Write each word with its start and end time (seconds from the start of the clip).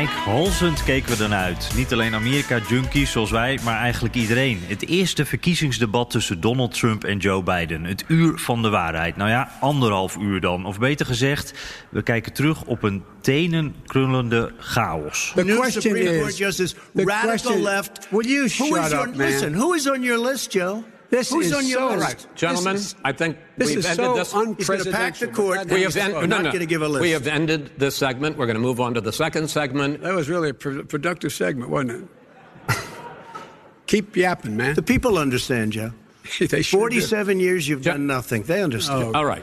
Rijkhalzend 0.00 0.84
keken 0.84 1.16
we 1.16 1.22
ernaar 1.22 1.44
uit. 1.44 1.70
Niet 1.76 1.92
alleen 1.92 2.14
Amerika-junkies 2.14 3.10
zoals 3.10 3.30
wij, 3.30 3.58
maar 3.64 3.78
eigenlijk 3.78 4.14
iedereen. 4.14 4.60
Het 4.66 4.86
eerste 4.86 5.24
verkiezingsdebat 5.24 6.10
tussen 6.10 6.40
Donald 6.40 6.74
Trump 6.74 7.04
en 7.04 7.18
Joe 7.18 7.42
Biden. 7.42 7.84
Het 7.84 8.04
uur 8.08 8.38
van 8.38 8.62
de 8.62 8.68
waarheid. 8.68 9.16
Nou 9.16 9.30
ja, 9.30 9.50
anderhalf 9.60 10.16
uur 10.16 10.40
dan. 10.40 10.66
Of 10.66 10.78
beter 10.78 11.06
gezegd, 11.06 11.54
we 11.88 12.02
kijken 12.02 12.32
terug 12.32 12.64
op 12.64 12.82
een 12.82 13.04
tenenkrullende 13.20 14.52
chaos. 14.58 15.32
The 15.34 15.44
question 15.44 15.82
Supreme 15.82 16.18
Court 16.18 16.36
Justice, 16.36 16.74
radical 16.94 17.28
question, 17.28 17.62
left. 17.62 18.08
Will 18.10 18.26
you 18.26 18.48
shut 18.48 18.68
who 18.68 18.76
is 18.76 18.92
up, 18.92 19.16
man? 19.16 19.16
Listen, 19.16 19.54
who 19.54 19.74
is 19.74 19.90
on 19.90 20.02
your 20.02 20.26
list, 20.26 20.52
Joe? 20.52 20.82
This 21.10 21.30
Who's 21.30 21.46
is 21.46 21.52
on 21.52 21.66
your 21.66 21.90
so 21.90 21.96
list? 21.96 22.00
right. 22.26 22.36
Gentlemen, 22.36 22.76
is, 22.76 22.94
I 23.04 23.12
think 23.12 23.36
this 23.56 23.68
we've 23.70 23.78
is 23.78 23.86
ended 23.86 24.04
so 24.04 24.14
this. 24.14 24.32
He's 24.68 24.88
pack 24.92 25.16
the 25.16 25.26
court. 25.26 25.68
We 25.68 25.82
have, 25.82 25.96
en- 25.96 26.12
no, 26.12 26.20
no, 26.20 26.26
not 26.26 26.44
going 26.44 26.60
to 26.60 26.66
give 26.66 26.82
a 26.82 26.88
list. 26.88 27.02
we 27.02 27.10
have 27.10 27.26
ended 27.26 27.72
this 27.78 27.96
segment. 27.96 28.38
We're 28.38 28.46
going 28.46 28.54
to 28.54 28.62
move 28.62 28.80
on 28.80 28.94
to 28.94 29.00
the 29.00 29.12
second 29.12 29.50
segment. 29.50 30.02
That 30.02 30.14
was 30.14 30.28
really 30.28 30.50
a 30.50 30.54
pro- 30.54 30.84
productive 30.84 31.32
segment, 31.32 31.68
wasn't 31.70 32.08
it? 32.68 32.76
Keep 33.86 34.16
yapping, 34.16 34.56
man. 34.56 34.76
the 34.76 34.82
people 34.82 35.18
understand, 35.18 35.72
Joe. 35.72 35.90
they 36.38 36.62
sure 36.62 36.88
did. 36.88 37.00
47 37.00 37.40
years 37.40 37.66
you've 37.68 37.84
Ja. 37.84 37.92
done 37.94 38.06
nothing. 38.06 38.44
They 38.44 38.62
understand. 38.62 39.02
Oh. 39.02 39.18
All 39.18 39.24
right. 39.24 39.42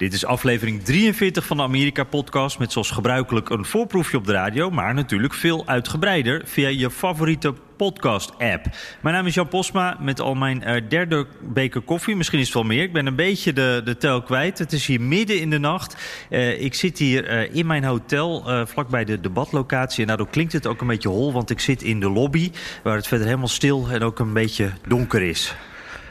Dit 0.00 0.12
is 0.12 0.24
aflevering 0.24 0.82
43 0.82 1.46
van 1.46 1.56
de 1.56 1.62
Amerika-podcast... 1.62 2.58
met 2.58 2.72
zoals 2.72 2.90
gebruikelijk 2.90 3.50
een 3.50 3.64
voorproefje 3.64 4.16
op 4.16 4.26
de 4.26 4.32
radio... 4.32 4.70
maar 4.70 4.94
natuurlijk 4.94 5.34
veel 5.34 5.66
uitgebreider 5.66 6.42
via 6.44 6.68
je 6.68 6.90
favoriete 6.90 7.54
podcast-app. 7.76 8.64
Mijn 9.00 9.14
naam 9.14 9.26
is 9.26 9.34
Jan 9.34 9.48
Posma 9.48 9.96
met 10.00 10.20
al 10.20 10.34
mijn 10.34 10.62
eh, 10.62 10.88
derde 10.88 11.26
beker 11.40 11.80
koffie. 11.80 12.16
Misschien 12.16 12.38
is 12.38 12.44
het 12.44 12.54
wel 12.54 12.62
meer. 12.62 12.82
Ik 12.82 12.92
ben 12.92 13.06
een 13.06 13.14
beetje 13.14 13.52
de, 13.52 13.80
de 13.84 13.96
tel 13.96 14.22
kwijt. 14.22 14.58
Het 14.58 14.72
is 14.72 14.86
hier 14.86 15.00
midden 15.00 15.40
in 15.40 15.50
de 15.50 15.58
nacht. 15.58 15.96
Eh, 16.30 16.62
ik 16.62 16.74
zit 16.74 16.98
hier 16.98 17.26
eh, 17.26 17.54
in 17.54 17.66
mijn 17.66 17.84
hotel, 17.84 18.44
vlakbij 18.66 19.04
de 19.04 19.20
debatlocatie. 19.20 20.00
En 20.00 20.08
daardoor 20.08 20.30
klinkt 20.30 20.52
het 20.52 20.66
ook 20.66 20.80
een 20.80 20.86
beetje 20.86 21.08
hol... 21.08 21.32
want 21.32 21.50
ik 21.50 21.60
zit 21.60 21.82
in 21.82 22.00
de 22.00 22.10
lobby, 22.10 22.50
waar 22.82 22.96
het 22.96 23.06
verder 23.06 23.26
helemaal 23.26 23.48
stil... 23.48 23.88
en 23.90 24.02
ook 24.02 24.18
een 24.18 24.32
beetje 24.32 24.70
donker 24.86 25.22
is. 25.22 25.54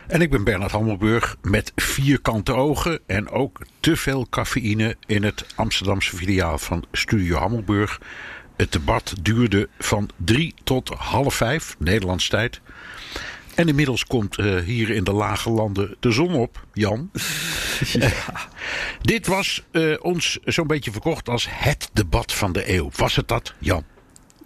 En 0.09 0.21
ik 0.21 0.29
ben 0.29 0.43
Bernard 0.43 0.71
Hammelburg 0.71 1.37
met 1.41 1.71
vierkante 1.75 2.53
ogen 2.53 2.99
en 3.05 3.29
ook 3.29 3.61
te 3.79 3.95
veel 3.95 4.27
cafeïne 4.29 4.95
in 5.05 5.23
het 5.23 5.45
Amsterdamse 5.55 6.15
filiaal 6.15 6.57
van 6.57 6.85
Studio 6.91 7.37
Hammelburg. 7.37 8.01
Het 8.55 8.71
debat 8.71 9.13
duurde 9.21 9.69
van 9.79 10.09
drie 10.15 10.53
tot 10.63 10.89
half 10.89 11.35
vijf, 11.35 11.75
Nederlands 11.79 12.27
tijd. 12.27 12.61
En 13.55 13.67
inmiddels 13.67 14.05
komt 14.05 14.37
eh, 14.37 14.57
hier 14.57 14.89
in 14.89 15.03
de 15.03 15.11
lage 15.11 15.49
landen 15.49 15.95
de 15.99 16.11
zon 16.11 16.33
op, 16.33 16.65
Jan. 16.73 17.11
Dit 19.01 19.27
was 19.27 19.63
eh, 19.71 19.93
ons 20.01 20.39
zo'n 20.45 20.67
beetje 20.67 20.91
verkocht 20.91 21.29
als 21.29 21.47
het 21.49 21.89
debat 21.93 22.33
van 22.33 22.51
de 22.51 22.73
eeuw. 22.73 22.89
Was 22.95 23.15
het 23.15 23.27
dat, 23.27 23.53
Jan? 23.59 23.83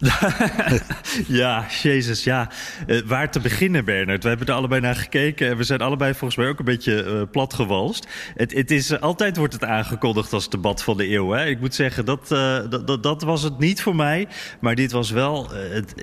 Ja, 1.28 1.66
jezus, 1.82 2.24
ja. 2.24 2.50
Eh, 2.88 3.02
waar 3.06 3.32
te 3.32 3.40
beginnen, 3.40 3.86
Bernard? 3.86 4.24
We 4.24 4.30
hebben 4.30 4.48
er 4.48 4.54
allebei 4.54 4.82
naar 4.82 4.96
gekeken 4.96 5.50
en 5.50 5.58
we 5.58 5.64
zijn 5.64 5.82
allebei 5.82 6.14
volgens 6.14 6.36
mij 6.36 6.48
ook 6.48 6.60
een 6.60 6.66
beetje 6.66 7.04
eh 7.04 7.22
platgewalst. 7.32 8.08
Het, 8.36 8.54
het 8.54 8.72
is, 8.72 9.00
altijd 9.00 9.38
wordt 9.38 9.54
het 9.54 9.64
aangekondigd 9.64 10.34
als 10.34 10.50
debat 10.50 10.84
van 10.84 10.98
de 10.98 11.12
eeuw. 11.12 11.30
Hè? 11.30 11.46
Ik 11.46 11.60
moet 11.60 11.76
zeggen, 11.76 12.06
dat, 12.06 12.32
eh, 12.32 12.60
dat, 12.70 12.88
dat, 12.88 13.04
dat 13.04 13.22
was 13.22 13.44
het 13.44 13.60
niet 13.60 13.82
voor 13.82 13.96
mij. 13.96 14.28
Maar 14.60 14.76
dit 14.76 14.92
was 14.92 15.12
wel, 15.12 15.52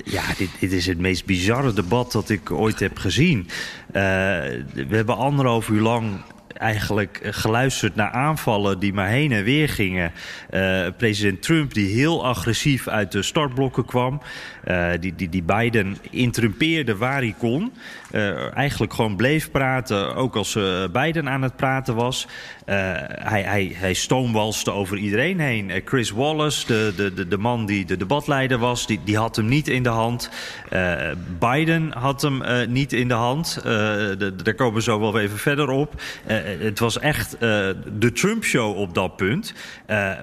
ja, 0.04 0.22
dit, 0.38 0.50
dit 0.60 0.72
is 0.72 0.86
het 0.86 0.98
meest 0.98 1.24
bizarre 1.24 1.72
debat 1.72 2.12
dat 2.12 2.28
ik 2.28 2.50
ooit 2.50 2.80
heb 2.80 2.98
gezien. 2.98 3.48
We 3.92 4.86
hebben 4.90 5.16
anderhalf 5.16 5.68
uur 5.68 5.80
lang 5.80 6.20
eigenlijk 6.56 7.16
eh, 7.16 7.32
geluisterd 7.32 7.94
naar 7.94 8.10
aanvallen 8.10 8.78
die 8.78 8.92
maar 8.92 9.08
heen 9.08 9.32
en 9.32 9.44
weer 9.44 9.68
gingen. 9.68 10.12
Eh, 10.50 10.86
president 10.96 11.42
Trump 11.42 11.74
die 11.74 11.94
heel 11.94 12.26
agressief 12.26 12.88
uit 12.88 13.12
de 13.12 13.22
startblokken 13.22 13.84
kwam. 13.84 14.20
Eh, 14.64 14.90
die, 15.00 15.14
die, 15.14 15.28
die 15.28 15.42
Biden 15.42 15.96
interrumpeerde 16.10 16.96
waar 16.96 17.20
hij 17.20 17.34
kon. 17.38 17.72
Eh, 18.10 18.56
eigenlijk 18.56 18.92
gewoon 18.94 19.16
bleef 19.16 19.50
praten, 19.50 20.14
ook 20.14 20.36
als 20.36 20.56
eh, 20.56 20.84
Biden 20.92 21.28
aan 21.28 21.42
het 21.42 21.56
praten 21.56 21.94
was. 21.94 22.26
Eh, 22.64 22.76
hij, 23.06 23.42
hij, 23.42 23.72
hij 23.74 23.94
stoomwalste 23.94 24.70
over 24.72 24.96
iedereen 24.96 25.40
heen. 25.40 25.72
Chris 25.84 26.10
Wallace, 26.10 26.66
de, 26.66 27.12
de, 27.14 27.28
de, 27.28 27.38
man 27.38 27.66
die 27.66 27.84
de 27.84 27.96
debatleider 27.96 28.58
was, 28.58 28.86
die, 28.86 29.00
die 29.04 29.16
had 29.16 29.36
hem 29.36 29.48
niet 29.48 29.68
in 29.68 29.82
de 29.82 29.88
hand. 29.88 30.30
Biden 31.38 31.92
had 31.92 32.22
hem 32.22 32.42
niet 32.72 32.92
in 32.92 33.08
de 33.08 33.14
hand. 33.14 33.60
Daar 34.44 34.54
komen 34.54 34.74
we 34.74 34.82
zo 34.82 35.00
wel 35.00 35.18
even 35.18 35.38
verder 35.38 35.68
op. 35.68 36.02
Het 36.58 36.78
was 36.78 36.98
echt 36.98 37.36
de 37.40 38.12
Trump-show 38.14 38.76
op 38.76 38.94
dat 38.94 39.16
punt. 39.16 39.54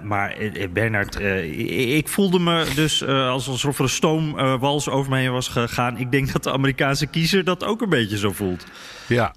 Maar 0.03 0.35
Bernard, 0.73 1.19
ik, 1.95 2.07
voelde 2.07 2.39
me 2.39 2.65
dus 2.75 3.05
als- 3.05 3.47
alsof 3.49 3.77
er 3.77 3.83
een 3.83 3.89
stoomwals 3.89 4.89
over 4.89 5.11
me 5.11 5.17
heen 5.17 5.31
was 5.31 5.47
gegaan. 5.47 5.97
Ik 5.97 6.11
denk 6.11 6.31
dat 6.33 6.43
de 6.43 6.51
Amerikaanse 6.51 7.05
kiezer 7.07 7.43
dat 7.43 7.63
ook 7.63 7.76
een 7.81 7.89
beetje 7.89 8.17
zo 8.17 8.31
voelt. 8.31 8.65
Ja. 9.07 9.33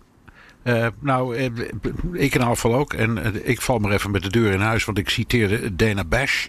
Eh, 0.63 0.87
nou, 0.99 1.37
eh, 1.37 1.47
ik 2.13 2.35
in 2.35 2.43
afval 2.43 2.75
ook. 2.75 2.93
En 2.93 3.23
eh, 3.23 3.49
ik 3.49 3.61
val 3.61 3.79
maar 3.79 3.93
even 3.93 4.11
met 4.11 4.23
de 4.23 4.31
deur 4.31 4.53
in 4.53 4.61
huis. 4.61 4.85
Want 4.85 4.99
ik 4.99 5.09
citeerde 5.09 5.77
Dana 5.77 6.05
Bash. 6.05 6.47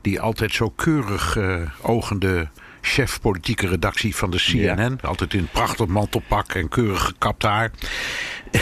die 0.00 0.20
altijd 0.20 0.52
zo 0.52 0.70
keurig 0.70 1.38
ogende 1.82 2.48
chef 2.80 3.20
politieke 3.20 3.66
redactie 3.68 4.16
van 4.16 4.30
de 4.30 4.36
CNN. 4.36 4.98
Altijd 5.02 5.34
in 5.34 5.40
een 5.40 5.48
prachtig 5.52 5.86
mantelpak 5.86 6.52
en 6.52 6.68
keurig 6.68 7.04
gekapt 7.04 7.42
haar. 7.42 7.70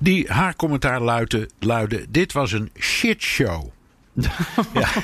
Die 0.00 0.32
haar 0.32 0.56
commentaar 0.56 1.00
luidde, 1.00 1.50
luidde 1.58 2.06
dit 2.08 2.32
was 2.32 2.52
een 2.52 2.70
shitshow. 2.78 3.70
Ja. 4.74 4.88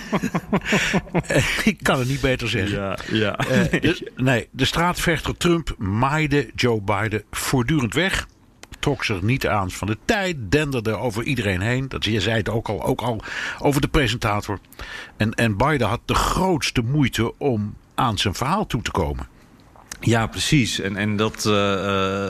Eh, 1.27 1.67
ik 1.67 1.79
kan 1.83 1.99
het 1.99 2.09
niet 2.09 2.21
beter 2.21 2.49
zeggen. 2.49 2.79
Ja, 2.79 2.99
ja. 3.11 3.37
Eh, 3.37 3.81
de, 3.81 4.13
nee, 4.17 4.49
de 4.51 4.65
straatvechter 4.65 5.37
Trump 5.37 5.75
maaide 5.79 6.51
Joe 6.55 6.81
Biden 6.81 7.23
voortdurend 7.31 7.95
weg. 7.95 8.27
Trok 8.79 9.05
zich 9.05 9.23
niet 9.23 9.47
aan 9.47 9.71
van 9.71 9.87
de 9.87 9.99
tijd, 10.05 10.37
denderde 10.39 10.97
over 10.97 11.23
iedereen 11.23 11.61
heen. 11.61 11.89
Dat 11.89 12.05
je 12.05 12.21
zei 12.21 12.37
het 12.37 12.49
ook 12.49 12.69
al, 12.69 12.85
ook 12.85 13.01
al 13.01 13.21
over 13.59 13.81
de 13.81 13.89
presentator. 13.89 14.59
En, 15.17 15.33
en 15.33 15.57
Biden 15.57 15.89
had 15.89 16.01
de 16.05 16.15
grootste 16.15 16.83
moeite 16.83 17.39
om 17.39 17.75
aan 17.95 18.19
zijn 18.19 18.35
verhaal 18.35 18.67
toe 18.67 18.83
te 18.83 18.91
komen. 18.91 19.29
Ja, 20.05 20.27
precies. 20.27 20.81
En, 20.81 20.97
en 20.97 21.17
dat, 21.17 21.47
eh, 21.47 22.29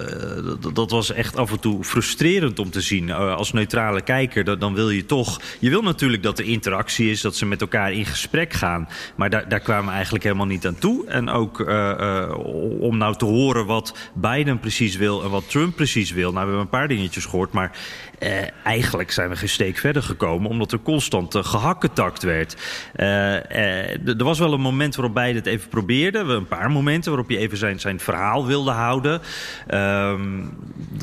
dat, 0.60 0.74
dat 0.74 0.90
was 0.90 1.12
echt 1.12 1.36
af 1.36 1.50
en 1.50 1.60
toe 1.60 1.84
frustrerend 1.84 2.58
om 2.58 2.70
te 2.70 2.80
zien. 2.80 3.08
Eh, 3.08 3.34
als 3.34 3.52
neutrale 3.52 4.00
kijker, 4.00 4.58
dan 4.58 4.74
wil 4.74 4.90
je 4.90 5.06
toch... 5.06 5.40
Je 5.60 5.70
wil 5.70 5.82
natuurlijk 5.82 6.22
dat 6.22 6.38
er 6.38 6.44
interactie 6.44 7.10
is, 7.10 7.20
dat 7.20 7.36
ze 7.36 7.46
met 7.46 7.60
elkaar 7.60 7.92
in 7.92 8.04
gesprek 8.06 8.52
gaan. 8.52 8.88
Maar 9.16 9.30
daar, 9.30 9.48
daar 9.48 9.60
kwamen 9.60 9.86
we 9.86 9.92
eigenlijk 9.92 10.24
helemaal 10.24 10.46
niet 10.46 10.66
aan 10.66 10.78
toe. 10.78 11.06
En 11.06 11.28
ook 11.28 11.60
eh, 11.60 12.34
om 12.80 12.96
nou 12.96 13.16
te 13.16 13.24
horen 13.24 13.66
wat 13.66 13.96
Biden 14.14 14.58
precies 14.60 14.96
wil 14.96 15.22
en 15.24 15.30
wat 15.30 15.50
Trump 15.50 15.76
precies 15.76 16.10
wil. 16.10 16.32
Nou, 16.32 16.34
we 16.34 16.38
hebben 16.40 16.60
een 16.60 16.78
paar 16.78 16.88
dingetjes 16.88 17.24
gehoord, 17.24 17.52
maar... 17.52 17.78
eh, 18.18 18.30
eigenlijk 18.64 19.10
zijn 19.10 19.28
we 19.28 19.36
geen 19.36 19.48
steek 19.48 19.76
verder 19.76 20.02
gekomen... 20.02 20.50
omdat 20.50 20.72
er 20.72 20.80
constant 20.80 21.34
uh, 21.34 21.44
gehakketakt 21.44 22.22
werd. 22.22 22.56
Eh, 22.94 23.36
eh, 23.36 24.08
er 24.18 24.24
was 24.24 24.38
wel 24.38 24.52
een 24.52 24.60
moment 24.60 24.96
waarop 24.96 25.14
Biden 25.14 25.34
het 25.34 25.46
even 25.46 25.68
probeerde. 25.68 26.18
Een 26.18 26.46
paar 26.48 26.70
momenten 26.70 27.10
waarop 27.10 27.28
hij 27.28 27.38
even 27.38 27.58
zijn, 27.58 27.80
zijn 27.80 28.00
verhaal 28.00 28.46
wilde 28.46 28.70
houden. 28.70 29.20
Ehm, 29.66 30.42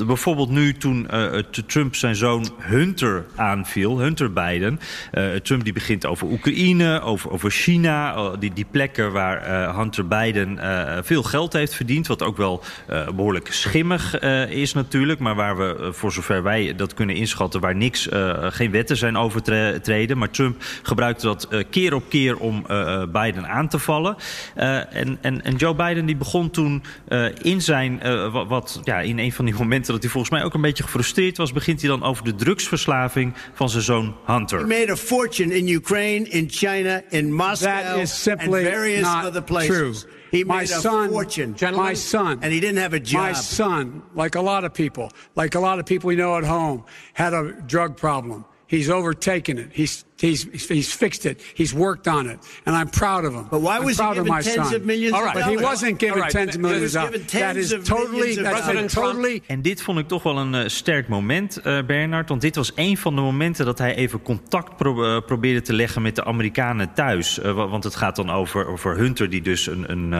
bijvoorbeeld 0.06 0.50
nu 0.50 0.72
toen 0.74 1.08
eh, 1.10 1.38
Trump 1.66 1.94
zijn 1.94 2.16
zoon 2.16 2.48
Hunter 2.58 3.24
aanviel. 3.36 3.98
Hunter 3.98 4.32
Biden. 4.32 4.80
Eh, 5.10 5.24
Trump 5.42 5.64
die 5.64 5.72
begint 5.72 6.06
over 6.06 6.26
Oekraïne, 6.26 7.00
over, 7.00 7.30
over 7.30 7.50
China. 7.50 8.14
eh, 8.14 8.30
die, 8.38 8.52
die 8.52 8.66
plekken 8.70 9.12
waar 9.12 9.42
eh, 9.42 9.76
Hunter 9.78 10.06
Biden 10.08 10.58
eh, 10.58 10.98
veel 11.02 11.22
geld 11.22 11.52
heeft 11.52 11.74
verdiend. 11.74 12.06
Wat 12.06 12.22
ook 12.22 12.36
wel 12.36 12.62
eh, 12.86 13.08
behoorlijk 13.08 13.52
schimmig 13.52 14.18
eh, 14.18 14.50
is 14.50 14.72
natuurlijk. 14.72 15.18
Maar 15.20 15.34
waar 15.34 15.56
we, 15.56 15.76
eh, 15.80 15.92
voor 15.92 16.12
zover 16.12 16.42
wij 16.42 16.74
dat 16.76 16.94
kunnen 16.94 17.00
inschatten... 17.10 17.60
waar 17.60 17.76
niks, 17.76 18.08
eh, 18.08 18.46
geen 18.50 18.70
wetten 18.70 18.96
zijn 18.96 19.16
overtreden. 19.16 20.18
Maar 20.18 20.30
Trump 20.30 20.62
gebruikte 20.82 21.26
dat 21.26 21.48
eh, 21.50 21.64
keer 21.70 21.94
op 21.94 22.02
keer 22.08 22.36
om 22.36 22.64
eh, 22.66 23.02
Biden 23.12 23.48
aan 23.48 23.68
te 23.68 23.78
vallen. 23.78 24.16
Eh, 24.54 24.94
en, 24.94 25.18
en, 25.20 25.44
en 25.44 25.56
Joe 25.56 25.74
Biden 25.74 26.06
die 26.06 26.16
begon 26.16 26.50
toen 26.50 26.82
uh, 27.08 27.26
in 27.42 27.62
zijn, 27.62 28.00
uh, 28.04 28.32
wat, 28.32 28.48
wat, 28.48 28.80
ja, 28.84 29.00
in 29.00 29.18
een 29.18 29.32
van 29.32 29.44
die 29.44 29.54
momenten 29.54 29.92
dat 29.92 30.02
hij 30.02 30.10
volgens 30.10 30.32
mij 30.32 30.44
ook 30.44 30.54
een 30.54 30.60
beetje 30.60 30.82
gefrustreerd 30.82 31.36
was, 31.36 31.52
begint 31.52 31.80
hij 31.80 31.90
dan 31.90 32.02
over 32.02 32.24
de 32.24 32.34
drugsverslaving 32.34 33.34
van 33.54 33.68
zijn 33.70 33.82
zoon 33.82 34.16
Hunter. 34.26 34.58
He 34.58 34.66
made 34.66 34.90
a 34.90 34.96
fortune 34.96 35.56
in 35.56 35.68
Ukraine, 35.68 36.28
in 36.28 36.46
China, 36.50 37.02
in 37.08 37.32
Moscow, 37.32 37.82
That 37.82 37.96
is 37.96 38.22
simply 38.22 38.64
and 38.64 38.74
various 38.74 39.14
not 39.14 39.24
other 39.24 39.42
places. 39.42 40.00
true. 40.00 40.20
He 40.32 40.44
my 40.44 40.60
made 40.60 40.64
a 40.64 40.66
son, 40.68 41.10
fortune. 41.10 41.54
my 41.74 41.92
son, 41.92 42.38
and 42.42 42.54
he 42.54 42.58
didn't 42.58 42.78
have 42.78 42.94
a 42.94 43.00
job. 43.00 43.20
My 43.20 43.32
son, 43.34 44.02
like 44.14 44.34
a 44.34 44.40
lot 44.40 44.64
of 44.64 44.72
people, 44.72 45.12
like 45.36 45.54
a 45.54 45.60
lot 45.60 45.78
of 45.78 45.84
people 45.84 46.08
we 46.08 46.16
know 46.16 46.38
at 46.38 46.44
home, 46.44 46.84
had 47.12 47.34
a 47.34 47.52
drug 47.52 47.98
problem. 47.98 48.46
He's 48.66 48.88
overtaken 48.88 49.58
it. 49.58 49.68
He's 49.72 50.06
he's 50.22 50.68
he's 50.68 50.92
fixed 50.92 51.24
it. 51.26 51.36
He's 51.54 51.74
worked 51.74 52.06
on 52.08 52.24
it, 52.32 52.38
and 52.64 52.74
I'm 52.74 52.88
proud 52.88 53.24
of 53.24 53.34
him. 53.34 53.46
But 53.50 53.60
why 53.60 53.76
I'm 53.76 53.84
was 53.84 53.96
he 53.96 54.02
proud 54.02 54.18
of 54.18 54.24
given 54.24 54.32
my 54.32 54.42
tens 54.42 54.68
son. 54.68 54.74
of 54.74 54.84
millions 54.84 55.14
All 55.14 55.20
of 55.20 55.26
right, 55.26 55.34
but 55.34 55.50
he 55.50 55.56
wasn't 55.56 55.98
given 55.98 56.14
All 56.14 56.22
right, 56.22 56.32
tens 56.38 56.54
of 56.54 56.60
millions 56.60 56.82
was 56.82 56.94
of 56.94 57.10
given 57.10 57.26
dollars. 57.26 57.32
That 57.32 57.54
tens 57.54 57.58
is 57.58 57.72
of 57.72 57.84
totally 57.84 58.30
of 58.38 58.92
totally 58.92 59.42
En 59.46 59.62
dit 59.62 59.82
vond 59.82 59.98
ik 59.98 60.08
toch 60.08 60.22
wel 60.22 60.38
een 60.38 60.54
uh, 60.54 60.62
sterk 60.66 61.08
moment, 61.08 61.60
uh, 61.64 61.82
Bernard. 61.86 62.28
Want 62.28 62.40
dit 62.40 62.56
was 62.56 62.72
een 62.74 62.96
van 62.96 63.14
de 63.14 63.20
momenten 63.20 63.64
dat 63.64 63.78
hij 63.78 63.94
even 63.94 64.22
contact 64.22 64.76
pro 64.76 65.16
uh, 65.16 65.20
probeerde 65.26 65.62
te 65.62 65.72
leggen 65.72 66.02
met 66.02 66.16
de 66.16 66.24
Amerikanen 66.24 66.92
thuis. 66.92 67.38
want 67.42 67.84
het 67.84 67.96
gaat 67.96 68.16
dan 68.16 68.30
over, 68.30 68.66
over 68.66 68.96
Hunter, 68.96 69.30
die 69.30 69.42
dus 69.42 69.66
een, 69.66 69.90
een, 69.90 70.10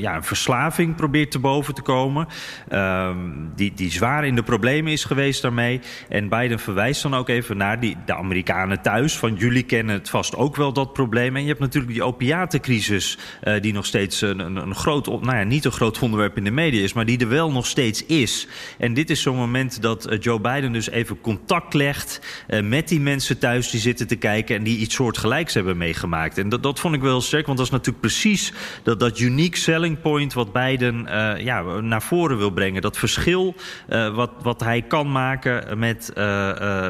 ja, 0.00 0.16
een 0.16 0.24
verslaving 0.24 0.96
probeert 0.96 1.30
te 1.30 1.38
boven 1.38 1.74
te 1.74 1.82
komen. 1.82 2.26
Ehm, 2.68 3.16
die, 3.54 3.72
die 3.74 3.90
zwaar 3.90 4.26
in 4.26 4.34
de 4.34 4.42
problemen 4.42 4.92
is 4.92 5.04
geweest 5.04 5.42
daarmee. 5.42 5.80
En 6.08 6.28
Biden 6.28 6.58
verwijst 6.58 7.02
dan 7.02 7.14
ook 7.14 7.28
even 7.28 7.56
naar 7.56 7.80
die, 7.80 7.96
de 8.04 8.14
Amerikanen 8.14 8.82
thuis. 8.82 9.18
Van 9.18 9.31
jullie 9.34 9.62
kennen 9.62 9.94
het 9.94 10.10
vast 10.10 10.36
ook 10.36 10.56
wel, 10.56 10.72
dat 10.72 10.92
probleem. 10.92 11.36
En 11.36 11.42
je 11.42 11.48
hebt 11.48 11.60
natuurlijk 11.60 11.92
die 11.92 12.04
opiatencrisis, 12.04 13.18
die 13.60 13.72
nog 13.72 13.86
steeds 13.86 14.20
een, 14.20 14.38
een, 14.38 14.56
een 14.56 14.74
groot, 14.74 15.06
nou 15.06 15.36
ja, 15.36 15.42
niet 15.42 15.64
een 15.64 15.72
groot 15.72 15.98
onderwerp 15.98 16.36
in 16.36 16.44
de 16.44 16.50
media 16.50 16.82
is, 16.82 16.92
maar 16.92 17.04
die 17.04 17.18
er 17.18 17.28
wel 17.28 17.52
nog 17.52 17.66
steeds 17.66 18.06
is. 18.06 18.48
En 18.78 18.94
dit 18.94 19.10
is 19.10 19.22
zo'n 19.22 19.36
moment 19.36 19.82
dat 19.82 20.12
uh, 20.12 20.18
Joe 20.20 20.40
Biden 20.40 20.72
dus 20.72 20.90
even 20.90 21.20
contact 21.20 21.74
legt 21.74 22.20
uh, 22.48 22.60
met 22.60 22.88
die 22.88 23.00
mensen 23.00 23.38
thuis 23.38 23.70
die 23.70 23.80
zitten 23.80 24.06
te 24.06 24.16
kijken 24.16 24.56
en 24.56 24.62
die 24.62 24.78
iets 24.78 24.94
soortgelijks 24.94 25.54
hebben 25.54 25.76
meegemaakt. 25.76 26.38
En 26.38 26.48
dat, 26.48 26.62
dat 26.62 26.80
vond 26.80 26.94
ik 26.94 27.00
wel 27.00 27.20
sterk, 27.20 27.46
want 27.46 27.58
dat 27.58 27.66
is 27.66 27.72
natuurlijk 27.72 28.00
precies 28.00 28.52
dat, 28.82 29.00
dat 29.00 29.18
unique 29.18 29.58
selling 29.58 30.00
point 30.00 30.32
wat 30.32 30.52
Biden 30.52 31.06
ja, 31.44 31.62
naar 31.80 32.02
voren 32.02 32.38
wil 32.38 32.50
brengen. 32.50 32.82
Dat 32.82 32.98
verschil 32.98 33.54
wat, 33.88 34.30
wat 34.42 34.60
hij 34.60 34.82
kan 34.82 35.12
maken 35.12 35.78
met, 35.78 36.12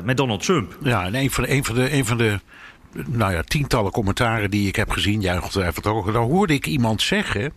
met 0.05 0.17
Donald 0.17 0.43
Trump. 0.43 0.77
Ja, 0.83 1.13
en 1.13 1.31
van 1.31 1.45
de, 1.45 1.51
een 1.51 1.65
van 1.65 1.75
de, 1.75 1.93
een 1.93 2.07
van 2.07 2.19
de 2.19 2.32
nou 2.93 3.33
ja, 3.33 3.43
tientallen 3.43 3.93
commentaren 3.93 4.51
die 4.51 4.69
ik 4.69 4.77
heb 4.77 4.91
gezien, 4.91 5.21
jij 5.21 5.37
ongetwijfeld 5.37 5.87
ook, 5.87 6.13
daar 6.13 6.23
hoorde 6.23 6.55
ik 6.55 6.67
iemand 6.67 7.03
zeggen 7.03 7.53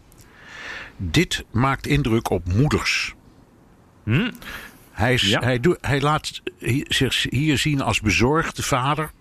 dit 0.97 1.45
maakt 1.51 1.87
indruk 1.87 2.29
op 2.29 2.53
moeders. 2.53 3.13
Hm? 4.03 4.31
Hij, 4.91 5.13
is, 5.13 5.21
Ja. 5.21 5.39
hij, 5.39 5.59
doet, 5.59 5.77
hij 5.81 6.01
laat 6.01 6.41
zich 6.87 7.25
hier 7.29 7.57
zien 7.57 7.81
als 7.81 8.01
bezorgde 8.01 8.63
vader. 8.63 9.11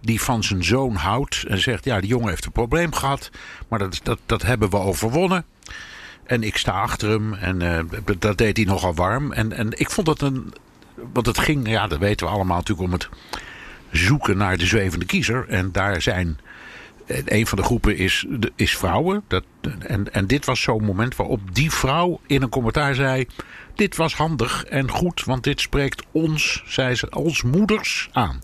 Die 0.00 0.20
van 0.20 0.42
zijn 0.44 0.64
zoon 0.64 0.94
houdt. 0.94 1.44
En 1.48 1.58
zegt: 1.58 1.84
Ja, 1.84 2.00
die 2.00 2.08
jongen 2.08 2.28
heeft 2.28 2.44
een 2.44 2.52
probleem 2.52 2.92
gehad. 2.92 3.30
Maar 3.68 3.78
dat, 3.78 4.00
dat, 4.02 4.18
dat 4.26 4.42
hebben 4.42 4.70
we 4.70 4.76
overwonnen. 4.76 5.44
En 6.24 6.42
ik 6.42 6.56
sta 6.56 6.72
achter 6.72 7.10
hem. 7.10 7.34
En 7.34 7.60
uh, 7.60 7.78
dat 8.18 8.38
deed 8.38 8.56
hij 8.56 8.66
nogal 8.66 8.94
warm. 8.94 9.32
En, 9.32 9.52
en 9.52 9.78
ik 9.78 9.90
vond 9.90 10.06
dat 10.06 10.20
een. 10.20 10.52
Want 11.12 11.26
het 11.26 11.38
ging, 11.38 11.68
ja, 11.68 11.86
dat 11.86 11.98
weten 11.98 12.26
we 12.26 12.32
allemaal 12.32 12.56
natuurlijk 12.56 12.86
om 12.88 12.92
het 12.92 13.08
zoeken 13.90 14.36
naar 14.36 14.56
de 14.56 14.66
zwevende 14.66 15.04
kiezer. 15.04 15.48
En 15.48 15.72
daar 15.72 16.02
zijn 16.02 16.38
een 17.24 17.46
van 17.46 17.58
de 17.58 17.64
groepen 17.64 17.96
is, 17.96 18.26
is 18.56 18.76
vrouwen. 18.76 19.22
Dat, 19.28 19.44
en, 19.78 20.12
en 20.12 20.26
dit 20.26 20.44
was 20.44 20.60
zo'n 20.60 20.84
moment 20.84 21.16
waarop 21.16 21.40
die 21.52 21.70
vrouw 21.70 22.20
in 22.26 22.42
een 22.42 22.48
commentaar 22.48 22.94
zei: 22.94 23.26
Dit 23.74 23.96
was 23.96 24.14
handig 24.14 24.64
en 24.64 24.90
goed, 24.90 25.24
want 25.24 25.44
dit 25.44 25.60
spreekt 25.60 26.02
ons, 26.12 26.62
zei 26.66 26.94
ze, 26.94 27.08
als 27.08 27.42
moeders 27.42 28.08
aan. 28.12 28.40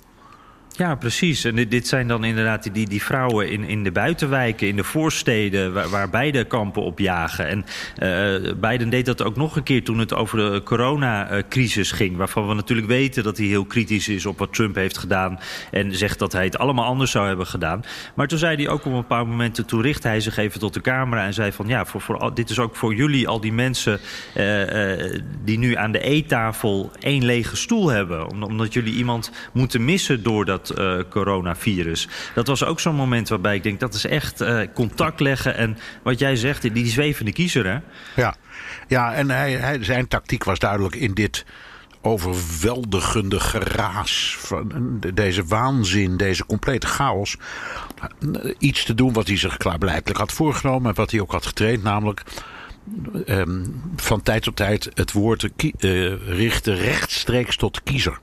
Ja, 0.77 0.95
precies. 0.95 1.45
En 1.45 1.69
dit, 1.69 1.89
zijn 1.89 2.09
dan 2.09 2.25
inderdaad 2.25 2.75
die, 2.75 2.89
die 2.89 3.03
vrouwen 3.03 3.51
in, 3.51 3.65
in 3.65 3.85
de 3.85 3.93
buitenwijken, 3.93 4.69
in 4.69 4.77
de 4.77 4.85
voorsteden, 4.85 5.91
waar, 5.91 6.11
beide 6.11 6.45
kampen 6.45 6.83
op 6.83 6.99
jagen. 6.99 7.47
En 7.49 7.65
uh, 8.03 8.53
Biden 8.53 8.91
deed 8.91 9.07
dat 9.07 9.23
ook 9.23 9.37
nog 9.37 9.57
een 9.57 9.63
keer 9.63 9.85
toen 9.85 9.99
het 9.99 10.15
over 10.15 10.39
de 10.39 10.63
coronacrisis 10.65 11.93
ging. 11.93 12.17
Waarvan 12.17 12.49
we 12.49 12.55
natuurlijk 12.55 12.89
weten 12.89 13.23
dat 13.23 13.37
hij 13.37 13.47
heel 13.47 13.65
kritisch 13.65 14.09
is 14.09 14.27
op 14.27 14.39
wat 14.39 14.55
Trump 14.55 14.75
heeft 14.75 14.99
gedaan. 14.99 15.39
En 15.71 15.95
zegt 15.95 16.19
dat 16.19 16.33
hij 16.33 16.45
het 16.45 16.59
allemaal 16.59 16.85
anders 16.85 17.11
zou 17.11 17.27
hebben 17.27 17.47
gedaan. 17.47 17.85
Maar 18.15 18.27
toen 18.27 18.39
zei 18.39 18.57
hij 18.57 18.69
ook 18.69 18.85
op 18.85 18.93
een 18.93 19.07
paar 19.07 19.27
momenten, 19.27 19.67
toen 19.67 19.83
richtte 19.83 20.09
hij 20.09 20.21
zich 20.21 20.37
even 20.37 20.61
tot 20.61 20.75
de 20.75 20.81
camera 20.81 21.25
en 21.25 21.35
zei 21.35 21.53
van 21.53 21.69
ja, 21.69 21.85
voor, 21.85 22.01
voor, 22.01 22.35
dit 22.35 22.51
is 22.51 22.59
ook 22.59 22.77
voor 22.77 22.95
jullie, 22.95 23.29
al 23.29 23.41
die 23.41 23.53
mensen 23.53 24.01
uh, 24.37 24.97
uh, 24.97 25.21
die 25.45 25.59
nu 25.59 25.75
aan 25.75 25.93
de 25.93 26.01
eettafel 26.01 26.91
één 27.01 27.25
lege 27.25 27.57
stoel 27.57 27.89
hebben. 27.89 28.43
Omdat 28.43 28.73
jullie 28.73 28.95
iemand 28.95 29.31
moeten 29.53 29.85
missen 29.85 30.23
door 30.23 30.45
dat 30.45 30.66
uh, 30.71 30.99
coronavirus. 31.11 32.09
Dat 32.35 32.47
was 32.47 32.65
ook 32.65 32.81
zo'n 32.81 32.95
moment 32.95 33.29
waarbij 33.29 33.55
ik 33.55 33.63
denk, 33.63 33.81
dat 33.81 33.95
is 33.95 34.07
echt 34.07 34.41
uh, 34.41 34.61
contact 34.75 35.21
leggen. 35.21 35.57
En 35.57 35.79
wat 36.03 36.19
jij 36.19 36.37
zegt, 36.37 36.63
die, 36.63 36.73
die 36.73 36.87
zwevende 36.87 37.33
kiezer, 37.33 37.67
hè? 37.67 37.79
Ja, 38.23 38.35
ja 38.89 39.15
en 39.15 39.31
hij, 39.31 39.53
hij, 39.53 39.85
zijn 39.85 40.09
tactiek 40.09 40.45
was 40.45 40.59
duidelijk 40.59 40.95
in 40.95 41.15
dit 41.15 41.45
overweldigende 42.01 43.41
geraas 43.41 44.37
van 44.39 45.01
deze 45.15 45.45
waanzin, 45.45 46.17
deze 46.17 46.47
complete 46.47 46.87
chaos. 46.87 47.37
Iets 48.59 48.85
te 48.85 48.95
doen 48.95 49.13
wat 49.13 49.27
hij 49.27 49.37
zich 49.37 49.57
klaarblijkelijk 49.57 50.19
had 50.19 50.33
voorgenomen 50.33 50.91
en 50.91 50.97
wat 50.97 51.11
hij 51.11 51.21
ook 51.21 51.33
had 51.33 51.47
getraind, 51.47 51.83
namelijk 51.83 52.23
um, 53.27 53.83
van 53.97 54.23
tijd 54.23 54.43
tot 54.43 54.57
tijd 54.57 54.91
het 54.95 55.13
woord 55.13 55.43
uh, 55.43 55.51
richten 56.29 56.77
rechtstreeks 56.77 57.57
tot 57.57 57.83
kiezer. 57.83 58.21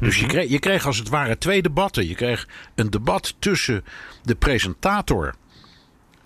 Dus 0.00 0.20
je 0.20 0.26
kreeg, 0.26 0.50
je 0.50 0.58
kreeg 0.58 0.86
als 0.86 0.98
het 0.98 1.08
ware 1.08 1.38
twee 1.38 1.62
debatten. 1.62 2.08
Je 2.08 2.14
kreeg 2.14 2.48
een 2.74 2.90
debat 2.90 3.34
tussen 3.38 3.84
de 4.22 4.34
presentator 4.34 5.34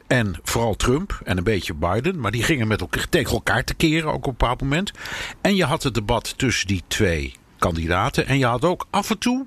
en 0.06 0.36
vooral 0.42 0.74
Trump 0.74 1.20
en 1.24 1.36
een 1.36 1.44
beetje 1.44 1.74
Biden. 1.74 2.20
Maar 2.20 2.30
die 2.30 2.42
gingen 2.42 2.68
met 2.68 2.80
elkaar, 2.80 3.08
tegen 3.08 3.32
elkaar 3.32 3.64
te 3.64 3.74
keren 3.74 4.08
ook 4.08 4.14
op 4.14 4.26
een 4.26 4.30
bepaald 4.30 4.60
moment. 4.60 4.92
En 5.40 5.56
je 5.56 5.64
had 5.64 5.82
het 5.82 5.94
debat 5.94 6.38
tussen 6.38 6.66
die 6.66 6.82
twee 6.86 7.34
kandidaten. 7.58 8.26
En 8.26 8.38
je 8.38 8.46
had 8.46 8.64
ook 8.64 8.86
af 8.90 9.10
en 9.10 9.18
toe 9.18 9.46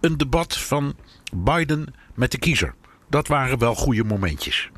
een 0.00 0.16
debat 0.16 0.58
van 0.58 0.94
Biden 1.34 1.94
met 2.14 2.30
de 2.30 2.38
kiezer. 2.38 2.74
Dat 3.08 3.28
waren 3.28 3.58
wel 3.58 3.74
goede 3.74 4.04
momentjes. 4.04 4.70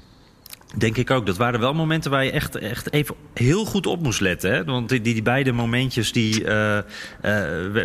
Denk 0.74 0.96
ik 0.96 1.10
ook. 1.10 1.26
Dat 1.26 1.36
waren 1.36 1.60
wel 1.60 1.74
momenten 1.74 2.10
waar 2.10 2.24
je 2.24 2.30
echt, 2.30 2.56
echt 2.56 2.92
even 2.92 3.14
heel 3.34 3.64
goed 3.64 3.86
op 3.86 4.02
moest 4.02 4.20
letten. 4.20 4.52
Hè? 4.52 4.64
Want 4.64 4.88
die, 4.88 5.00
die 5.00 5.22
beide 5.22 5.52
momentjes 5.52 6.12
die, 6.12 6.44
uh, 6.44 6.76
uh, 6.76 6.82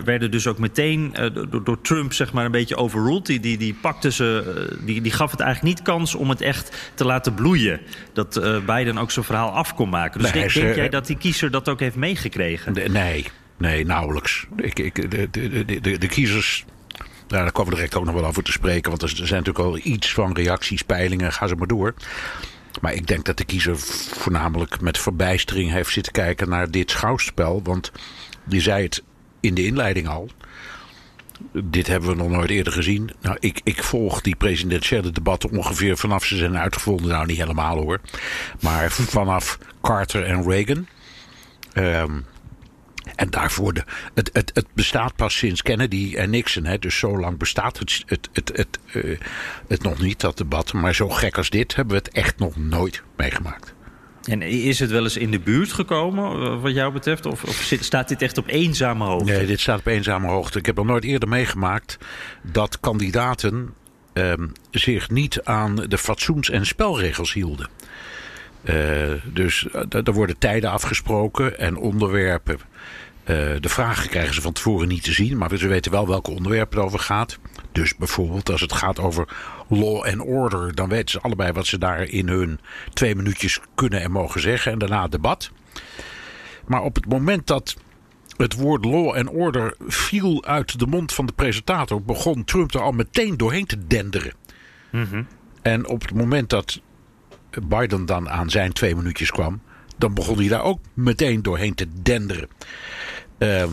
werden 0.03 0.31
dus 0.31 0.47
ook 0.47 0.57
meteen 0.57 1.15
uh, 1.19 1.25
door, 1.49 1.63
door, 1.63 1.81
Trump 1.81 2.13
zeg 2.13 2.33
maar, 2.33 2.45
een 2.45 2.51
beetje 2.51 2.75
overruled. 2.75 3.25
Die, 3.25 3.39
die, 3.39 3.57
die, 3.57 3.73
pakte 3.81 4.11
ze, 4.11 4.77
die, 4.85 5.01
die 5.01 5.11
gaf 5.11 5.31
het 5.31 5.39
eigenlijk 5.39 5.75
niet 5.75 5.85
kans 5.85 6.15
om 6.15 6.29
het 6.29 6.41
echt 6.41 6.91
te 6.93 7.05
laten 7.05 7.33
bloeien. 7.33 7.79
Dat 8.13 8.41
Biden 8.65 8.97
ook 8.97 9.11
zijn 9.11 9.25
verhaal 9.25 9.49
af 9.49 9.75
kon 9.75 9.89
maken. 9.89 10.21
Dus 10.21 10.31
Nee, 10.31 10.49
denk, 10.49 10.75
jij 10.75 10.89
dat 10.89 11.07
die 11.07 11.17
kiezer 11.17 11.51
dat 11.51 11.69
ook 11.69 11.79
heeft 11.79 11.95
meegekregen? 11.95 12.91
Nee, 12.91 13.25
nee, 13.57 13.85
nauwelijks. 13.85 14.47
Ik, 14.55 14.79
ik, 14.79 15.11
de, 15.11 15.27
de, 15.31 15.65
de, 15.65 15.81
de, 15.81 15.97
de 15.97 16.07
kiezers. 16.07 16.65
Nou, 17.27 17.43
daar 17.43 17.51
komen 17.51 17.69
we 17.71 17.75
direct 17.75 17.95
ook 17.95 18.05
nog 18.05 18.13
wel 18.13 18.25
over 18.25 18.43
te 18.43 18.51
spreken. 18.51 18.89
Want 18.89 19.01
er 19.01 19.09
zijn 19.09 19.43
natuurlijk 19.43 19.65
al 19.65 19.79
iets 19.83 20.13
van 20.13 20.33
reacties, 20.33 20.81
peilingen, 20.81 21.33
ga 21.33 21.47
ze 21.47 21.55
maar 21.55 21.67
door. 21.67 21.93
Maar 22.81 22.93
ik 22.93 23.07
denk 23.07 23.25
dat 23.25 23.37
de 23.37 23.45
kiezer 23.45 23.77
voornamelijk 23.77 24.81
met 24.81 24.97
verbijstering 24.97 25.71
heeft 25.71 25.91
zitten 25.91 26.13
kijken 26.13 26.49
naar 26.49 26.71
dit 26.71 26.91
schouwspel. 26.91 27.61
Want 27.63 27.91
die 28.43 28.61
zei 28.61 28.83
het 28.83 29.03
in 29.39 29.53
de 29.53 29.65
inleiding 29.65 30.07
al. 30.07 30.29
Dit 31.53 31.87
hebben 31.87 32.09
we 32.09 32.15
nog 32.15 32.29
nooit 32.29 32.49
eerder 32.49 32.73
gezien. 32.73 33.09
Nou, 33.21 33.37
ik, 33.39 33.61
ik 33.63 33.83
volg 33.83 34.21
die 34.21 34.35
presidentiële 34.35 35.11
debatten 35.11 35.49
ongeveer 35.49 35.97
vanaf 35.97 36.25
ze 36.25 36.37
zijn 36.37 36.57
uitgevonden. 36.57 37.07
Nou, 37.07 37.25
niet 37.25 37.37
helemaal 37.37 37.77
hoor. 37.77 37.99
Maar 38.59 38.91
vanaf 38.91 39.57
Carter 39.81 40.23
en 40.23 40.43
Reagan. 40.43 40.87
Ehm, 41.73 42.19
en 43.21 43.29
daarvoor, 43.29 43.73
de, 43.73 43.83
het, 44.13 44.29
het, 44.33 44.51
het 44.53 44.65
bestaat 44.73 45.15
pas 45.15 45.37
sinds 45.37 45.61
Kennedy 45.61 46.15
en 46.15 46.29
Nixon. 46.29 46.65
Hè, 46.65 46.79
dus 46.79 46.97
zo 46.97 47.19
lang 47.19 47.37
bestaat 47.37 47.79
het, 47.79 48.03
het, 48.05 48.29
het, 48.33 48.51
het, 48.55 48.79
eh, 48.93 49.19
het 49.67 49.83
nog 49.83 49.99
niet, 49.99 50.19
dat 50.19 50.37
debat. 50.37 50.73
Maar 50.73 50.95
zo 50.95 51.09
gek 51.09 51.37
als 51.37 51.49
dit 51.49 51.75
hebben 51.75 51.95
we 51.95 52.01
het 52.05 52.13
echt 52.15 52.39
nog 52.39 52.55
nooit 52.57 53.03
meegemaakt. 53.17 53.73
En 54.23 54.41
is 54.41 54.79
het 54.79 54.91
wel 54.91 55.03
eens 55.03 55.17
in 55.17 55.31
de 55.31 55.39
buurt 55.39 55.73
gekomen, 55.73 56.23
eh, 56.43 56.61
wat 56.61 56.73
jou 56.73 56.93
betreft? 56.93 57.25
Of, 57.25 57.43
of 57.43 57.55
zit- 57.55 57.83
staat 57.85 58.07
dit 58.07 58.21
echt 58.21 58.37
op 58.37 58.47
eenzame 58.47 59.05
hoogte? 59.05 59.31
Nee, 59.31 59.45
dit 59.45 59.59
staat 59.59 59.79
op 59.79 59.85
eenzame 59.85 60.27
hoogte. 60.27 60.59
Ik 60.59 60.65
heb 60.65 60.75
nog 60.75 60.85
nooit 60.85 61.03
eerder 61.03 61.29
meegemaakt 61.29 61.97
dat 62.43 62.79
kandidaten 62.79 63.73
ehm, 64.13 64.47
zich 64.71 65.09
niet 65.09 65.43
aan 65.43 65.75
de 65.75 65.97
fatsoens- 65.97 66.49
en 66.49 66.65
spelregels 66.65 67.33
hielden. 67.33 67.69
Eh, 68.63 68.75
dus 69.25 69.67
er 69.89 70.13
worden 70.13 70.37
tijden 70.37 70.71
afgesproken 70.71 71.59
en 71.59 71.77
onderwerpen. 71.77 72.59
Eh, 73.31 73.37
de 73.59 73.69
vragen 73.69 74.09
krijgen 74.09 74.33
ze 74.33 74.41
van 74.41 74.53
tevoren 74.53 74.87
niet 74.87 75.03
te 75.03 75.13
zien, 75.13 75.37
maar 75.37 75.57
ze 75.57 75.67
weten 75.67 75.91
wel 75.91 76.07
welke 76.07 76.31
onderwerpen 76.31 76.77
het 76.77 76.85
over 76.85 76.99
gaat. 76.99 77.39
Dus 77.71 77.95
bijvoorbeeld 77.95 78.49
als 78.49 78.61
het 78.61 78.73
gaat 78.73 78.99
over 78.99 79.27
law 79.69 80.03
and 80.05 80.21
order, 80.21 80.75
dan 80.75 80.89
weten 80.89 81.09
ze 81.09 81.21
allebei 81.21 81.51
wat 81.51 81.65
ze 81.65 81.77
daar 81.77 82.01
in 82.01 82.27
hun 82.27 82.59
twee 82.93 83.15
minuutjes 83.15 83.59
kunnen 83.75 84.01
en 84.01 84.11
mogen 84.11 84.41
zeggen. 84.41 84.71
En 84.71 84.79
daarna 84.79 85.07
debat. 85.07 85.51
Maar 86.65 86.81
op 86.81 86.95
het 86.95 87.05
moment 87.05 87.47
dat 87.47 87.75
het 88.37 88.53
woord 88.53 88.85
law 88.85 89.15
and 89.15 89.29
order 89.29 89.75
viel 89.87 90.45
uit 90.45 90.79
de 90.79 90.87
mond 90.87 91.13
van 91.13 91.25
de 91.25 91.33
presentator, 91.33 92.01
begon 92.01 92.43
Trump 92.43 92.73
er 92.73 92.81
al 92.81 92.91
meteen 92.91 93.37
doorheen 93.37 93.65
te 93.65 93.87
denderen. 93.87 94.33
En 95.61 95.87
op 95.87 96.01
het 96.01 96.13
moment 96.13 96.49
dat 96.49 96.81
Biden 97.67 98.05
dan 98.05 98.29
aan 98.29 98.49
zijn 98.49 98.73
twee 98.73 98.95
minuutjes 98.95 99.31
kwam, 99.31 99.61
dan 99.97 100.13
begon 100.13 100.37
hij 100.37 100.47
daar 100.47 100.63
ook 100.63 100.79
meteen 100.93 101.41
doorheen 101.41 101.75
te 101.75 101.87
denderen. 102.01 102.47
Ehm, 103.41 103.69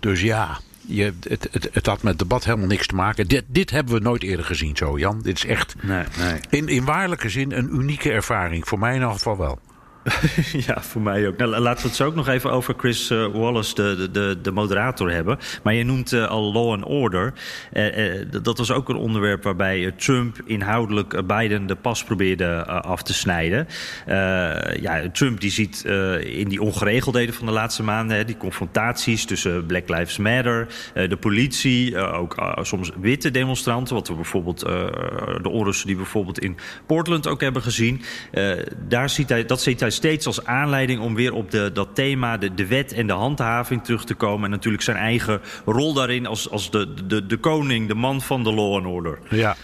dus 0.00 0.20
ja, 0.20 0.58
je, 0.86 1.12
het, 1.28 1.48
het, 1.50 1.68
het 1.72 1.86
had 1.86 2.02
met 2.02 2.18
debat 2.18 2.44
helemaal 2.44 2.66
niks 2.66 2.86
te 2.86 2.94
maken. 2.94 3.28
Dit, 3.28 3.44
dit 3.46 3.70
hebben 3.70 3.94
we 3.94 4.00
nooit 4.00 4.22
eerder 4.22 4.44
gezien 4.44 4.76
zo, 4.76 4.98
Jan. 4.98 5.20
Dit 5.22 5.36
is 5.36 5.44
echt 5.44 5.74
Nee, 5.82 6.04
nee. 6.18 6.40
in, 6.50 6.68
in 6.68 6.84
waarlijke 6.84 7.28
zin 7.28 7.52
een 7.52 7.74
unieke 7.74 8.10
ervaring. 8.10 8.68
Voor 8.68 8.78
mij 8.78 8.88
in 8.94 9.00
ieder 9.00 9.12
geval 9.12 9.36
wel. 9.36 9.58
Ja, 10.66 10.82
voor 10.82 11.02
mij 11.02 11.26
ook. 11.26 11.36
Nou, 11.36 11.58
laten 11.58 11.82
we 11.82 11.88
het 11.88 11.96
zo 11.96 12.06
ook 12.06 12.14
nog 12.14 12.28
even 12.28 12.50
over 12.52 12.74
Chris 12.76 13.10
eh, 13.10 13.26
Wallace, 13.26 13.74
de, 13.74 13.96
de- 13.96 14.10
de, 14.10 14.38
de 14.42 14.50
moderator, 14.50 15.10
hebben. 15.10 15.38
Maar 15.62 15.74
je 15.74 15.84
noemt 15.84 16.12
eh, 16.12 16.28
al 16.28 16.52
Law 16.52 16.72
and 16.72 16.84
Order. 16.84 17.32
Eh, 17.72 18.14
dat 18.42 18.58
was 18.58 18.70
ook 18.70 18.88
een 18.88 18.96
onderwerp 18.96 19.42
waarbij 19.42 19.92
Trump 19.96 20.40
inhoudelijk 20.44 21.26
Biden 21.26 21.66
de 21.66 21.74
pas 21.74 22.04
probeerde 22.04 22.66
af 22.66 23.02
te 23.02 23.14
snijden. 23.14 23.66
Ja, 24.80 25.10
Trump 25.12 25.40
die 25.40 25.50
ziet 25.50 25.84
in 26.20 26.48
die 26.48 26.62
ongeregeldheden 26.62 27.34
van 27.34 27.46
de 27.46 27.52
laatste 27.52 27.82
maanden... 27.82 28.16
Hè, 28.16 28.24
die 28.24 28.36
confrontaties 28.36 29.24
tussen 29.24 29.66
Black 29.66 29.88
Lives 29.88 30.18
Matter, 30.18 30.66
de 30.94 31.16
politie... 31.16 31.98
ook 31.98 32.56
soms 32.60 32.90
witte 33.00 33.30
demonstranten, 33.30 33.94
wat 33.94 34.08
we 34.08 34.14
bijvoorbeeld... 34.14 34.60
de 35.42 35.48
onrusten 35.48 35.86
die 35.86 35.96
we 35.96 36.02
bijvoorbeeld 36.02 36.38
in 36.38 36.56
Portland 36.86 37.26
ook 37.26 37.40
hebben 37.40 37.62
gezien... 37.62 38.02
Daar 38.88 39.10
ziet 39.10 39.28
hij, 39.28 39.44
dat 39.44 39.60
ziet 39.62 39.80
hij 39.80 39.90
steeds 39.98 40.26
als 40.26 40.44
aanleiding 40.44 41.00
om 41.00 41.14
weer 41.14 41.32
op 41.32 41.50
de, 41.50 41.70
dat 41.72 41.88
thema, 41.94 42.36
de, 42.36 42.66
wet 42.66 42.92
en 42.92 43.06
de 43.06 43.12
handhaving 43.12 43.84
terug 43.84 44.04
te 44.04 44.14
komen. 44.14 44.44
En 44.44 44.50
natuurlijk 44.50 44.82
zijn 44.82 44.96
eigen 44.96 45.40
rol 45.64 45.92
daarin 45.94 46.26
als, 46.26 46.50
als 46.50 46.70
de, 46.70 46.94
de, 47.06 47.26
de 47.26 47.36
koning, 47.36 47.88
de 47.88 47.94
man 47.94 48.20
van 48.20 48.44
de 48.44 48.52
law 48.52 48.74
and 48.74 48.86
order. 48.86 49.18
Ja. 49.30 49.56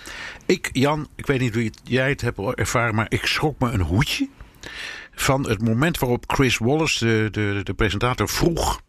Ik, 0.47 0.71
Jan, 0.73 1.09
ik 1.17 1.27
weet 1.27 1.41
niet 1.41 1.55
hoe 1.55 1.71
jij 1.85 2.09
het 2.09 2.21
hebt 2.21 2.39
ervaren, 2.39 2.95
maar 2.95 3.07
ik 3.09 3.27
schrok 3.27 3.59
me 3.59 3.71
een 3.71 3.81
hoedje. 3.81 4.29
Van 5.15 5.49
het 5.49 5.63
moment 5.63 5.99
waarop 5.99 6.25
Chris 6.27 6.59
Wallace, 6.59 7.07
de, 7.07 7.29
de, 7.31 7.61
de 7.63 7.75
presentator, 7.75 8.29
vroeg 8.29 8.81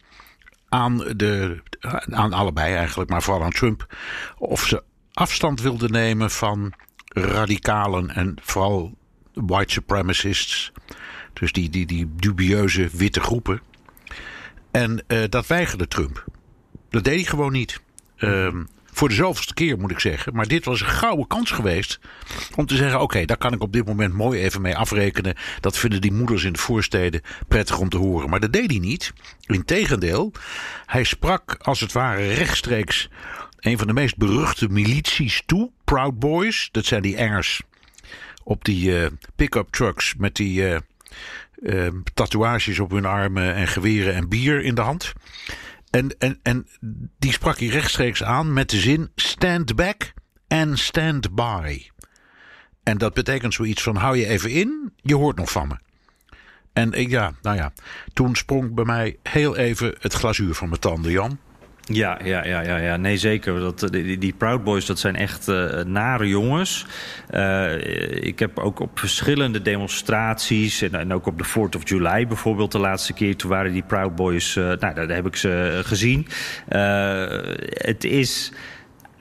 aan, 0.70 0.98
de, 0.98 1.62
aan 2.10 2.34
allebei 2.34 2.75
eigenlijk, 2.75 3.10
maar 3.10 3.24
vooral 3.24 3.44
aan 3.44 3.52
Trump, 3.52 3.96
of 4.38 4.66
ze 4.66 4.84
afstand 5.14 5.62
wilden 5.62 5.92
nemen 5.92 6.32
van 6.32 6.74
radicalen 7.08 8.10
en 8.10 8.36
vooral 8.42 8.98
white 9.34 9.74
supremacists. 9.74 10.72
Dus 11.39 11.51
die, 11.51 11.70
die, 11.70 11.86
die 11.86 12.10
dubieuze 12.15 12.89
witte 12.92 13.20
groepen. 13.20 13.62
En 14.72 15.04
eh, 15.08 15.24
dat 15.30 15.48
weigerde 15.48 15.88
Trump. 15.88 16.25
Dat 16.89 17.04
deed 17.04 17.15
hij 17.15 17.24
gewoon 17.24 17.51
niet. 17.51 17.82
Ehm, 18.18 18.63
voor 18.96 19.10
de 19.10 19.15
zoveelste 19.15 19.54
keer 19.54 19.80
moet 19.80 19.92
ik 19.92 20.00
zeggen. 20.00 20.36
Maar 20.36 20.48
dit 20.48 20.65
was 20.65 20.82
een 20.82 20.88
gouden 20.88 21.27
kans 21.27 21.51
geweest. 21.51 22.00
Om 22.56 22.65
te 22.65 22.75
zeggen: 22.75 23.01
oké, 23.01 23.25
daar 23.25 23.38
kan 23.38 23.54
ik 23.54 23.62
op 23.62 23.74
dit 23.74 23.86
moment 23.86 24.13
mooi 24.13 24.42
even 24.42 24.62
mee 24.62 24.77
afrekenen. 24.77 25.36
Dat 25.60 25.77
vinden 25.77 26.01
die 26.01 26.12
moeders 26.12 26.44
in 26.44 26.54
de 26.54 26.60
voorsteden 26.60 27.22
prettig 27.48 27.80
om 27.80 27.89
te 27.89 27.98
horen. 27.98 28.30
Maar 28.30 28.39
dat 28.39 28.54
deed 28.54 28.70
hij 28.70 28.80
niet. 28.80 29.13
Integendeel, 29.46 30.32
hij 30.86 31.04
sprak 31.04 31.56
als 31.62 31.80
het 31.80 31.92
ware 31.92 32.34
rechtstreeks 32.34 33.10
een 33.60 33.77
van 33.77 33.88
de 33.88 33.94
meest 33.94 34.18
beruchte 34.18 34.70
milities 34.70 35.44
toe. 35.46 35.72
Proud 35.84 36.20
Boys, 36.20 36.70
dat 36.72 36.86
zijn 36.86 37.01
die 37.01 37.15
engers 37.15 37.62
op 38.44 38.65
die 38.65 39.01
eh, 39.01 39.12
pick-up 39.36 39.72
trucks 39.72 40.15
met 40.18 40.36
die 40.36 40.68
eh, 40.68 40.80
eh, 41.64 41.88
tatoeages 42.14 42.80
op 42.80 42.92
hun 42.92 43.06
armen 43.06 43.54
en 43.54 43.68
geweren 43.68 44.14
en 44.14 44.30
bier 44.30 44.64
in 44.64 44.76
de 44.76 44.82
hand. 44.82 45.14
En, 45.90 46.18
en, 46.18 46.40
en 46.44 46.68
die 47.20 47.32
sprak 47.32 47.60
hij 47.60 47.68
rechtstreeks 47.68 48.24
aan 48.24 48.54
met 48.54 48.70
de 48.70 48.80
zin 48.80 49.10
stand 49.16 49.76
back 49.76 50.14
and 50.48 50.80
stand 50.80 51.36
by. 51.36 51.90
En 52.84 52.98
dat 52.98 53.14
betekent 53.14 53.54
zoiets 53.54 53.84
van 53.84 53.96
hou 53.96 54.18
je 54.18 54.28
even 54.28 54.50
in, 54.52 54.94
je 54.96 55.16
hoort 55.16 55.38
nog 55.38 55.52
van 55.52 55.68
me. 55.68 55.76
En 56.74 56.92
ik, 56.92 57.10
ja, 57.10 57.34
nou 57.42 57.56
ja, 57.56 57.74
toen 58.14 58.36
sprong 58.36 58.74
bij 58.74 58.86
mij 58.86 59.18
heel 59.24 59.56
even 59.56 59.96
het 60.00 60.14
glazuur 60.14 60.54
van 60.54 60.70
mijn 60.70 60.82
tanden, 60.82 61.12
Jan. 61.12 61.40
Ja, 61.88 62.20
ja, 62.24 62.46
ja, 62.46 62.62
ja, 62.62 62.77
ja. 62.77 62.98
nee 62.98 63.18
zeker. 63.18 63.60
Dat, 63.60 63.84
eh, 63.84 64.20
die, 64.20 64.34
Proud 64.34 64.63
Boys, 64.63 64.86
dat 64.86 65.00
zijn 65.00 65.15
echt 65.15 65.48
eh, 65.48 65.84
nare 65.84 66.27
jongens. 66.27 66.86
Eh, 67.30 68.24
ik 68.24 68.39
heb 68.39 68.60
ook 68.60 68.80
op 68.80 69.00
verschillende 69.00 69.62
demonstraties... 69.62 70.82
En, 70.82 70.96
en 70.96 71.13
ook 71.13 71.25
op 71.25 71.38
de 71.38 71.46
4th 71.46 71.75
of 71.75 71.89
July 71.89 72.27
bijvoorbeeld 72.27 72.72
de 72.72 72.80
laatste 72.80 73.13
keer... 73.13 73.36
toen 73.36 73.50
waren 73.50 73.74
die 73.74 73.84
Proud 73.84 74.15
Boys... 74.15 74.56
eh, 74.56 74.63
nou, 74.63 74.94
daar, 74.94 75.08
heb 75.08 75.25
ik 75.25 75.36
ze 75.36 75.82
gezien. 75.84 76.27
Het 77.70 78.04
is 78.04 78.51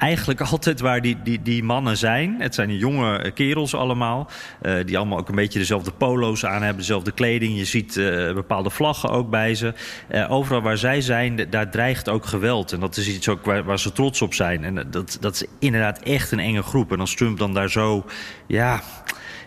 eigenlijk 0.05 0.41
altijd 0.51 0.81
waar 0.81 1.01
die, 1.01 1.17
die, 1.23 1.43
die 1.43 1.63
mannen 1.63 1.97
zijn. 1.97 2.37
Het 2.39 2.55
zijn 2.55 2.77
jonge 2.77 3.31
kerels 3.35 3.75
allemaal. 3.75 4.31
eh, 4.63 4.75
die 4.85 4.97
allemaal 4.99 5.19
ook 5.19 5.29
een 5.29 5.35
beetje 5.35 5.59
dezelfde 5.59 5.91
polo's 5.91 6.45
aan 6.45 6.63
hebben, 6.63 6.79
dezelfde 6.79 7.13
kleding. 7.13 7.57
Je 7.57 7.65
ziet 7.65 7.97
eh, 7.97 8.35
bepaalde 8.35 8.71
vlaggen 8.71 9.11
ook 9.11 9.31
bij 9.31 9.55
ze. 9.55 9.75
Eh, 10.09 10.31
overal 10.31 10.63
waar 10.63 10.79
zij 10.79 11.01
zijn, 11.01 11.47
daar 11.51 11.71
dreigt 11.71 12.09
ook 12.09 12.27
geweld. 12.27 12.73
En 12.73 12.81
dat 12.81 12.97
is 12.97 13.09
iets 13.09 13.29
ook 13.29 13.45
waar, 13.45 13.65
waar 13.65 13.79
ze 13.79 13.93
trots 13.93 14.23
op 14.23 14.35
zijn. 14.35 14.65
En 14.65 14.87
dat, 14.91 15.17
dat 15.21 15.35
is 15.35 15.45
inderdaad 15.59 15.99
echt 15.99 16.33
een 16.33 16.41
enge 16.41 16.63
groep. 16.63 16.93
En 16.93 17.01
als 17.01 17.15
Trump 17.15 17.39
dan 17.39 17.55
daar 17.55 17.71
zo, 17.71 18.05
ja 18.47 18.83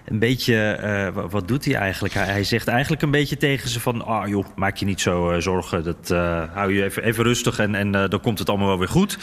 een 0.07 0.19
beetje, 0.19 0.71
eh, 0.71 1.13
wa- 1.13 1.27
wat 1.27 1.47
doet 1.47 1.65
hij 1.65 1.75
eigenlijk? 1.75 2.13
Hij, 2.13 2.43
zegt 2.43 2.67
eigenlijk 2.67 3.01
een 3.01 3.11
beetje 3.11 3.37
tegen 3.37 3.69
ze 3.69 3.79
van... 3.79 4.05
ah 4.05 4.27
joh, 4.27 4.45
maak 4.55 4.77
je 4.77 4.85
niet 4.85 5.01
zo 5.01 5.29
eh, 5.29 5.41
zorgen, 5.41 5.83
dat, 5.83 6.11
eh, 6.11 6.43
hou 6.53 6.73
je 6.73 6.83
even, 6.83 7.03
even 7.03 7.23
rustig 7.23 7.59
en, 7.59 7.75
en 7.75 7.91
dan 7.91 8.21
komt 8.21 8.39
het 8.39 8.49
allemaal 8.49 8.67
wel 8.67 8.79
weer 8.79 8.87
goed. 8.87 9.17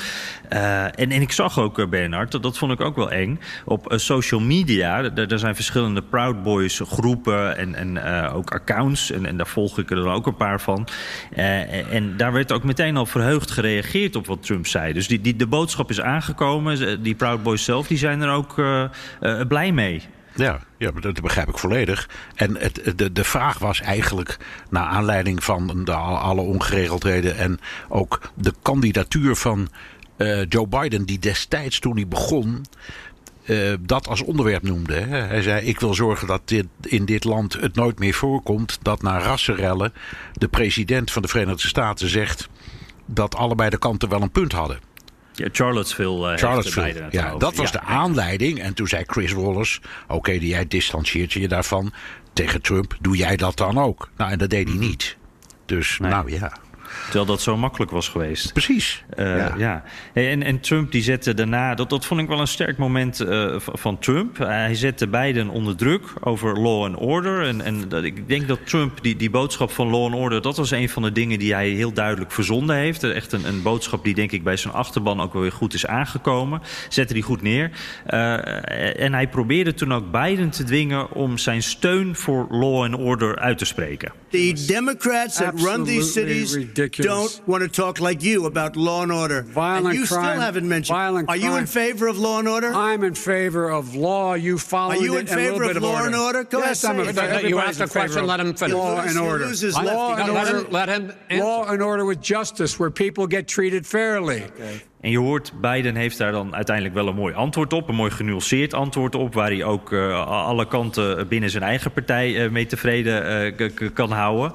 En, 0.48 1.10
en 1.10 1.22
ik 1.22 1.32
zag 1.32 1.58
ook, 1.58 1.90
Bernard, 1.90 2.32
dat, 2.32 2.42
dat 2.42 2.58
vond 2.58 2.72
ik 2.72 2.80
ook 2.80 2.96
wel 2.96 3.10
eng... 3.10 3.40
op 3.64 3.92
social 3.96 4.40
media, 4.40 5.14
er 5.14 5.38
zijn 5.38 5.54
verschillende 5.54 6.02
Proud 6.02 6.42
Boys 6.42 6.80
groepen 6.84 7.56
en, 7.56 7.74
en 7.74 8.02
ook 8.32 8.50
accounts... 8.50 9.10
En, 9.10 9.26
en 9.26 9.36
daar 9.36 9.46
volg 9.46 9.78
ik 9.78 9.90
er 9.90 10.06
ook 10.08 10.26
een 10.26 10.36
paar 10.36 10.60
van. 10.60 10.88
Eh, 11.30 11.92
en 11.94 12.16
daar 12.16 12.32
werd 12.32 12.52
ook 12.52 12.64
meteen 12.64 12.96
al 12.96 13.06
verheugd 13.06 13.50
gereageerd 13.50 14.16
op 14.16 14.26
wat 14.26 14.42
Trump 14.42 14.66
zei. 14.66 14.92
Dus 14.92 15.08
die, 15.08 15.20
die, 15.20 15.36
de 15.36 15.46
boodschap 15.46 15.90
is 15.90 16.00
aangekomen. 16.00 17.02
Die 17.02 17.14
Proud 17.14 17.42
Boys 17.42 17.64
zelf 17.64 17.86
die 17.86 17.98
zijn 17.98 18.20
er 18.20 18.30
ook 18.30 18.54
blij 19.48 19.72
mee. 19.72 20.02
Ja, 20.36 20.60
ja, 20.78 20.90
dat 20.90 21.20
begrijp 21.20 21.48
ik 21.48 21.58
volledig. 21.58 22.08
En 22.34 22.56
het, 22.56 22.92
de, 22.96 23.12
de 23.12 23.24
vraag 23.24 23.58
was 23.58 23.80
eigenlijk, 23.80 24.36
naar 24.70 24.84
aanleiding 24.86 25.44
van 25.44 25.84
de, 25.84 25.92
alle 25.92 26.40
ongeregeldheden 26.40 27.36
en 27.36 27.58
ook 27.88 28.20
de 28.34 28.52
kandidatuur 28.62 29.36
van 29.36 29.68
eh, 30.16 30.44
Joe 30.48 30.66
Biden, 30.66 31.04
die 31.04 31.18
destijds 31.18 31.78
toen 31.78 31.94
hij 31.96 32.08
begon. 32.08 32.64
eh, 33.44 33.72
dat 33.80 34.08
als 34.08 34.20
onderwerp 34.22 34.62
noemde. 34.62 34.94
Hè. 34.94 35.20
Hij 35.20 35.42
zei: 35.42 35.66
Ik 35.66 35.80
wil 35.80 35.94
zorgen 35.94 36.26
dat 36.26 36.40
dit, 36.44 36.66
in 36.80 37.04
dit 37.04 37.24
land 37.24 37.52
het 37.52 37.74
nooit 37.74 37.98
meer 37.98 38.14
voorkomt 38.14 38.78
dat 38.82 39.02
na 39.02 39.18
rassenrellen 39.18 39.92
de 40.32 40.48
president 40.48 41.10
van 41.12 41.22
de 41.22 41.28
Verenigde 41.28 41.68
Staten 41.68 42.08
zegt 42.08 42.48
dat 43.06 43.34
allebei 43.36 43.70
de 43.70 43.78
kanten 43.78 44.08
wel 44.08 44.22
een 44.22 44.30
punt 44.30 44.52
hadden. 44.52 44.78
Ja, 45.36 45.48
Charlottesville. 45.52 46.30
het 46.30 47.12
Ja, 47.12 47.36
dat 47.36 47.54
was 47.56 47.70
Ja, 47.70 47.80
de 47.80 47.86
aanleiding. 47.86 48.60
En 48.60 48.74
toen 48.74 48.86
zei 48.88 49.04
Chris 49.06 49.32
Wallace: 49.32 49.80
Oké, 50.08 50.32
jij 50.32 50.66
distancieert 50.68 51.32
je 51.32 51.48
daarvan 51.48 51.92
tegen 52.32 52.62
Trump. 52.62 52.96
Doe 53.00 53.16
jij 53.16 53.36
dat 53.36 53.56
dan 53.56 53.78
ook? 53.78 54.10
Nou, 54.16 54.30
en 54.30 54.38
dat 54.38 54.50
deed 54.50 54.68
hij 54.68 54.78
niet. 54.78 55.16
Dus, 55.66 55.98
Nee. 55.98 56.10
nou 56.10 56.30
ja. 56.32 56.52
Terwijl 57.04 57.24
dat 57.24 57.42
zo 57.42 57.56
makkelijk 57.56 57.90
was 57.90 58.08
geweest. 58.08 58.52
Precies. 58.52 59.04
Eh, 59.10 59.56
ja. 59.56 59.84
En, 60.12 60.42
en 60.42 60.60
Trump 60.60 60.92
die 60.92 61.02
zette 61.02 61.34
daarna, 61.34 61.74
dat, 61.74 61.90
dat 61.90 62.06
vond 62.06 62.20
ik 62.20 62.28
wel 62.28 62.40
een 62.40 62.46
sterk 62.46 62.78
moment 62.78 63.20
eh, 63.20 63.56
van 63.58 63.98
Trump. 63.98 64.38
hij 64.38 64.74
zette 64.74 65.06
beiden 65.06 65.48
onder 65.48 65.76
druk 65.76 66.02
over 66.20 66.60
law 66.60 66.84
and 66.84 66.96
order. 66.96 67.46
En, 67.46 67.60
en 67.60 67.88
dat, 67.88 68.04
ik 68.04 68.28
denk 68.28 68.48
dat 68.48 68.66
Trump 68.66 69.02
die, 69.02 69.16
die 69.16 69.30
boodschap 69.30 69.70
van 69.70 69.88
law 69.88 70.04
and 70.04 70.14
order, 70.14 70.42
dat 70.42 70.56
was 70.56 70.70
een 70.70 70.88
van 70.88 71.02
de 71.02 71.12
dingen 71.12 71.38
die 71.38 71.54
hij 71.54 71.68
heel 71.68 71.92
duidelijk 71.92 72.32
verzonden 72.32 72.76
heeft. 72.76 73.02
Echt 73.02 73.32
een, 73.32 73.48
een 73.48 73.62
boodschap 73.62 74.04
die 74.04 74.14
denk 74.14 74.32
ik 74.32 74.44
bij 74.44 74.56
zijn 74.56 74.74
achterban 74.74 75.20
ook 75.20 75.32
wel 75.32 75.42
weer 75.42 75.52
goed 75.52 75.74
is 75.74 75.86
aangekomen. 75.86 76.62
Zette 76.88 77.14
die 77.14 77.22
goed 77.22 77.42
neer. 77.42 77.70
Eh, 78.06 79.00
en 79.00 79.12
hij 79.12 79.28
probeerde 79.28 79.74
toen 79.74 79.92
ook 79.92 80.10
Biden 80.10 80.50
te 80.50 80.64
dwingen 80.64 81.10
om 81.10 81.38
zijn 81.38 81.62
steun 81.62 82.16
voor 82.16 82.46
law 82.50 82.82
and 82.82 82.94
order 82.94 83.38
uit 83.38 83.58
te 83.58 83.64
spreken. 83.64 84.12
The 84.30 84.64
Democrats 84.66 85.36
that 85.36 85.60
run 85.60 85.84
these 85.84 86.10
cities 86.10 86.58
ridiculous. 86.84 87.36
don't 87.38 87.48
want 87.48 87.62
to 87.62 87.68
talk 87.68 88.00
like 88.00 88.22
you 88.22 88.46
about 88.46 88.76
law 88.76 89.02
and 89.02 89.12
order. 89.12 89.42
Violent 89.42 89.86
and 89.86 89.94
you 89.98 90.06
crime, 90.06 90.32
still 90.32 90.40
haven't 90.40 90.68
mentioned. 90.68 90.94
violent 90.96 91.28
Are 91.28 91.36
you 91.36 91.54
in 91.56 91.66
favor 91.66 92.06
of 92.06 92.18
law 92.18 92.38
and 92.38 92.48
order? 92.48 92.72
I'm 92.72 93.02
in 93.04 93.14
favor 93.14 93.68
of 93.70 93.94
law. 93.94 94.34
You 94.34 94.58
follow. 94.58 94.92
Are 94.94 94.96
you 94.96 95.16
in 95.16 95.26
a 95.28 95.30
little 95.30 95.36
favor 95.36 95.58
bit 95.66 95.70
of 95.72 95.76
of 95.78 95.82
law 95.82 95.94
order. 95.96 96.06
and 96.06 96.16
order? 96.16 96.44
Go 96.44 96.58
yes, 96.58 96.84
ahead, 96.84 96.98
I'm 97.00 97.04
say 97.04 97.08
a, 97.08 97.10
it. 97.10 97.16
No, 97.16 97.22
no, 97.22 97.28
you 97.28 97.36
everybody's 97.58 97.80
asked 97.80 97.90
a 97.90 97.92
question, 97.92 98.26
let 98.26 98.40
him 98.40 98.54
finish. 98.54 98.74
Law 98.74 99.00
and 99.00 99.18
order. 99.18 99.46
loses 99.46 99.74
Law 99.76 100.14
and 100.16 100.26
You 100.26 100.32
let 100.32 100.46
order. 100.46 100.58
him- 100.66 100.72
let 100.72 100.88
him 100.88 101.12
answer. 101.30 101.44
Law 101.44 101.64
and 101.70 101.82
order 101.82 102.04
with 102.04 102.20
justice, 102.20 102.78
where 102.78 102.90
people 102.90 103.26
get 103.26 103.48
treated 103.48 103.86
fairly. 103.86 104.44
En 105.04 105.10
je 105.10 105.18
hoort, 105.18 105.52
Biden 105.60 105.96
heeft 105.96 106.18
daar 106.18 106.32
dan 106.32 106.54
uiteindelijk 106.54 106.94
wel 106.94 107.08
een 107.08 107.14
mooi 107.14 107.34
antwoord 107.34 107.72
op. 107.72 107.88
Een 107.88 107.94
mooi 107.94 108.10
genuanceerd 108.10 108.74
antwoord 108.74 109.14
op. 109.14 109.34
Waar 109.34 109.50
hij 109.50 109.64
ook 109.64 109.92
uh, 109.92 110.26
alle 110.26 110.66
kanten 110.66 111.28
binnen 111.28 111.50
zijn 111.50 111.62
eigen 111.62 111.92
partij 111.92 112.44
uh, 112.44 112.50
mee 112.50 112.66
tevreden 112.66 113.54
uh, 113.58 113.90
kan 113.94 114.10
houden. 114.10 114.52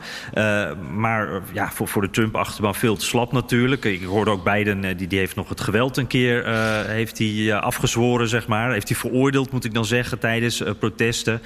maar 0.96 1.42
ja, 1.54 1.72
voor, 1.72 1.88
voor 1.88 2.02
de 2.02 2.10
Trump-achterban 2.10 2.76
veel 2.76 2.96
te 2.96 3.06
slap 3.06 3.32
natuurlijk. 3.32 3.86
Ik 3.86 4.04
hoorde 4.04 4.32
ook 4.32 4.44
Biden, 4.44 4.98
die, 4.98 5.08
die 5.08 5.20
heeft 5.20 5.36
nog 5.36 5.50
het 5.50 5.62
geweld 5.62 5.98
een 5.98 6.08
keer 6.08 6.48
heeft 6.88 7.18
hij, 7.18 7.56
afgezworen, 7.56 8.28
zeg 8.28 8.48
maar. 8.48 8.72
Heeft 8.72 8.90
hij 8.90 8.98
veroordeeld, 8.98 9.52
moet 9.52 9.66
ik 9.66 9.74
dan 9.74 9.86
zeggen, 9.86 10.20
tijdens 10.20 10.64
protesten. 10.80 11.42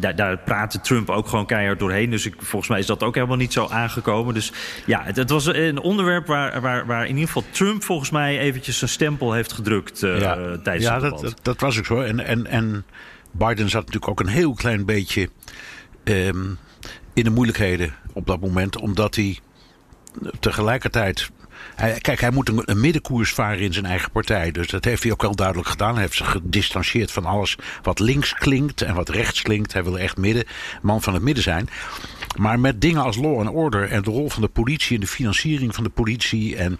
daar, 0.00 0.16
daar 0.16 0.38
praatte 0.38 0.80
Trump 0.80 1.10
ook 1.10 1.28
gewoon 1.28 1.46
keihard 1.46 1.78
doorheen. 1.78 2.10
Dus 2.10 2.26
ik, 2.26 2.34
volgens 2.38 2.70
mij 2.70 2.78
is 2.78 2.86
dat 2.86 3.02
ook 3.02 3.14
helemaal 3.14 3.36
niet 3.36 3.52
zo 3.52 3.66
aangekomen. 3.70 4.34
Dus 4.34 4.52
ja, 4.86 5.02
het, 5.04 5.16
het 5.16 5.30
was 5.30 5.46
een 5.46 5.80
onderwerp 5.80 6.26
waar, 6.26 6.60
waar, 6.60 6.86
waar 6.86 7.02
in 7.02 7.14
ieder 7.14 7.26
geval 7.26 7.44
Trump 7.50 7.84
volgens 7.84 8.03
mij 8.10 8.38
eventjes 8.38 8.78
zijn 8.78 8.90
stempel 8.90 9.32
heeft 9.32 9.52
gedrukt 9.52 10.02
uh, 10.02 10.20
ja. 10.20 10.34
tijdens 10.62 10.84
ja, 10.84 10.92
het 10.94 11.02
debat. 11.02 11.20
Dat, 11.20 11.38
dat 11.42 11.60
was 11.60 11.78
ook 11.78 11.86
zo. 11.86 12.00
En, 12.00 12.20
en, 12.20 12.46
en 12.46 12.84
Biden 13.30 13.70
zat 13.70 13.84
natuurlijk 13.84 14.08
ook 14.08 14.20
een 14.20 14.32
heel 14.32 14.54
klein 14.54 14.84
beetje 14.84 15.28
um, 16.04 16.58
in 17.12 17.24
de 17.24 17.30
moeilijkheden 17.30 17.94
op 18.12 18.26
dat 18.26 18.40
moment. 18.40 18.76
Omdat 18.76 19.14
hij 19.14 19.38
tegelijkertijd 20.40 21.30
hij, 21.74 21.98
kijk, 22.00 22.20
hij 22.20 22.30
moet 22.30 22.48
een, 22.48 22.62
een, 22.64 22.80
middenkoers 22.80 23.32
varen 23.32 23.58
in 23.58 23.72
zijn 23.72 23.86
eigen 23.86 24.10
partij. 24.10 24.50
Dus 24.50 24.66
dat 24.66 24.84
heeft 24.84 25.02
hij 25.02 25.12
ook 25.12 25.22
wel 25.22 25.34
duidelijk 25.34 25.68
gedaan. 25.68 25.92
Hij 25.92 26.02
heeft 26.02 26.16
zich 26.16 26.30
gedistanceerd 26.30 27.12
van 27.12 27.24
alles 27.24 27.56
wat 27.82 27.98
links 27.98 28.34
klinkt 28.34 28.82
en 28.82 28.94
wat 28.94 29.08
rechts 29.08 29.42
klinkt. 29.42 29.72
Hij 29.72 29.84
wil 29.84 29.98
echt 29.98 30.16
midden, 30.16 30.44
man 30.82 31.02
van 31.02 31.14
het 31.14 31.22
midden 31.22 31.42
zijn. 31.42 31.68
Maar 32.36 32.60
met 32.60 32.80
dingen 32.80 33.02
als 33.02 33.16
law 33.16 33.38
and 33.38 33.50
order 33.50 33.90
en 33.90 34.02
de 34.02 34.10
rol 34.10 34.30
van 34.30 34.42
de 34.42 34.48
politie 34.48 34.94
en 34.94 35.00
de 35.00 35.06
financiering 35.06 35.74
van 35.74 35.84
de 35.84 35.90
politie 35.90 36.56
en 36.56 36.78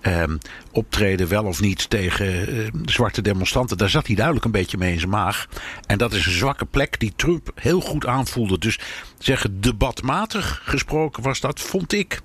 ehm, 0.00 0.36
optreden 0.72 1.28
wel 1.28 1.44
of 1.44 1.60
niet 1.60 1.90
tegen 1.90 2.48
eh, 2.48 2.70
zwarte 2.84 3.22
demonstranten, 3.22 3.76
daar 3.76 3.90
zat 3.90 4.06
hij 4.06 4.16
duidelijk 4.16 4.44
een 4.44 4.50
beetje 4.50 4.78
mee 4.78 4.92
in 4.92 4.98
zijn 4.98 5.10
maag. 5.10 5.46
En 5.86 5.98
dat 5.98 6.12
is 6.12 6.26
een 6.26 6.32
zwakke 6.32 6.64
plek 6.64 7.00
die 7.00 7.12
Trump 7.16 7.50
heel 7.54 7.80
goed 7.80 8.06
aanvoelde. 8.06 8.58
Dus 8.58 8.78
zeggen 9.18 9.60
debatmatig 9.60 10.60
gesproken 10.64 11.22
was 11.22 11.40
dat, 11.40 11.60
vond 11.60 11.92
ik 11.92 12.20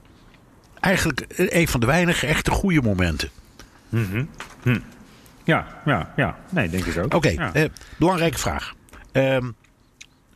eigenlijk 0.79 1.25
een 1.35 1.67
van 1.67 1.79
de 1.79 1.85
weinige 1.85 2.27
echte 2.27 2.51
goede 2.51 2.81
momenten. 2.81 3.29
Mm 3.89 4.29
hm. 4.61 4.79
Ja, 5.43 5.81
ja, 5.85 6.13
ja. 6.15 6.37
Nee, 6.49 6.69
denk 6.69 6.85
ik 6.85 6.97
ook. 6.97 7.13
Oké, 7.13 7.29
eh, 7.29 7.69
belangrijke 7.97 8.37
vraag. 8.37 8.73
Ehm, 9.11 9.51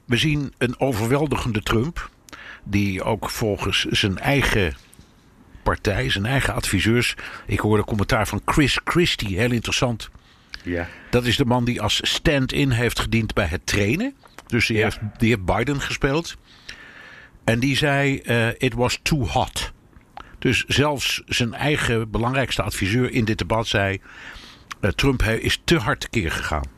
we 0.05 0.17
zien 0.17 0.53
een 0.57 0.79
overweldigende 0.79 1.61
Trump. 1.61 2.09
Die 2.67 3.03
ook 3.03 3.29
volgens 3.29 3.85
zijn 3.85 4.17
eigen 4.17 4.75
partij, 5.63 6.09
zijn 6.09 6.25
eigen 6.25 6.53
adviseurs. 6.53 7.15
Ik 7.45 7.59
hoorde 7.59 7.77
een 7.77 7.87
commentaar 7.87 8.27
van 8.27 8.41
Chris 8.45 8.79
Christie, 8.83 9.39
heel 9.39 9.51
interessant. 9.51 10.09
Ja. 10.63 10.87
Dat 11.09 11.25
is 11.25 11.37
de 11.37 11.45
man 11.45 11.65
die 11.65 11.81
als 11.81 11.99
stand-in 12.03 12.71
heeft 12.71 12.99
gediend 12.99 13.33
bij 13.33 13.45
het 13.45 13.65
trainen. 13.65 14.15
Dus 14.47 14.67
die, 14.67 14.81
heeft, 14.81 14.99
die 15.17 15.29
heeft 15.29 15.45
Biden 15.45 15.81
gespeeld. 15.81 16.35
En 17.43 17.59
die 17.59 17.77
zei: 17.77 18.21
uh, 18.23 18.47
It 18.47 18.73
was 18.73 18.99
too 19.01 19.27
hot. 19.27 19.71
Dus 20.39 20.63
zelfs 20.67 21.21
zijn 21.25 21.53
eigen 21.53 22.11
belangrijkste 22.11 22.61
adviseur 22.61 23.11
in 23.11 23.25
dit 23.25 23.37
debat 23.37 23.67
zei: 23.67 24.01
uh, 24.81 24.89
Trump 24.89 25.23
is 25.23 25.61
te 25.63 25.77
hard 25.77 25.99
tekeer 25.99 26.31
gegaan. 26.31 26.74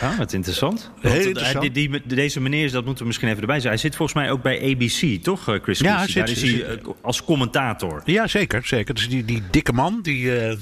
Ah, 0.00 0.18
wat 0.18 0.32
interessant. 0.32 0.90
Heel 1.00 1.26
interessant. 1.26 1.74
Die, 1.74 1.88
die, 1.88 2.02
deze 2.06 2.40
meneer, 2.40 2.70
dat 2.70 2.84
moeten 2.84 3.00
we 3.00 3.06
misschien 3.06 3.28
even 3.28 3.40
erbij 3.40 3.60
zeggen. 3.60 3.80
Hij 3.80 3.90
zit 3.90 3.96
volgens 3.96 4.18
mij 4.18 4.30
ook 4.30 4.42
bij 4.42 4.72
ABC, 4.72 5.22
toch, 5.22 5.48
eh, 5.48 5.62
Chris? 5.62 5.78
Ja, 5.78 6.06
zit, 6.06 6.14
Daar 6.14 6.28
is 6.28 6.42
hij 6.42 6.64
eh, 6.64 6.86
als 7.00 7.24
commentator. 7.24 8.02
Ja, 8.04 8.26
zeker. 8.26 8.66
zeker. 8.66 8.94
Dus 8.94 9.08
die, 9.08 9.24
die 9.24 9.42
dikke 9.50 9.72
man, 9.72 9.98
die. 10.02 10.48
Uh, 10.48 10.56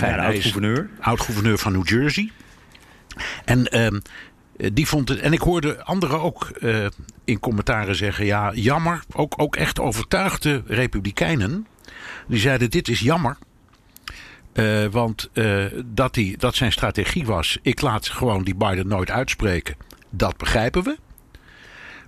oud-gouverneur. 0.00 0.90
Oud-gouverneur 1.00 1.58
van 1.58 1.72
New 1.72 1.88
Jersey. 1.88 2.30
En 3.44 3.68
uh, 3.72 4.00
die 4.72 4.86
vond 4.86 5.08
het. 5.08 5.18
En 5.18 5.32
ik 5.32 5.40
hoorde 5.40 5.84
anderen 5.84 6.20
ook 6.20 6.50
in 7.24 7.40
commentaren 7.40 7.96
zeggen: 7.96 8.26
ja, 8.26 8.52
jammer. 8.54 9.02
Ook, 9.12 9.34
ook 9.36 9.56
echt 9.56 9.80
overtuigde 9.80 10.62
Republikeinen. 10.66 11.66
Die 12.26 12.40
zeiden: 12.40 12.70
dit 12.70 12.88
is 12.88 13.00
jammer. 13.00 13.36
Uh, 14.58 14.86
want 14.86 15.30
uh, 15.32 15.64
dat, 15.84 16.14
die, 16.14 16.38
dat 16.38 16.54
zijn 16.54 16.72
strategie 16.72 17.26
was: 17.26 17.58
ik 17.62 17.80
laat 17.80 18.08
gewoon 18.08 18.42
die 18.42 18.54
Biden 18.54 18.88
nooit 18.88 19.10
uitspreken. 19.10 19.76
Dat 20.10 20.36
begrijpen 20.36 20.82
we. 20.82 20.96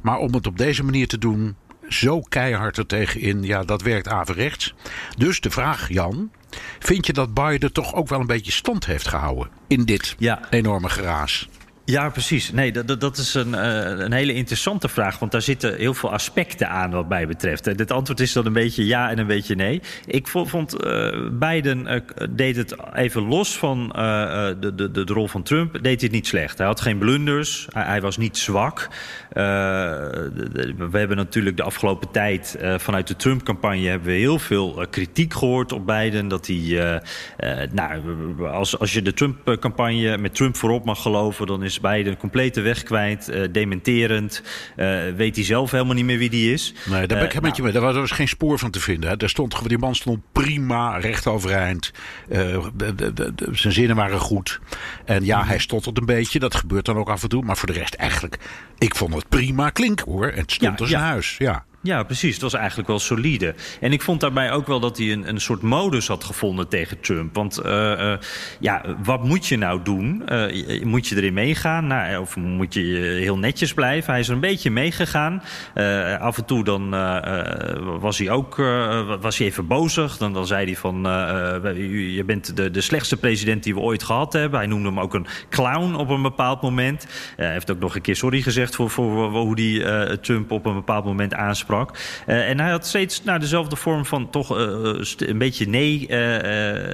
Maar 0.03 0.18
om 0.18 0.35
het 0.35 0.46
op 0.46 0.59
deze 0.59 0.85
manier 0.85 1.09
te 1.09 1.18
doen, 1.18 1.57
zo 1.88 2.20
keihard 2.20 2.77
er 2.77 2.87
tegenin, 2.87 3.42
ja, 3.42 3.62
dat 3.62 3.83
werkt 3.83 4.09
averechts. 4.09 4.75
Dus 5.16 5.40
de 5.40 5.51
vraag, 5.51 5.88
Jan. 5.88 6.31
Vind 6.79 7.07
je 7.07 7.12
dat 7.12 7.35
Biden 7.35 7.72
toch 7.72 7.94
ook 7.94 8.09
wel 8.09 8.20
een 8.20 8.27
beetje 8.27 8.53
stand 8.53 8.87
heeft 8.87 9.09
gehouden 9.09 9.48
in 9.66 9.85
dit 9.85 10.14
ja. 10.18 10.40
enorme 10.51 10.88
geraas? 10.88 11.48
Ja, 11.90 12.09
precies. 12.09 12.53
Nee, 12.53 12.72
dat, 12.72 13.00
dat 13.00 13.16
is 13.16 13.35
een, 13.35 13.53
uh, 13.53 14.05
een 14.05 14.12
hele 14.12 14.35
interessante 14.35 14.88
vraag. 14.88 15.18
Want 15.18 15.33
daar 15.33 15.42
zitten 15.42 15.76
heel 15.76 15.94
veel 15.94 16.12
aspecten 16.12 16.68
aan 16.68 16.90
wat 16.90 17.09
mij 17.09 17.26
betreft. 17.26 17.64
Het 17.64 17.90
antwoord 17.90 18.20
is 18.20 18.33
dan 18.33 18.46
een 18.46 18.53
beetje 18.53 18.87
ja 18.87 19.11
en 19.11 19.18
een 19.18 19.26
beetje 19.26 19.55
nee. 19.55 19.81
Ik 20.07 20.29
vond 20.29 20.85
uh, 20.85 21.29
Biden 21.33 22.05
deed 22.31 22.57
het 22.57 22.74
even 22.94 23.22
los 23.22 23.59
van 23.59 23.88
de, 23.88 24.72
de, 24.74 24.90
de, 24.90 25.05
rol 25.05 25.29
van 25.29 25.42
Trump. 25.42 25.83
Deed 25.83 26.00
het 26.00 26.11
niet 26.11 26.26
slecht. 26.26 26.59
Hij 26.59 26.66
had 26.66 26.81
geen 26.81 26.98
blunders. 26.98 27.66
Hij, 27.70 27.85
hij 27.85 28.00
was 28.00 28.16
niet 28.16 28.38
zwak. 28.38 28.88
we 29.33 30.88
hebben 30.92 31.16
natuurlijk 31.16 31.57
de 31.57 31.62
afgelopen 31.62 32.11
tijd 32.11 32.59
vanuit 32.76 33.07
de 33.07 33.16
Trump-campagne 33.16 33.88
hebben 33.88 34.09
we 34.09 34.14
heel 34.14 34.38
veel 34.38 34.87
kritiek 34.90 35.35
gehoord 35.35 35.72
op 35.72 35.87
Biden. 35.87 36.29
Dat 36.29 36.46
hij, 36.46 37.00
nou, 37.72 38.03
als, 38.46 38.79
als 38.79 38.92
je 38.92 39.03
de 39.03 39.12
Trump-campagne 39.12 40.18
met 40.18 40.35
Trump 40.35 40.57
voorop 40.57 40.85
mag 40.85 41.03
geloven, 41.03 41.46
dan 41.46 41.62
is 41.62 41.80
Biden 41.81 42.16
complete 42.16 42.61
weg 42.61 42.83
kwijt, 42.83 43.29
uh, 43.31 43.49
dementerend. 43.53 44.43
Uh, 44.77 45.01
weet 45.16 45.37
hij 45.37 45.45
zelf 45.45 45.71
helemaal 45.71 45.95
niet 45.95 46.05
meer 46.05 46.19
wie 46.19 46.31
die 46.31 46.53
is. 46.53 46.75
Nee, 46.85 47.07
daar 47.07 47.19
ben 47.19 47.37
ik 47.37 47.40
met 47.40 47.57
je 47.57 47.62
mee. 47.62 47.73
Daar 47.73 47.83
was, 47.83 47.95
was 47.95 48.11
geen 48.11 48.29
spoor 48.29 48.59
van 48.59 48.71
te 48.71 48.81
vinden. 48.81 49.11
Hè. 49.11 49.16
Daar 49.16 49.29
stond, 49.29 49.69
die 49.69 49.79
man 49.79 49.95
stond 49.95 50.21
prima, 50.33 50.99
recht 50.99 51.27
overeind. 51.27 51.93
De, 52.29 52.71
de, 52.75 53.12
de, 53.14 53.33
zijn 53.53 53.73
zinnen 53.73 53.97
waren 53.97 54.19
goed. 54.19 54.61
En 55.05 55.25
ja, 55.25 55.45
hij 55.45 55.59
stottert 55.59 55.99
een 55.99 56.07
beetje. 56.07 56.38
Dat 56.38 56.55
gebeurt 56.55 56.85
dan 56.85 56.97
ook 56.97 57.09
af 57.09 57.23
en 57.23 57.29
toe. 57.29 57.45
Maar 57.45 57.57
voor 57.57 57.73
de 57.73 57.79
rest 57.79 57.95
eigenlijk, 57.95 58.38
ik 58.79 58.95
vond 58.95 59.14
het 59.14 59.29
prima 59.29 59.71
klinken 59.71 60.11
hoor. 60.11 60.33
Het 60.35 60.53
stond 60.53 60.79
ja, 60.79 60.85
als 60.85 60.90
ja. 60.90 61.01
huis, 61.01 61.37
ja. 61.38 61.64
Ja, 61.83 62.03
precies. 62.03 62.33
Het 62.33 62.43
was 62.43 62.55
eigenlijk 62.55 62.88
wel 62.88 62.99
solide. 62.99 63.55
En 63.81 63.93
ik 63.93 64.03
vond 64.03 64.21
daarbij 64.21 64.53
ook 64.53 64.66
wel 64.66 64.81
dat 64.81 64.99
hij 64.99 65.12
een, 65.12 65.29
een 65.29 65.40
soort 65.40 65.62
modus 65.62 66.09
had 66.09 66.25
gevonden 66.25 66.69
tegen 66.69 67.01
Trump. 67.01 67.35
Want 67.35 67.61
uh, 67.66 67.73
uh, 67.73 68.12
ja, 68.59 68.83
wat 69.03 69.25
moet 69.25 69.47
je 69.47 69.57
nou 69.57 69.83
doen? 69.83 70.23
Uh, 70.29 70.85
moet 70.85 71.07
je 71.07 71.16
erin 71.16 71.33
meegaan? 71.33 71.87
Nou, 71.87 72.21
of 72.21 72.37
moet 72.37 72.75
je 72.75 72.81
heel 73.21 73.38
netjes 73.38 73.75
blijven? 73.75 74.11
Hij 74.11 74.21
is 74.21 74.29
er 74.29 74.35
een 74.35 74.40
beetje 74.40 74.71
meegegaan. 74.71 75.43
af 76.21 76.37
en 76.37 76.45
toe 76.45 76.64
dan 76.64 76.90
was 78.01 78.19
hij 78.19 78.31
ook 78.31 78.57
was 79.21 79.38
hij 79.38 79.47
even 79.47 79.66
bozig. 79.66 80.16
Dan, 80.16 80.33
dan 80.33 80.47
zei 80.47 80.64
hij 80.64 80.77
van, 80.77 81.03
je 82.14 82.23
bent 82.27 82.57
de, 82.57 82.71
de 82.71 82.81
slechtste 82.81 83.16
president 83.16 83.62
die 83.62 83.75
we 83.75 83.81
ooit 83.81 84.03
gehad 84.03 84.33
hebben. 84.33 84.59
Hij 84.59 84.69
noemde 84.69 84.88
hem 84.88 85.01
ook 85.01 85.14
een 85.14 85.27
clown 85.51 85.95
op 85.95 86.09
een 86.09 86.23
bepaald 86.23 86.62
moment. 86.62 87.07
Hij 87.37 87.53
heeft 87.53 87.71
ook 87.71 87.81
nog 87.81 87.95
een 87.95 88.01
keer 88.01 88.16
sorry 88.16 88.43
gezegd 88.43 88.75
voor, 88.75 88.90
voor 88.90 89.29
hoe 89.31 89.61
hij 89.61 90.16
Trump 90.16 90.51
op 90.51 90.66
een 90.66 90.75
bepaald 90.75 91.05
moment 91.05 91.35
aansprak. 91.35 91.69
Uh, 91.70 92.48
en 92.48 92.61
hij 92.61 92.70
had 92.70 92.87
steeds 92.87 93.24
nou, 93.24 93.38
dezelfde 93.38 93.76
vorm 93.76 94.06
van 94.06 94.30
toch 94.30 94.59
uh, 94.59 95.02
een 95.16 95.38
beetje 95.38 95.68
nee, 95.68 96.09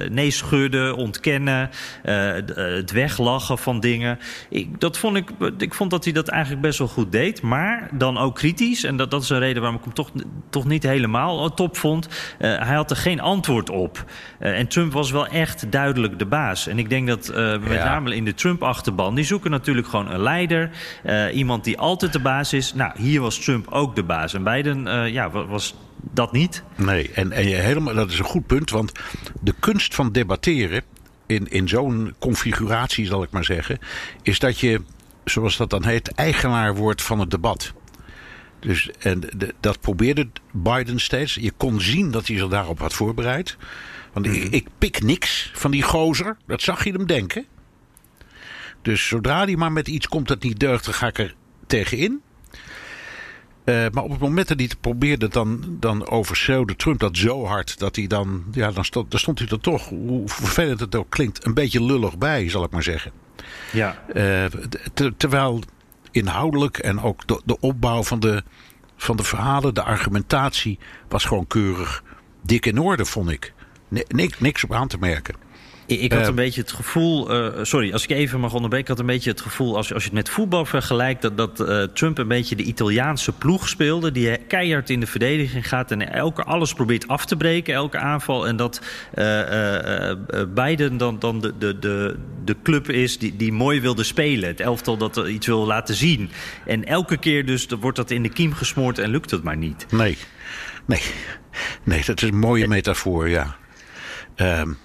nee 0.09 0.31
schudden, 0.31 0.95
ontkennen, 0.95 1.69
het 2.03 2.91
weglachen 2.91 3.57
van 3.57 3.79
dingen. 3.79 4.19
Ik, 4.49 4.79
dat 4.79 4.97
vond 4.97 5.17
ik, 5.17 5.29
ik 5.57 5.73
vond 5.73 5.91
dat 5.91 6.03
hij 6.03 6.13
dat 6.13 6.27
eigenlijk 6.27 6.61
best 6.61 6.79
wel 6.79 6.87
goed 6.87 7.11
deed, 7.11 7.41
maar 7.41 7.89
dan 7.93 8.17
ook 8.17 8.35
kritisch. 8.35 8.83
En 8.83 8.97
dat, 8.97 9.11
dat 9.11 9.21
is 9.21 9.29
een 9.29 9.39
reden 9.39 9.61
waarom 9.61 9.79
ik 9.79 9.85
hem 9.85 9.93
toch, 9.93 10.11
toch 10.49 10.65
niet 10.65 10.83
helemaal 10.83 11.53
top 11.53 11.77
vond. 11.77 12.07
hij 12.37 12.75
had 12.75 12.89
er 12.89 12.97
geen 12.97 13.19
antwoord 13.19 13.69
op. 13.69 14.05
en 14.39 14.67
Trump 14.67 14.93
was 14.93 15.11
wel 15.11 15.27
echt 15.27 15.71
duidelijk 15.71 16.19
de 16.19 16.25
baas. 16.25 16.67
En 16.67 16.79
ik 16.79 16.89
denk 16.89 17.07
dat 17.07 17.31
met 17.61 17.71
ja. 17.71 17.83
name 17.83 18.15
in 18.15 18.25
de 18.25 18.33
Trump-achterban, 18.33 19.15
die 19.15 19.25
zoeken 19.25 19.51
natuurlijk 19.51 19.87
gewoon 19.87 20.11
een 20.11 20.21
leider. 20.21 20.69
iemand 21.33 21.63
die 21.63 21.77
altijd 21.77 22.13
de 22.13 22.19
baas 22.19 22.53
is. 22.53 22.73
Nou, 22.73 22.91
hier 22.95 23.21
was 23.21 23.39
Trump 23.39 23.67
ook 23.69 23.95
de 23.95 24.03
baas. 24.03 24.33
En 24.33 24.43
beide 24.43 24.66
uh, 24.75 25.07
ja, 25.07 25.29
was 25.29 25.75
dat 26.11 26.31
niet. 26.31 26.63
Nee, 26.75 27.11
en, 27.11 27.31
en 27.31 27.47
je 27.49 27.55
helemaal, 27.55 27.93
dat 27.93 28.11
is 28.11 28.19
een 28.19 28.25
goed 28.25 28.45
punt. 28.47 28.69
Want 28.69 28.91
de 29.41 29.53
kunst 29.59 29.95
van 29.95 30.11
debatteren 30.11 30.81
in, 31.25 31.51
in 31.51 31.67
zo'n 31.67 32.13
configuratie, 32.19 33.05
zal 33.05 33.23
ik 33.23 33.31
maar 33.31 33.45
zeggen, 33.45 33.79
is 34.21 34.39
dat 34.39 34.59
je, 34.59 34.81
zoals 35.25 35.57
dat 35.57 35.69
dan 35.69 35.85
heet, 35.85 36.11
eigenaar 36.11 36.75
wordt 36.75 37.01
van 37.01 37.19
het 37.19 37.31
debat. 37.31 37.73
Dus 38.59 38.89
en 38.99 39.19
de, 39.19 39.53
dat 39.59 39.79
probeerde 39.79 40.27
Biden 40.51 40.99
steeds. 40.99 41.35
Je 41.35 41.51
kon 41.57 41.81
zien 41.81 42.11
dat 42.11 42.27
hij 42.27 42.37
zich 42.37 42.47
daarop 42.47 42.79
had 42.79 42.93
voorbereid. 42.93 43.57
Want 44.13 44.25
ik, 44.25 44.43
Mhm. 44.43 44.53
ik 44.53 44.67
pik 44.77 45.03
niks 45.03 45.51
van 45.53 45.71
die 45.71 45.83
gozer. 45.83 46.37
Dat 46.47 46.61
zag 46.61 46.83
je 46.83 46.91
hem 46.91 47.05
denken. 47.05 47.45
Dus 48.81 49.07
zodra 49.07 49.43
hij 49.43 49.55
maar 49.55 49.71
met 49.71 49.87
iets 49.87 50.07
komt 50.07 50.27
dat 50.27 50.43
niet 50.43 50.59
deugt, 50.59 50.85
dan 50.85 50.93
ga 50.93 51.07
ik 51.07 51.17
er 51.17 51.35
tegenin. 51.67 52.21
Uh, 53.69 53.85
maar 53.91 54.03
op 54.03 54.09
het 54.09 54.19
moment 54.19 54.47
dat 54.47 54.57
hij 54.57 54.67
het 54.69 54.81
probeerde, 54.81 55.27
dan, 55.27 55.77
dan 55.79 56.09
overschreeuwde 56.09 56.75
Trump 56.75 56.99
dat 56.99 57.17
zo 57.17 57.45
hard 57.45 57.79
dat 57.79 57.95
hij 57.95 58.07
dan, 58.07 58.43
ja, 58.51 58.71
dan 58.71 58.85
stond, 58.85 59.11
dan 59.11 59.19
stond 59.19 59.39
hij 59.39 59.47
er 59.47 59.59
toch, 59.59 59.89
hoe 59.89 60.29
vervelend 60.29 60.79
het 60.79 60.95
ook 60.95 61.09
klinkt, 61.09 61.45
een 61.45 61.53
beetje 61.53 61.83
lullig 61.83 62.17
bij, 62.17 62.49
zal 62.49 62.63
ik 62.63 62.71
maar 62.71 62.83
zeggen. 62.83 63.11
Ja. 63.71 64.03
Uh, 64.13 64.45
terwijl 65.17 65.61
inhoudelijk 66.11 66.77
en 66.77 67.01
ook 67.01 67.27
de, 67.27 67.41
de 67.45 67.59
opbouw 67.59 68.03
van 68.03 68.19
de, 68.19 68.43
van 68.97 69.17
de 69.17 69.23
verhalen, 69.23 69.73
de 69.73 69.83
argumentatie, 69.83 70.79
was 71.07 71.25
gewoon 71.25 71.47
keurig 71.47 72.03
dik 72.41 72.65
in 72.65 72.79
orde, 72.79 73.05
vond 73.05 73.29
ik. 73.29 73.53
niks, 74.07 74.39
niks 74.39 74.63
op 74.63 74.73
aan 74.73 74.87
te 74.87 74.97
merken. 74.97 75.35
Ik 75.87 76.13
had 76.13 76.27
een 76.27 76.35
beetje 76.35 76.61
het 76.61 76.71
gevoel, 76.71 77.35
uh, 77.35 77.63
sorry, 77.63 77.93
als 77.93 78.03
ik 78.03 78.09
even 78.09 78.39
mag 78.39 78.53
onderbreken, 78.53 78.91
ik 78.91 78.97
had 78.97 78.99
een 78.99 79.13
beetje 79.13 79.29
het 79.29 79.41
gevoel, 79.41 79.75
als, 79.75 79.93
als 79.93 80.03
je 80.03 80.09
het 80.09 80.17
met 80.17 80.29
voetbal 80.29 80.65
vergelijkt, 80.65 81.21
dat, 81.21 81.37
dat 81.37 81.59
uh, 81.59 81.83
Trump 81.83 82.17
een 82.17 82.27
beetje 82.27 82.55
de 82.55 82.63
Italiaanse 82.63 83.31
ploeg 83.31 83.69
speelde, 83.69 84.11
die 84.11 84.37
keihard 84.37 84.89
in 84.89 84.99
de 84.99 85.07
verdediging 85.07 85.67
gaat 85.67 85.91
en 85.91 86.13
elke 86.13 86.43
alles 86.43 86.73
probeert 86.73 87.07
af 87.07 87.25
te 87.25 87.35
breken, 87.35 87.73
elke 87.73 87.97
aanval. 87.97 88.47
En 88.47 88.55
dat 88.55 88.81
Biden 90.53 90.97
dan, 90.97 91.19
dan 91.19 91.41
de, 91.41 91.57
de, 91.57 91.79
de, 91.79 92.17
de 92.45 92.55
club 92.63 92.89
is 92.89 93.17
die, 93.17 93.35
die 93.35 93.51
mooi 93.51 93.81
wilde 93.81 94.03
spelen. 94.03 94.49
Het 94.49 94.59
elftal 94.59 94.97
dat 94.97 95.17
er 95.17 95.29
iets 95.29 95.47
wil 95.47 95.65
laten 95.65 95.95
zien. 95.95 96.29
En 96.65 96.85
elke 96.85 97.17
keer 97.17 97.45
dus 97.45 97.67
wordt 97.79 97.97
dat 97.97 98.11
in 98.11 98.23
de 98.23 98.29
kiem 98.29 98.53
gesmoord 98.53 98.99
en 98.99 99.09
lukt 99.09 99.31
het 99.31 99.43
maar 99.43 99.57
niet. 99.57 99.85
Nee, 99.91 100.17
nee, 100.85 101.01
nee, 101.83 102.01
dat 102.05 102.21
is 102.21 102.29
een 102.29 102.39
mooie 102.39 102.67
metafoor, 102.67 103.29
ja. 103.29 103.55
Um, 104.35 104.77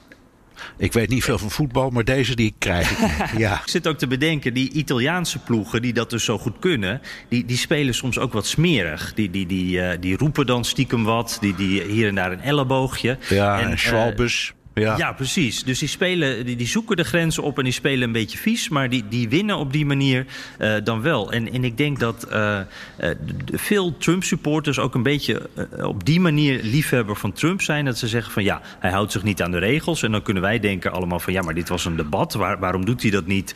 ik 0.82 0.92
weet 0.92 1.08
niet 1.08 1.24
veel 1.24 1.38
van 1.38 1.50
voetbal, 1.50 1.90
maar 1.90 2.04
deze 2.04 2.36
die 2.36 2.54
krijg 2.58 2.90
ik. 2.90 3.38
ja. 3.38 3.60
ik 3.60 3.68
zit 3.68 3.86
ook 3.88 3.98
te 3.98 4.06
bedenken, 4.06 4.54
die 4.54 4.72
Italiaanse 4.72 5.38
ploegen 5.38 5.82
die 5.82 5.92
dat 5.92 6.10
dus 6.10 6.24
zo 6.24 6.38
goed 6.38 6.58
kunnen, 6.58 7.00
die, 7.28 7.44
die 7.44 7.56
spelen 7.56 7.94
soms 7.94 8.18
ook 8.18 8.32
wat 8.32 8.46
smerig. 8.46 9.14
Die, 9.14 9.30
die, 9.30 9.46
die, 9.46 9.78
uh, 9.78 9.90
die 10.00 10.16
roepen 10.16 10.46
dan 10.46 10.64
stiekem 10.64 11.04
wat, 11.04 11.38
die, 11.40 11.54
die 11.54 11.82
hier 11.82 12.08
en 12.08 12.14
daar 12.14 12.32
een 12.32 12.40
elleboogje. 12.40 13.18
Ja, 13.28 13.60
en, 13.60 13.70
en 13.70 13.78
Schwalbes. 13.78 14.52
Uh, 14.54 14.61
ja. 14.74 14.96
ja, 14.96 15.12
precies. 15.12 15.64
Dus 15.64 15.78
die, 15.78 15.88
spelen, 15.88 16.46
die, 16.46 16.56
die 16.56 16.66
zoeken 16.66 16.96
de 16.96 17.04
grenzen 17.04 17.42
op 17.42 17.58
en 17.58 17.64
die 17.64 17.72
spelen 17.72 18.02
een 18.02 18.12
beetje 18.12 18.38
vies. 18.38 18.68
Maar 18.68 18.88
die, 18.88 19.04
die 19.08 19.28
winnen 19.28 19.56
op 19.56 19.72
die 19.72 19.86
manier 19.86 20.26
uh, 20.58 20.74
dan 20.84 21.02
wel. 21.02 21.32
En, 21.32 21.52
en 21.52 21.64
ik 21.64 21.76
denk 21.76 21.98
dat 22.00 22.26
uh, 22.32 22.58
uh, 23.00 23.10
veel 23.52 23.96
Trump-supporters 23.96 24.78
ook 24.78 24.94
een 24.94 25.02
beetje 25.02 25.48
op 25.80 26.04
die 26.04 26.20
manier 26.20 26.60
liefhebber 26.62 27.16
van 27.16 27.32
Trump 27.32 27.62
zijn. 27.62 27.84
Dat 27.84 27.98
ze 27.98 28.08
zeggen 28.08 28.32
van 28.32 28.44
ja, 28.44 28.60
hij 28.78 28.90
houdt 28.90 29.12
zich 29.12 29.22
niet 29.22 29.42
aan 29.42 29.50
de 29.50 29.58
regels. 29.58 30.02
En 30.02 30.12
dan 30.12 30.22
kunnen 30.22 30.42
wij 30.42 30.58
denken 30.58 30.92
allemaal 30.92 31.20
van 31.20 31.32
ja, 31.32 31.42
maar 31.42 31.54
dit 31.54 31.68
was 31.68 31.84
een 31.84 31.96
debat. 31.96 32.34
Waar, 32.34 32.58
waarom 32.58 32.84
doet 32.84 33.02
hij 33.02 33.10
dat 33.10 33.26
niet? 33.26 33.54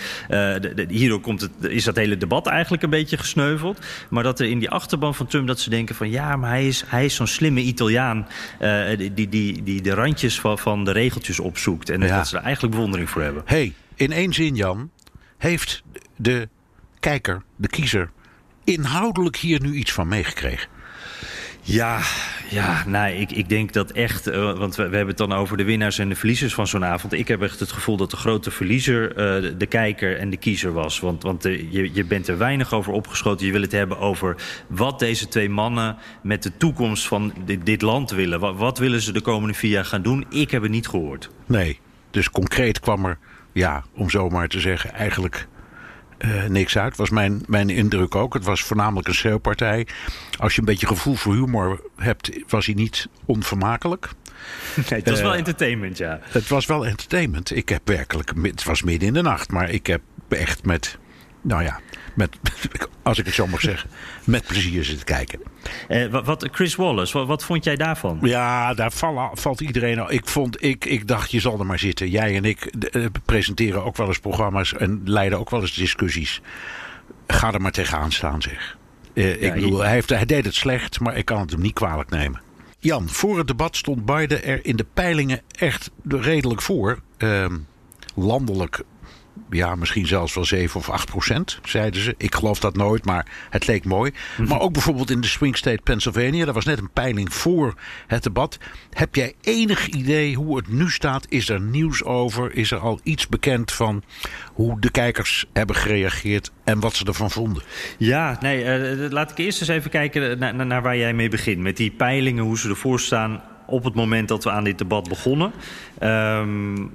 Hierdoor 0.88 1.20
komt 1.20 1.40
het, 1.40 1.50
is 1.60 1.84
dat 1.84 1.96
hele 1.96 2.16
debat 2.16 2.46
eigenlijk 2.46 2.82
een 2.82 2.90
beetje 2.90 3.16
gesneuveld. 3.16 3.78
Maar 4.08 4.22
dat 4.22 4.40
er 4.40 4.46
in 4.46 4.58
die 4.58 4.70
achterban 4.70 5.14
van 5.14 5.26
Trump 5.26 5.46
dat 5.46 5.60
ze 5.60 5.70
denken 5.70 5.94
van 5.94 6.10
ja, 6.10 6.36
maar 6.36 6.50
hij 6.50 6.66
is, 6.66 6.84
hij 6.86 7.04
is 7.04 7.14
zo'n 7.14 7.26
slimme 7.26 7.60
Italiaan. 7.60 8.26
die, 9.14 9.28
die, 9.28 9.62
die, 9.62 9.82
de 9.82 9.94
randjes 9.94 10.40
van, 10.40 10.58
van 10.58 10.84
de 10.84 10.92
regeltjes 11.06 11.40
opzoekt. 11.40 11.90
En 11.90 12.00
ja. 12.00 12.16
dat 12.16 12.28
ze 12.28 12.36
er 12.36 12.42
eigenlijk 12.42 12.74
bewondering 12.74 13.10
voor 13.10 13.22
hebben. 13.22 13.42
hey, 13.46 13.72
in 13.94 14.12
één 14.12 14.32
zin 14.32 14.54
Jan, 14.54 14.90
heeft 15.38 15.82
de 16.16 16.48
kijker, 17.00 17.42
de 17.56 17.68
kiezer, 17.68 18.10
inhoudelijk 18.64 19.36
hier 19.36 19.60
nu 19.60 19.72
iets 19.72 19.92
van 19.92 20.08
meegekregen? 20.08 20.68
Ja, 21.62 22.00
ja 22.48 22.84
nou, 22.86 23.12
ik, 23.12 23.30
ik 23.30 23.48
denk 23.48 23.72
dat 23.72 23.90
echt, 23.90 24.28
uh, 24.28 24.58
want 24.58 24.76
we, 24.76 24.82
hebben 24.82 25.06
het 25.06 25.16
dan 25.16 25.32
over 25.32 25.56
de 25.56 25.64
winnaars 25.64 25.98
en 25.98 26.08
de 26.08 26.14
verliezers 26.14 26.54
van 26.54 26.66
zo'n 26.66 26.84
avond. 26.84 27.12
Ik 27.12 27.28
heb 27.28 27.42
echt 27.42 27.60
het 27.60 27.72
gevoel 27.72 27.96
dat 27.96 28.10
de 28.10 28.16
grote 28.16 28.50
verliezer 28.50 29.10
uh, 29.10 29.52
de, 29.58 29.66
kijker 29.66 30.18
en 30.18 30.30
de 30.30 30.36
kiezer 30.36 30.72
was. 30.72 31.00
Want, 31.00 31.22
want 31.22 31.46
uh, 31.46 31.72
je, 31.72 31.90
je 31.92 32.04
bent 32.04 32.28
er 32.28 32.38
weinig 32.38 32.72
over 32.72 32.92
opgeschoten. 32.92 33.46
Je 33.46 33.52
wil 33.52 33.60
het 33.60 33.72
hebben 33.72 33.98
over 33.98 34.36
wat 34.68 34.98
deze 34.98 35.28
twee 35.28 35.48
mannen 35.48 35.96
met 36.22 36.42
de 36.42 36.56
toekomst 36.56 37.06
van 37.06 37.32
dit, 37.44 37.66
dit 37.66 37.82
land 37.82 38.10
willen. 38.10 38.56
Wat, 38.56 38.78
willen 38.78 39.00
ze 39.00 39.12
de 39.12 39.20
komende 39.20 39.54
vier 39.54 39.70
jaar 39.70 39.84
gaan 39.84 40.02
doen? 40.02 40.26
Ik 40.30 40.50
heb 40.50 40.62
het 40.62 40.70
niet 40.70 40.88
gehoord. 40.88 41.30
Nee, 41.46 41.80
dus 42.10 42.30
concreet 42.30 42.80
kwam 42.80 43.04
er, 43.04 43.18
ja, 43.52 43.84
om 43.94 44.10
zo 44.10 44.28
maar 44.28 44.48
te 44.48 44.60
zeggen, 44.60 44.92
eigenlijk 44.92 45.46
uh, 46.18 46.44
niks 46.44 46.78
uit. 46.78 46.96
Was 46.96 47.10
mijn, 47.10 47.42
mijn 47.46 47.70
indruk 47.70 48.14
ook. 48.14 48.34
Het 48.34 48.44
was 48.44 48.62
voornamelijk 48.62 49.08
een 49.08 49.14
schreeuwpartij. 49.14 49.86
Als 50.38 50.54
je 50.54 50.60
een 50.60 50.66
beetje 50.66 50.86
gevoel 50.86 51.14
voor 51.14 51.34
humor 51.34 51.80
hebt, 51.96 52.30
was 52.48 52.66
hij 52.66 52.74
niet 52.74 53.08
onvermakelijk. 53.24 54.08
Nee, 54.90 54.98
het 54.98 55.08
was 55.08 55.18
uh, 55.18 55.24
wel 55.24 55.34
entertainment, 55.34 55.98
ja. 55.98 56.20
Het 56.22 56.48
was 56.48 56.66
wel 56.66 56.86
entertainment. 56.86 57.56
Ik 57.56 57.68
heb 57.68 57.80
werkelijk, 57.84 58.32
het 58.42 58.64
was 58.64 58.82
midden 58.82 59.08
in 59.08 59.14
de 59.14 59.22
nacht, 59.22 59.50
maar 59.50 59.70
ik 59.70 59.86
heb 59.86 60.00
echt 60.28 60.64
met, 60.64 60.98
nou 61.40 61.62
ja, 61.62 61.80
met, 62.16 62.36
als 63.02 63.18
ik 63.18 63.26
het 63.26 63.34
zo 63.34 63.46
mag 63.46 63.60
zeggen, 63.60 63.90
met 64.24 64.46
plezier 64.46 64.84
zitten 64.84 65.04
kijken. 65.04 65.40
Uh, 65.88 66.24
wat, 66.24 66.48
Chris 66.52 66.74
Wallace, 66.74 67.18
wat, 67.18 67.26
wat, 67.26 67.44
vond 67.44 67.64
jij 67.64 67.76
daarvan? 67.76 68.18
Ja, 68.22 68.74
daar 68.74 68.92
valt, 68.92 69.40
valt 69.40 69.60
iedereen. 69.60 70.04
Ik, 70.08 70.26
vond, 70.28 70.62
ik, 70.62 70.84
ik 70.84 71.08
dacht, 71.08 71.30
je 71.30 71.40
zal 71.40 71.58
er 71.58 71.66
maar 71.66 71.78
zitten. 71.78 72.10
Jij 72.10 72.36
en 72.36 72.44
ik 72.44 72.72
uh, 72.92 73.06
presenteren 73.24 73.84
ook 73.84 73.96
wel 73.96 74.06
eens 74.06 74.18
programma's 74.18 74.74
en 74.74 75.00
leiden 75.04 75.38
ook 75.38 75.50
wel 75.50 75.60
eens 75.60 75.74
discussies. 75.74 76.40
Ga 77.26 77.52
er 77.52 77.60
maar 77.60 77.72
tegenaan 77.72 78.12
staan, 78.12 78.42
zeg. 78.42 78.76
Ja, 79.12 79.24
ik 79.24 79.54
bedoel, 79.54 79.78
hij, 79.78 79.92
heeft, 79.92 80.08
hij 80.08 80.26
deed 80.26 80.44
het 80.44 80.54
slecht, 80.54 81.00
maar 81.00 81.16
ik 81.16 81.24
kan 81.24 81.40
het 81.40 81.50
hem 81.50 81.60
niet 81.60 81.72
kwalijk 81.72 82.10
nemen. 82.10 82.40
Jan, 82.78 83.08
voor 83.08 83.38
het 83.38 83.46
debat 83.46 83.76
stond 83.76 84.04
Biden 84.04 84.44
er 84.44 84.64
in 84.64 84.76
de 84.76 84.86
peilingen 84.94 85.40
echt 85.58 85.90
redelijk 86.08 86.62
voor. 86.62 86.98
Ehm, 87.16 87.56
landelijk 88.14 88.82
ja, 89.50 89.74
misschien 89.74 90.06
zelfs 90.06 90.34
wel 90.34 90.44
7 90.44 90.80
of 90.80 90.90
8 90.90 91.10
procent, 91.10 91.58
zeiden 91.64 92.02
ze. 92.02 92.14
Ik 92.18 92.34
geloof 92.34 92.60
dat 92.60 92.76
nooit, 92.76 93.04
maar 93.04 93.26
het 93.50 93.66
leek 93.66 93.84
mooi. 93.84 94.12
Mhm. 94.36 94.48
Maar 94.48 94.60
ook 94.60 94.72
bijvoorbeeld 94.72 95.10
in 95.10 95.20
de 95.20 95.26
swing 95.26 95.56
state 95.56 95.82
Pennsylvania. 95.82 96.44
Daar 96.44 96.54
was 96.54 96.64
net 96.64 96.78
een 96.78 96.90
peiling 96.90 97.34
voor 97.34 97.74
het 98.06 98.22
debat. 98.22 98.58
Heb 98.90 99.14
jij 99.14 99.34
enig 99.40 99.86
idee 99.86 100.34
hoe 100.34 100.56
het 100.56 100.68
nu 100.68 100.90
staat? 100.90 101.26
Is 101.28 101.48
er 101.48 101.60
nieuws 101.60 102.04
over? 102.04 102.54
Is 102.54 102.70
er 102.70 102.78
al 102.78 103.00
iets 103.02 103.28
bekend 103.28 103.72
van 103.72 104.02
hoe 104.52 104.80
de 104.80 104.90
kijkers 104.90 105.46
hebben 105.52 105.76
gereageerd 105.76 106.52
en 106.64 106.80
wat 106.80 106.94
ze 106.94 107.04
ervan 107.04 107.30
vonden? 107.30 107.62
Ja, 107.98 108.36
nee, 108.40 108.94
uh, 108.96 109.10
laat 109.10 109.30
ik 109.30 109.38
eerst 109.38 109.60
eens 109.60 109.70
even 109.70 109.90
kijken 109.90 110.38
naar, 110.38 110.66
naar 110.66 110.82
waar 110.82 110.96
jij 110.96 111.14
mee 111.14 111.28
begint. 111.28 111.58
Met 111.58 111.76
die 111.76 111.90
peilingen, 111.90 112.44
hoe 112.44 112.58
ze 112.58 112.68
ervoor 112.68 113.00
staan 113.00 113.42
op 113.66 113.84
het 113.84 113.94
moment 113.94 114.28
dat 114.28 114.44
we 114.44 114.50
aan 114.50 114.64
dit 114.64 114.78
debat 114.78 115.08
begonnen. 115.08 115.52
Um, 116.02 116.94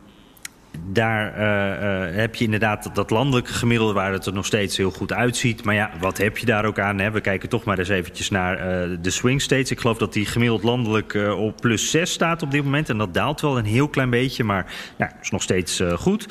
daar 0.94 1.38
uh, 1.38 2.10
uh, 2.10 2.16
heb 2.16 2.36
je 2.36 2.44
inderdaad 2.44 2.96
dat, 2.96 3.10
landelijke 3.10 3.54
gemiddelde 3.54 3.94
waar 3.94 4.12
het 4.12 4.26
er 4.26 4.34
nog 4.34 4.46
steeds 4.46 4.78
heel 4.78 4.92
goed 4.92 5.14
uitziet. 5.14 5.64
Maar 5.64 5.76
ja, 5.76 5.92
wat 6.00 6.18
heb 6.18 6.38
je 6.38 6.46
daar 6.46 6.66
ook 6.66 6.80
aan? 6.80 7.00
Hè? 7.00 7.12
We 7.12 7.22
kijken 7.22 7.50
toch 7.50 7.64
maar 7.64 7.80
eens 7.80 7.90
eventjes 7.90 8.30
naar 8.30 8.58
uh, 8.58 8.98
de 9.02 9.10
swing 9.10 9.42
states. 9.42 9.72
Ik 9.72 9.80
geloof 9.80 9.98
dat 9.98 10.14
die 10.14 10.26
gemiddeld 10.26 10.64
landelijk 10.64 11.14
op 11.38 11.58
plus 11.62 11.92
6 11.92 12.12
staat 12.12 12.42
op 12.42 12.52
dit 12.52 12.64
moment. 12.64 12.90
En 12.90 12.98
dat 12.98 13.14
daalt 13.14 13.42
wel 13.42 13.58
een 13.58 13.66
heel 13.66 13.88
klein 13.88 14.10
beetje, 14.10 14.44
maar 14.44 14.74
ja, 14.98 15.12
is 15.22 15.30
nog 15.30 15.42
steeds 15.42 15.82
goed. 15.96 16.28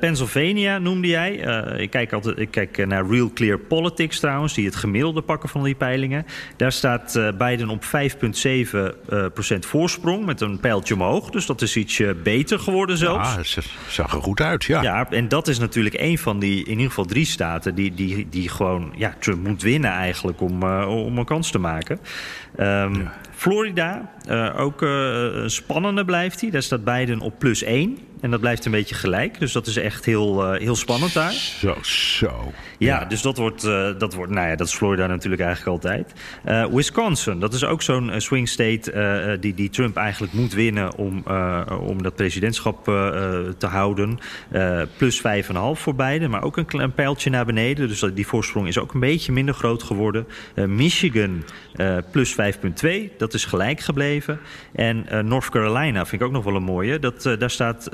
Pennsylvania 0.00 0.78
noemde 0.78 1.08
jij. 1.08 1.32
ik 1.76 1.90
kijk, 1.90 2.12
altijd, 2.12 2.38
ik 2.38 2.50
kijk 2.50 2.86
naar 2.86 3.06
Real 3.06 3.30
Clear 3.34 3.58
Politics 3.58 4.20
trouwens, 4.20 4.54
die 4.54 4.66
het 4.66 4.76
gemiddelde 4.76 5.22
pakken 5.22 5.48
van 5.48 5.62
die 5.62 5.74
peilingen. 5.74 6.26
Daar 6.56 6.72
staat 6.72 7.20
Biden 7.38 7.68
op 7.68 7.84
5,7% 7.84 7.88
voorsprong 9.58 10.24
met 10.24 10.40
een 10.40 10.60
pijltje 10.60 10.94
omhoog. 10.94 11.30
Dus 11.30 11.46
dat 11.46 11.62
is 11.62 11.76
ietsje 11.76 12.16
beter 12.22 12.58
geworden 12.58 12.96
zelfs. 12.96 13.54
Ja, 13.54 13.62
zag 13.88 14.14
er 14.14 14.22
goed 14.22 14.40
uit, 14.40 14.64
ja. 14.64 14.82
Ja, 14.82 15.10
en 15.10 15.28
dat 15.28 15.48
is 15.48 15.58
natuurlijk 15.58 15.94
een 15.98 16.18
van 16.18 16.38
die, 16.38 16.64
in 16.64 16.70
ieder 16.70 16.88
geval 16.88 17.04
drie 17.04 17.26
staten... 17.26 17.74
die, 17.74 17.94
die, 17.94 18.28
die 18.28 18.48
gewoon, 18.48 18.92
ja, 18.96 19.14
Trump 19.18 19.46
moet 19.46 19.62
winnen 19.62 19.90
eigenlijk 19.90 20.40
om, 20.40 20.62
uh, 20.62 21.04
om 21.04 21.18
een 21.18 21.24
kans 21.24 21.50
te 21.50 21.58
maken. 21.58 21.98
Um, 22.58 22.94
ja. 22.94 23.14
Florida, 23.34 24.10
uh, 24.28 24.60
ook 24.60 24.82
uh, 24.82 25.42
spannende 25.46 26.04
blijft 26.04 26.40
hij. 26.40 26.50
Daar 26.50 26.62
staat 26.62 26.84
Biden 26.84 27.20
op 27.20 27.38
plus 27.38 27.62
1. 27.62 27.98
En 28.24 28.30
dat 28.30 28.40
blijft 28.40 28.64
een 28.64 28.72
beetje 28.72 28.94
gelijk. 28.94 29.38
Dus 29.38 29.52
dat 29.52 29.66
is 29.66 29.76
echt 29.76 30.04
heel, 30.04 30.54
uh, 30.54 30.60
heel 30.60 30.76
spannend 30.76 31.12
daar. 31.12 31.32
Zo, 31.32 31.76
zo. 31.82 32.52
Ja, 32.78 33.00
ja. 33.00 33.04
dus 33.04 33.22
dat 33.22 33.36
wordt, 33.36 33.64
uh, 33.64 33.88
dat 33.98 34.14
wordt, 34.14 34.32
nou 34.32 34.48
ja, 34.48 34.56
dat 34.56 34.66
is 34.66 34.74
Florida 34.74 35.06
natuurlijk 35.06 35.42
eigenlijk 35.42 35.84
altijd. 35.84 36.12
Uh, 36.46 36.66
Wisconsin, 36.66 37.40
dat 37.40 37.54
is 37.54 37.64
ook 37.64 37.82
zo'n 37.82 38.12
swing 38.16 38.48
state 38.48 39.36
die, 39.40 39.54
die 39.54 39.70
Trump 39.70 39.96
eigenlijk 39.96 40.32
moet 40.32 40.52
winnen 40.52 40.96
om, 40.96 41.24
om 41.80 42.02
dat 42.02 42.14
presidentschap 42.14 42.84
te 43.58 43.66
houden. 43.66 44.18
plus 44.96 45.22
5,5 45.22 45.22
voor 45.72 45.94
beide, 45.94 46.28
maar 46.28 46.42
ook 46.42 46.56
een 46.56 46.64
klein 46.64 46.92
pijltje 46.92 47.30
naar 47.30 47.44
beneden. 47.44 47.88
Dus 47.88 48.00
die 48.14 48.26
voorsprong 48.26 48.68
is 48.68 48.78
ook 48.78 48.94
een 48.94 49.00
beetje 49.00 49.32
minder 49.32 49.54
groot 49.54 49.82
geworden. 49.82 50.26
Michigan, 50.54 51.44
plus 52.10 52.36
5,2, 52.36 53.16
dat 53.18 53.34
is 53.34 53.44
gelijk 53.44 53.80
gebleven. 53.80 54.38
En 54.72 55.06
North 55.24 55.50
Carolina 55.50 56.06
vind 56.06 56.20
ik 56.20 56.26
ook 56.26 56.34
nog 56.34 56.44
wel 56.44 56.56
een 56.56 56.62
mooie. 56.62 56.98
Dat, 56.98 57.22
daar 57.38 57.50
staat 57.50 57.88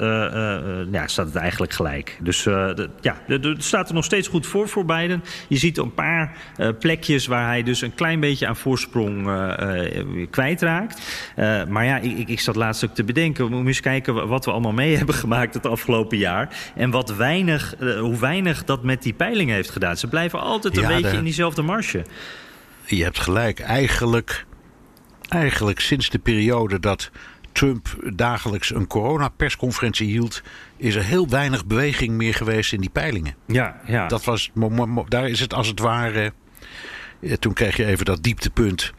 ja, 0.92 1.06
staat 1.06 1.26
het 1.26 1.36
eigenlijk 1.36 1.72
gelijk. 1.72 2.18
Dus 2.22 2.42
de, 2.42 2.90
ja, 3.00 3.16
het 3.26 3.64
staat 3.64 3.88
er 3.88 3.94
nog 3.94 4.04
steeds 4.04 4.28
goed 4.28 4.46
voor 4.46 4.68
voor 4.68 4.84
Biden. 4.84 5.24
Je 5.48 5.56
ziet 5.56 5.78
een 5.78 5.94
paar 5.94 6.36
plekjes 6.78 7.26
waar 7.26 7.46
hij 7.46 7.62
dus 7.62 7.80
een 7.80 7.94
klein 7.94 8.20
beetje 8.20 8.46
aan 8.46 8.56
voorsprong 8.56 9.30
kwijtraakt. 10.30 11.00
maar 11.68 11.84
ja, 11.84 11.98
ik, 11.98 12.28
ik 12.28 12.40
zat 12.40 12.56
laatst 12.56 12.84
ook 12.84 12.94
te 12.94 13.04
bedenken. 13.04 13.44
We 13.44 13.50
moeten 13.50 13.68
eens 13.68 13.80
kijken 13.80 14.28
wat 14.28 14.44
we 14.44 14.50
allemaal 14.50 14.72
mee 14.72 14.96
hebben 15.00 15.14
gemaakt 15.14 15.54
het 15.54 15.66
afgelopen 15.66 16.18
jaar. 16.18 16.72
En 16.74 16.90
wat 16.90 17.16
weinig, 17.16 17.74
hoe 17.78 18.18
weinig 18.18 18.64
dat 18.64 18.82
met 18.82 19.02
die 19.02 19.12
peilingen 19.12 19.54
heeft 19.54 19.70
gedaan. 19.70 19.96
Ze 19.96 20.06
blijven 20.06 20.40
altijd 20.40 20.76
een 20.76 20.82
ja, 20.82 20.88
beetje 20.88 21.10
de... 21.10 21.16
in 21.16 21.24
diezelfde 21.24 21.62
marge. 21.62 22.04
je 22.86 23.02
hebt 23.02 23.18
gelijk. 23.18 23.60
Eigenlijk, 23.60 24.46
eigenlijk 25.28 25.80
sinds 25.80 26.10
de 26.10 26.18
periode 26.18 26.80
dat 26.80 27.10
Trump 27.52 28.10
dagelijks 28.14 28.74
een 28.74 28.86
coronapersconferentie 28.86 30.06
hield, 30.06 30.42
is 30.76 30.94
er 30.94 31.04
heel 31.04 31.28
weinig 31.28 31.66
beweging 31.66 32.12
meer 32.12 32.34
geweest 32.34 32.72
in 32.72 32.80
die 32.80 32.90
peilingen. 32.90 33.34
Ja, 33.46 33.80
ja. 33.86 34.06
Dat 34.06 34.24
was, 34.24 34.50
daar 35.08 35.28
is 35.28 35.40
het 35.40 35.54
als 35.54 35.66
het 35.66 35.78
ware. 35.78 36.32
Toen 37.38 37.52
kreeg 37.52 37.76
je 37.76 37.84
even 37.84 38.04
dat 38.04 38.22
dieptepunt. 38.22 38.92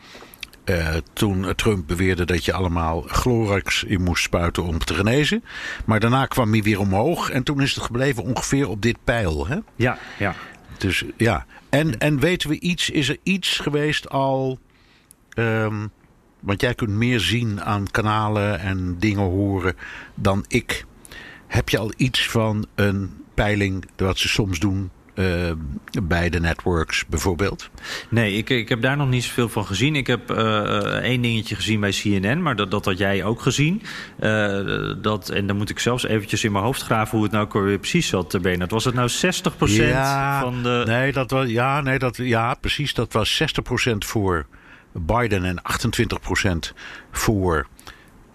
Uh, 0.65 0.95
toen 1.13 1.55
Trump 1.55 1.87
beweerde 1.87 2.25
dat 2.25 2.45
je 2.45 2.53
allemaal 2.53 3.01
Chlorax 3.01 3.83
in 3.83 4.03
moest 4.03 4.23
spuiten 4.23 4.63
om 4.63 4.79
te 4.79 4.93
genezen. 4.93 5.43
Maar 5.85 5.99
daarna 5.99 6.25
kwam 6.25 6.51
hij 6.51 6.63
weer 6.63 6.79
omhoog 6.79 7.29
en 7.29 7.43
toen 7.43 7.61
is 7.61 7.75
het 7.75 7.83
gebleven 7.83 8.23
ongeveer 8.23 8.69
op 8.69 8.81
dit 8.81 8.97
pijl. 9.03 9.47
Hè? 9.47 9.57
Ja, 9.75 9.97
ja. 10.19 10.35
Dus 10.77 11.03
ja. 11.17 11.45
En, 11.69 11.99
en 11.99 12.19
weten 12.19 12.49
we 12.49 12.59
iets, 12.59 12.89
is 12.89 13.09
er 13.09 13.17
iets 13.23 13.57
geweest 13.57 14.09
al. 14.09 14.59
Um, 15.35 15.91
want 16.41 16.61
jij 16.61 16.73
kunt 16.73 16.89
meer 16.89 17.19
zien 17.19 17.61
aan 17.61 17.91
kanalen 17.91 18.59
en 18.59 18.95
dingen 18.99 19.23
horen 19.23 19.75
dan 20.15 20.45
ik. 20.47 20.85
Heb 21.47 21.69
je 21.69 21.77
al 21.77 21.93
iets 21.97 22.29
van 22.29 22.65
een 22.75 23.11
peiling 23.33 23.85
wat 23.95 24.17
ze 24.17 24.27
soms 24.27 24.59
doen 24.59 24.89
uh, 25.15 25.51
bij 26.03 26.29
de 26.29 26.39
networks 26.39 27.05
bijvoorbeeld? 27.05 27.69
Nee, 28.09 28.33
ik, 28.33 28.49
ik 28.49 28.69
heb 28.69 28.81
daar 28.81 28.97
nog 28.97 29.09
niet 29.09 29.23
zoveel 29.23 29.49
van 29.49 29.65
gezien. 29.65 29.95
Ik 29.95 30.07
heb 30.07 30.31
uh, 30.31 30.37
één 30.85 31.21
dingetje 31.21 31.55
gezien 31.55 31.79
bij 31.79 31.91
CNN, 31.91 32.41
maar 32.41 32.55
dat, 32.55 32.71
dat 32.71 32.85
had 32.85 32.97
jij 32.97 33.23
ook 33.23 33.41
gezien. 33.41 33.81
Uh, 34.19 34.93
dat, 35.01 35.29
en 35.29 35.47
dan 35.47 35.57
moet 35.57 35.69
ik 35.69 35.79
zelfs 35.79 36.03
eventjes 36.03 36.43
in 36.43 36.51
mijn 36.51 36.63
hoofd 36.63 36.81
graven 36.81 37.17
hoe 37.17 37.23
het 37.23 37.33
nou 37.51 37.63
weer 37.63 37.79
precies 37.79 38.07
zat, 38.07 38.41
Bernard. 38.41 38.71
Was 38.71 38.85
het 38.85 38.93
nou 38.93 39.09
60% 39.09 39.13
ja, 39.65 40.41
van 40.41 40.63
de... 40.63 40.83
Nee, 40.85 41.11
dat 41.11 41.31
was, 41.31 41.47
ja, 41.47 41.81
nee 41.81 41.99
dat, 41.99 42.17
ja, 42.17 42.53
precies. 42.53 42.93
Dat 42.93 43.13
was 43.13 43.43
60% 43.91 43.97
voor 43.97 44.45
Biden 44.91 45.45
en 45.45 45.61
28% 46.71 46.75
voor 47.11 47.67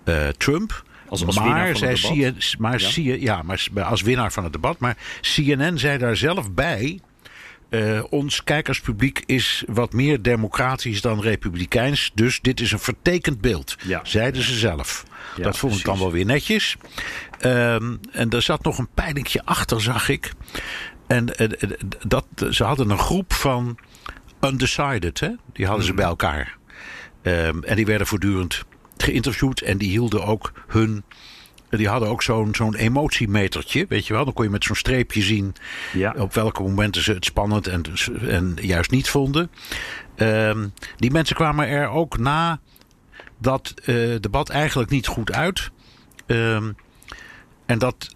uh, 0.04 0.28
Trump. 0.28 0.84
Als, 1.08 1.26
als 1.26 1.38
maar 1.38 1.76
zij 1.76 1.96
je, 2.14 2.34
maar 2.58 2.80
ja. 2.80 2.88
je, 2.94 3.20
ja, 3.20 3.42
maar 3.42 3.68
als 3.82 4.02
winnaar 4.02 4.32
van 4.32 4.44
het 4.44 4.52
debat. 4.52 4.78
Maar 4.78 4.96
CNN 5.20 5.78
zei 5.78 5.98
daar 5.98 6.16
zelf 6.16 6.52
bij. 6.52 7.00
Uh, 7.70 8.02
ons 8.10 8.44
kijkerspubliek 8.44 9.22
is 9.26 9.64
wat 9.66 9.92
meer 9.92 10.22
democratisch 10.22 11.00
dan 11.00 11.20
republikeins. 11.20 12.10
Dus 12.14 12.40
dit 12.40 12.60
is 12.60 12.72
een 12.72 12.78
vertekend 12.78 13.40
beeld, 13.40 13.76
ja. 13.82 14.00
zeiden 14.02 14.42
ze 14.42 14.54
zelf. 14.54 15.04
Ja, 15.36 15.42
dat 15.42 15.58
vond 15.58 15.78
ik 15.78 15.84
dan 15.84 15.98
wel 15.98 16.12
weer 16.12 16.24
netjes. 16.24 16.76
Um, 17.40 18.00
en 18.12 18.30
er 18.30 18.42
zat 18.42 18.62
nog 18.62 18.78
een 18.78 18.88
peilingje 18.94 19.44
achter, 19.44 19.82
zag 19.82 20.08
ik. 20.08 20.32
En 21.06 21.42
uh, 21.42 21.48
dat, 22.06 22.26
ze 22.50 22.64
hadden 22.64 22.90
een 22.90 22.98
groep 22.98 23.32
van 23.32 23.78
undecided, 24.40 25.20
hè? 25.20 25.30
die 25.52 25.66
hadden 25.66 25.84
ze 25.84 25.90
mhm. 25.92 26.00
bij 26.00 26.08
elkaar. 26.08 26.56
Um, 27.22 27.64
en 27.64 27.76
die 27.76 27.86
werden 27.86 28.06
voortdurend 28.06 28.64
geïnterviewd 28.96 29.60
en 29.60 29.78
die 29.78 29.88
hielden 29.88 30.24
ook 30.24 30.52
hun. 30.66 31.04
Die 31.70 31.88
hadden 31.88 32.08
ook 32.08 32.22
zo'n 32.22 32.54
zo'n 32.54 32.74
emotiemetertje, 32.74 33.86
weet 33.88 34.06
je 34.06 34.12
wel. 34.12 34.24
Dan 34.24 34.34
kon 34.34 34.44
je 34.44 34.50
met 34.50 34.64
zo'n 34.64 34.76
streepje 34.76 35.22
zien 35.22 35.54
ja. 35.92 36.14
op 36.18 36.34
welke 36.34 36.62
momenten 36.62 37.02
ze 37.02 37.12
het 37.12 37.24
spannend 37.24 37.66
en, 37.66 37.82
en 38.28 38.56
juist 38.60 38.90
niet 38.90 39.08
vonden. 39.08 39.50
Um, 40.16 40.72
die 40.96 41.10
mensen 41.10 41.36
kwamen 41.36 41.68
er 41.68 41.88
ook 41.88 42.18
na 42.18 42.60
dat 43.38 43.74
uh, 43.84 44.16
debat 44.20 44.48
eigenlijk 44.48 44.90
niet 44.90 45.06
goed 45.06 45.32
uit. 45.32 45.70
Um, 46.26 46.76
en 47.66 47.78
dat 47.78 48.15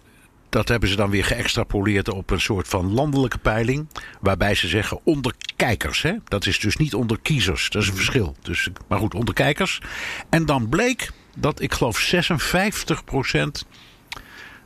dat 0.51 0.67
hebben 0.67 0.89
ze 0.89 0.95
dan 0.95 1.09
weer 1.09 1.25
geëxtrapoleerd 1.25 2.09
op 2.09 2.29
een 2.29 2.41
soort 2.41 2.67
van 2.67 2.93
landelijke 2.93 3.37
peiling. 3.37 3.87
Waarbij 4.19 4.55
ze 4.55 4.67
zeggen 4.67 4.99
onder 5.03 5.33
kijkers. 5.55 6.01
Hè? 6.01 6.13
Dat 6.23 6.45
is 6.45 6.59
dus 6.59 6.77
niet 6.77 6.93
onder 6.93 7.19
kiezers. 7.21 7.69
Dat 7.69 7.81
is 7.81 7.87
een 7.87 7.95
verschil. 7.95 8.35
Dus, 8.41 8.69
maar 8.87 8.99
goed, 8.99 9.15
onder 9.15 9.33
kijkers. 9.33 9.81
En 10.29 10.45
dan 10.45 10.69
bleek 10.69 11.11
dat 11.35 11.61
ik 11.61 11.73
geloof 11.73 12.13
56% 12.15 13.67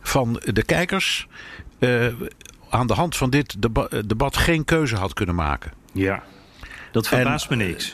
van 0.02 0.42
de 0.44 0.64
kijkers 0.64 1.28
uh, 1.80 2.14
aan 2.70 2.88
de 2.88 2.94
hand 2.94 3.18
van 3.18 3.30
dit 3.30 3.56
debat 4.06 4.38
geen 4.38 4.66
keuze 4.66 4.96
had 4.96 5.14
kunnen 5.14 5.36
maken. 5.36 5.72
Ja, 5.92 6.24
dat 6.92 7.08
verbaast 7.08 7.50
me 7.50 7.56
niks. 7.56 7.94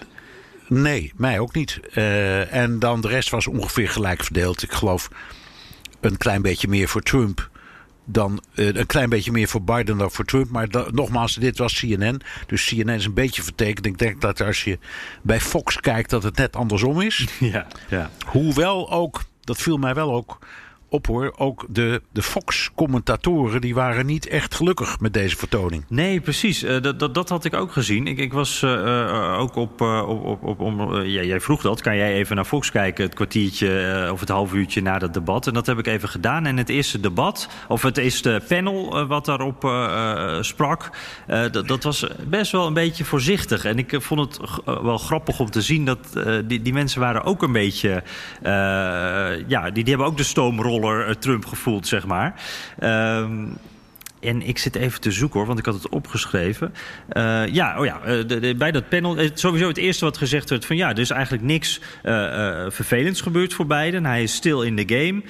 Nee, 0.68 1.14
mij 1.16 1.40
ook 1.40 1.54
niet. 1.54 1.80
Uh, 1.94 2.54
en 2.54 2.80
dan 2.80 3.02
de 3.02 3.08
rest 3.08 3.30
was 3.30 3.48
ongeveer 3.48 3.90
gelijk 3.90 4.24
verdeeld. 4.24 4.64
Ik 4.64 4.72
geloof 4.72 5.10
een 6.00 6.18
klein 6.18 6.42
beetje 6.42 6.68
meer 6.68 6.88
voor 6.88 7.02
Trump 7.02 7.50
dan 8.12 8.44
uh, 8.56 8.68
een 8.74 8.86
klein 8.86 9.10
beetje 9.10 9.32
meer 9.32 9.48
voor 9.48 9.64
Biden 9.64 9.98
dan 9.98 10.12
voor 10.12 10.26
Trump. 10.26 10.50
Maar 10.50 10.70
da, 10.70 10.86
nogmaals, 10.92 11.36
dit 11.36 11.58
was 11.58 11.80
CNN. 11.80 12.22
Dus 12.48 12.66
CNN 12.66 12.90
is 12.90 13.06
een 13.06 13.14
beetje 13.14 13.44
vertekend. 13.44 13.86
Ik 13.86 13.98
denk 13.98 14.22
dat 14.22 14.42
als 14.42 14.64
je 14.64 14.80
bij 15.22 15.40
Fox 15.40 15.80
kijkt, 15.80 16.10
dat 16.10 16.24
het 16.24 16.38
net 16.38 16.56
andersom 16.56 17.02
is. 17.02 17.28
Ja, 17.40 17.68
ja. 17.90 18.10
Hoewel 18.26 18.92
ook, 18.92 19.24
dat 19.42 19.58
viel 19.58 19.78
mij 19.78 19.94
wel 19.94 20.14
ook 20.14 20.40
op 20.92 21.08
hoor. 21.08 21.34
Ook 21.38 21.66
de, 21.70 22.02
de 22.12 22.22
Fox-commentatoren 22.22 23.62
die 23.62 23.74
waren 23.74 24.06
niet 24.06 24.28
echt 24.28 24.56
gelukkig 24.56 25.00
met 25.00 25.14
deze 25.14 25.38
vertoning. 25.38 25.86
Nee, 25.88 26.20
precies. 26.20 26.64
Uh, 26.64 26.82
dat, 26.82 27.00
dat, 27.00 27.14
dat 27.14 27.30
had 27.30 27.46
ik 27.46 27.54
ook 27.54 27.72
gezien. 27.72 28.08
Ik, 28.08 28.18
ik 28.18 28.34
was 28.34 28.62
uh, 28.62 29.40
ook 29.40 29.56
op. 29.56 29.82
op, 29.82 30.26
op, 30.26 30.44
op 30.44 30.60
om, 30.60 31.02
jij 31.02 31.40
vroeg 31.40 31.62
dat. 31.62 31.82
Kan 31.82 31.96
jij 31.96 32.14
even 32.14 32.36
naar 32.36 32.46
Fox 32.46 32.72
kijken, 32.72 33.04
het 33.04 33.14
kwartiertje 33.14 34.10
of 34.12 34.20
het 34.20 34.30
half 34.30 34.54
uurtje 34.54 34.82
na 34.82 35.00
dat 35.00 35.14
debat? 35.14 35.48
En 35.48 35.54
dat 35.54 35.66
heb 35.66 35.80
ik 35.80 35.88
even 35.88 36.10
gedaan. 36.10 36.46
En 36.46 36.58
het 36.58 36.70
eerste 36.70 37.00
debat, 37.00 37.50
of 37.68 37.82
het 37.82 37.98
eerste 37.98 38.42
panel 38.48 39.08
wat 39.08 39.26
daarop 39.26 39.60
sprak, 40.42 40.90
dat, 41.52 41.68
dat 41.68 41.84
was 41.84 42.08
best 42.28 42.52
wel 42.52 42.68
een 42.68 42.74
beetje 42.74 43.04
voorzichtig. 43.06 43.66
En 43.66 43.78
ik 43.78 43.96
vond 43.98 44.20
het 44.20 44.40
wel 44.66 44.98
grappig 44.98 45.40
om 45.40 45.50
te 45.50 45.62
zien 45.62 45.86
dat 45.86 46.00
die, 46.46 46.62
die 46.62 46.74
mensen 46.74 47.00
waren 47.00 47.24
ook 47.24 47.44
een 47.44 47.52
beetje. 47.52 48.04
ja, 49.48 49.64
die, 49.64 49.84
die 49.84 49.94
hebben 49.94 50.08
ook 50.08 50.18
de 50.18 50.24
stoomrol 50.24 50.81
eh, 50.90 51.14
Trump 51.14 51.46
gevoeld, 51.46 51.88
zeg 51.88 52.06
maar. 52.06 52.34
Um, 52.84 53.58
en 54.20 54.42
ik 54.42 54.58
zit 54.58 54.76
even 54.76 55.02
te 55.02 55.12
zoeken 55.12 55.40
hoor, 55.40 55.48
want 55.48 55.60
ik 55.60 55.66
had 55.66 55.74
het 55.74 55.90
opgeschreven. 55.90 56.74
Uh, 57.14 57.48
ja, 57.48 57.80
oh 57.80 57.86
ja, 57.86 58.00
uh, 58.08 58.28
de, 58.28 58.56
bij 58.58 58.72
dat 58.72 58.90
panel. 58.90 59.18
Sowieso 59.34 59.68
het 59.68 59.78
eerste 59.78 60.06
wat 60.06 60.18
gezegd 60.18 60.50
werd: 60.50 60.66
van 60.66 60.76
ja, 60.76 60.90
er 60.90 61.00
is 61.00 61.10
eigenlijk 61.10 61.44
niks 61.44 61.80
uh, 62.04 62.14
vervelends 62.70 63.22
gebeurd 63.22 63.54
voor 63.54 63.66
Biden. 63.66 64.06
Hij 64.06 64.24
is 64.24 64.34
stil 64.34 64.64
in 64.64 64.76
de 64.76 64.84
game. 64.88 65.24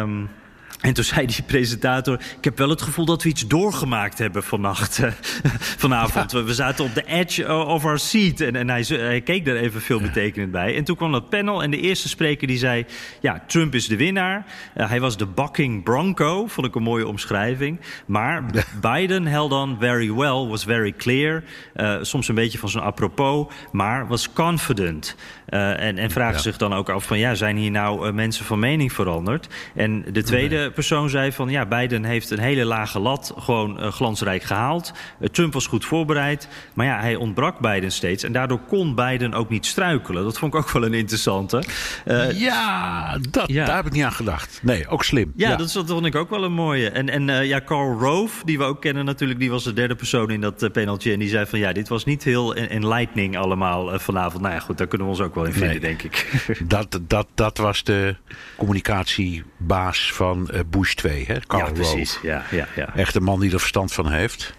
Um, 0.00 0.28
en 0.78 0.92
toen 0.92 1.04
zei 1.04 1.26
die 1.26 1.42
presentator: 1.42 2.14
Ik 2.14 2.44
heb 2.44 2.58
wel 2.58 2.68
het 2.68 2.82
gevoel 2.82 3.04
dat 3.04 3.22
we 3.22 3.28
iets 3.28 3.46
doorgemaakt 3.46 4.18
hebben 4.18 4.42
vannacht. 4.42 5.00
vanavond. 5.84 6.32
We 6.32 6.54
zaten 6.54 6.84
op 6.84 6.94
de 6.94 7.06
edge 7.06 7.54
of 7.54 7.84
our 7.84 7.98
seat. 7.98 8.40
En, 8.40 8.56
en 8.56 8.68
hij, 8.68 8.84
hij, 8.88 9.20
keek 9.20 9.44
daar 9.44 9.56
even 9.56 9.80
veel 9.80 10.00
betekenend 10.00 10.52
bij. 10.52 10.76
En 10.76 10.84
toen 10.84 10.96
kwam 10.96 11.12
dat 11.12 11.28
panel. 11.28 11.62
En 11.62 11.70
de 11.70 11.80
eerste 11.80 12.08
spreker 12.08 12.46
die 12.46 12.58
zei: 12.58 12.86
Ja, 13.20 13.44
Trump 13.46 13.74
is 13.74 13.88
de 13.88 13.96
winnaar. 13.96 14.46
Uh, 14.76 14.88
hij 14.88 15.00
was 15.00 15.16
de 15.16 15.26
bucking 15.26 15.82
Bronco. 15.82 16.46
Vond 16.46 16.66
ik 16.66 16.74
een 16.74 16.82
mooie 16.82 17.06
omschrijving. 17.06 17.80
Maar 18.06 18.44
Biden 18.80 19.26
held 19.26 19.52
on 19.52 19.76
very 19.80 20.12
well, 20.12 20.46
was 20.46 20.64
very 20.64 20.92
clear. 20.92 21.44
Uh, 21.76 21.96
soms 22.00 22.28
een 22.28 22.34
beetje 22.34 22.58
van 22.58 22.68
zo'n 22.68 22.82
apropos. 22.82 23.46
Maar 23.72 24.06
was 24.06 24.32
confident. 24.32 25.16
Uh, 25.48 25.80
en, 25.80 25.98
en 25.98 26.10
vraagt 26.10 26.36
ja. 26.36 26.42
zich 26.42 26.56
dan 26.56 26.74
ook 26.74 26.88
af: 26.88 27.04
van 27.04 27.18
ja, 27.18 27.34
zijn 27.34 27.56
hier 27.56 27.70
nou 27.70 28.12
mensen 28.12 28.44
van 28.44 28.58
mening 28.58 28.92
veranderd? 28.92 29.48
En 29.74 30.04
de 30.12 30.22
tweede. 30.22 30.67
Persoon 30.74 31.10
zei 31.10 31.32
van 31.32 31.48
ja, 31.48 31.66
Biden 31.66 32.04
heeft 32.04 32.30
een 32.30 32.38
hele 32.38 32.64
lage 32.64 32.98
lat 32.98 33.34
gewoon 33.38 33.80
uh, 33.80 33.92
glansrijk 33.92 34.42
gehaald. 34.42 34.92
Uh, 35.20 35.28
Trump 35.28 35.52
was 35.52 35.66
goed 35.66 35.84
voorbereid, 35.84 36.48
maar 36.74 36.86
ja, 36.86 37.00
hij 37.00 37.14
ontbrak 37.14 37.58
Biden 37.58 37.92
steeds. 37.92 38.22
En 38.22 38.32
daardoor 38.32 38.60
kon 38.68 38.94
Biden 38.94 39.34
ook 39.34 39.48
niet 39.48 39.66
struikelen. 39.66 40.24
Dat 40.24 40.38
vond 40.38 40.54
ik 40.54 40.60
ook 40.60 40.70
wel 40.70 40.84
een 40.84 40.94
interessante. 40.94 41.62
Uh, 42.06 42.40
ja, 42.40 43.18
dat, 43.30 43.48
ja, 43.48 43.64
daar 43.64 43.76
heb 43.76 43.86
ik 43.86 43.92
niet 43.92 44.04
aan 44.04 44.12
gedacht. 44.12 44.60
Nee, 44.62 44.88
ook 44.88 45.04
slim. 45.04 45.32
Ja, 45.36 45.48
ja. 45.48 45.56
Dat, 45.56 45.72
dat 45.72 45.90
vond 45.90 46.06
ik 46.06 46.14
ook 46.14 46.30
wel 46.30 46.44
een 46.44 46.52
mooie. 46.52 46.90
En, 46.90 47.08
en 47.08 47.46
ja, 47.46 47.60
Carl 47.64 47.98
Rove, 48.00 48.44
die 48.44 48.58
we 48.58 48.64
ook 48.64 48.80
kennen 48.80 49.04
natuurlijk, 49.04 49.40
die 49.40 49.50
was 49.50 49.64
de 49.64 49.72
derde 49.72 49.94
persoon 49.94 50.30
in 50.30 50.40
dat 50.40 50.72
paneltje. 50.72 51.12
En 51.12 51.18
die 51.18 51.28
zei 51.28 51.46
van 51.46 51.58
ja, 51.58 51.72
dit 51.72 51.88
was 51.88 52.04
niet 52.04 52.24
heel 52.24 52.54
enlightening 52.54 53.36
allemaal 53.38 53.98
vanavond. 53.98 54.42
Nou 54.42 54.54
ja, 54.54 54.60
goed, 54.60 54.78
daar 54.78 54.86
kunnen 54.86 55.06
we 55.06 55.12
ons 55.12 55.22
ook 55.22 55.34
wel 55.34 55.44
in 55.44 55.52
vinden, 55.52 55.70
nee. 55.70 55.80
denk 55.80 56.02
ik. 56.02 56.46
Dat, 56.66 57.00
dat, 57.02 57.26
dat 57.34 57.58
was 57.58 57.84
de 57.84 58.16
communicatiebaas 58.56 60.12
van 60.12 60.50
Bush 60.64 60.94
2, 60.94 61.24
hè? 61.26 61.40
Carl 61.46 61.66
ja, 61.66 61.72
precies. 61.72 62.18
Ja, 62.22 62.44
ja, 62.50 62.68
ja. 62.76 62.94
Echt 62.94 63.14
een 63.14 63.22
man 63.22 63.40
die 63.40 63.52
er 63.52 63.58
verstand 63.60 63.92
van 63.92 64.10
heeft. 64.10 64.54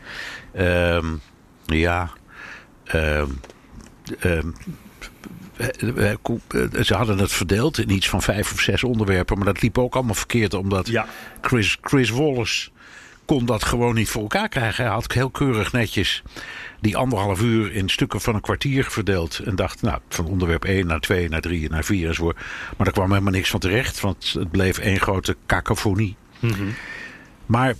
Um, 0.58 1.22
ja. 1.66 2.10
Um, 2.94 3.40
um, 4.24 4.56
ze 6.82 6.94
hadden 6.94 7.18
het 7.18 7.32
verdeeld 7.32 7.78
in 7.78 7.90
iets 7.90 8.10
van 8.10 8.22
vijf 8.22 8.52
of 8.54 8.60
zes 8.60 8.84
onderwerpen. 8.84 9.38
Maar 9.38 9.46
dat 9.46 9.62
liep 9.62 9.78
ook 9.78 9.96
allemaal 9.96 10.14
verkeerd. 10.14 10.54
Omdat 10.54 10.88
ja. 10.88 11.06
Chris, 11.42 11.78
Chris 11.82 12.10
Wallace 12.10 12.70
kon 13.30 13.46
dat 13.46 13.64
gewoon 13.64 13.96
niet 13.96 14.10
voor 14.10 14.22
elkaar 14.22 14.50
krijgen. 14.50 14.84
Hij 14.84 14.94
had 14.94 15.14
heel 15.14 15.30
keurig 15.30 15.72
netjes 15.72 16.24
die 16.82 16.98
anderhalf 16.98 17.42
uur 17.42 17.74
in 17.74 17.90
stukken 17.90 18.22
van 18.22 18.36
een 18.36 18.42
kwartier 18.42 18.84
verdeeld. 18.84 19.40
En 19.40 19.56
dacht, 19.56 19.82
nou, 19.82 20.00
van 20.10 20.26
onderwerp 20.26 20.66
1 20.66 20.88
naar 20.88 21.00
2, 21.00 21.30
naar 21.30 21.42
3, 21.42 21.70
naar 21.70 21.84
4 21.84 22.08
enzovoort. 22.08 22.36
Maar 22.36 22.86
daar 22.86 22.92
kwam 22.92 23.10
helemaal 23.10 23.32
niks 23.32 23.50
van 23.50 23.60
terecht, 23.60 24.00
want 24.00 24.34
het 24.34 24.52
bleef 24.52 24.78
één 24.78 25.00
grote 25.00 25.36
kakofonie. 25.46 26.16
Mm 26.40 26.52
-hmm. 26.52 26.74
Maar 27.46 27.76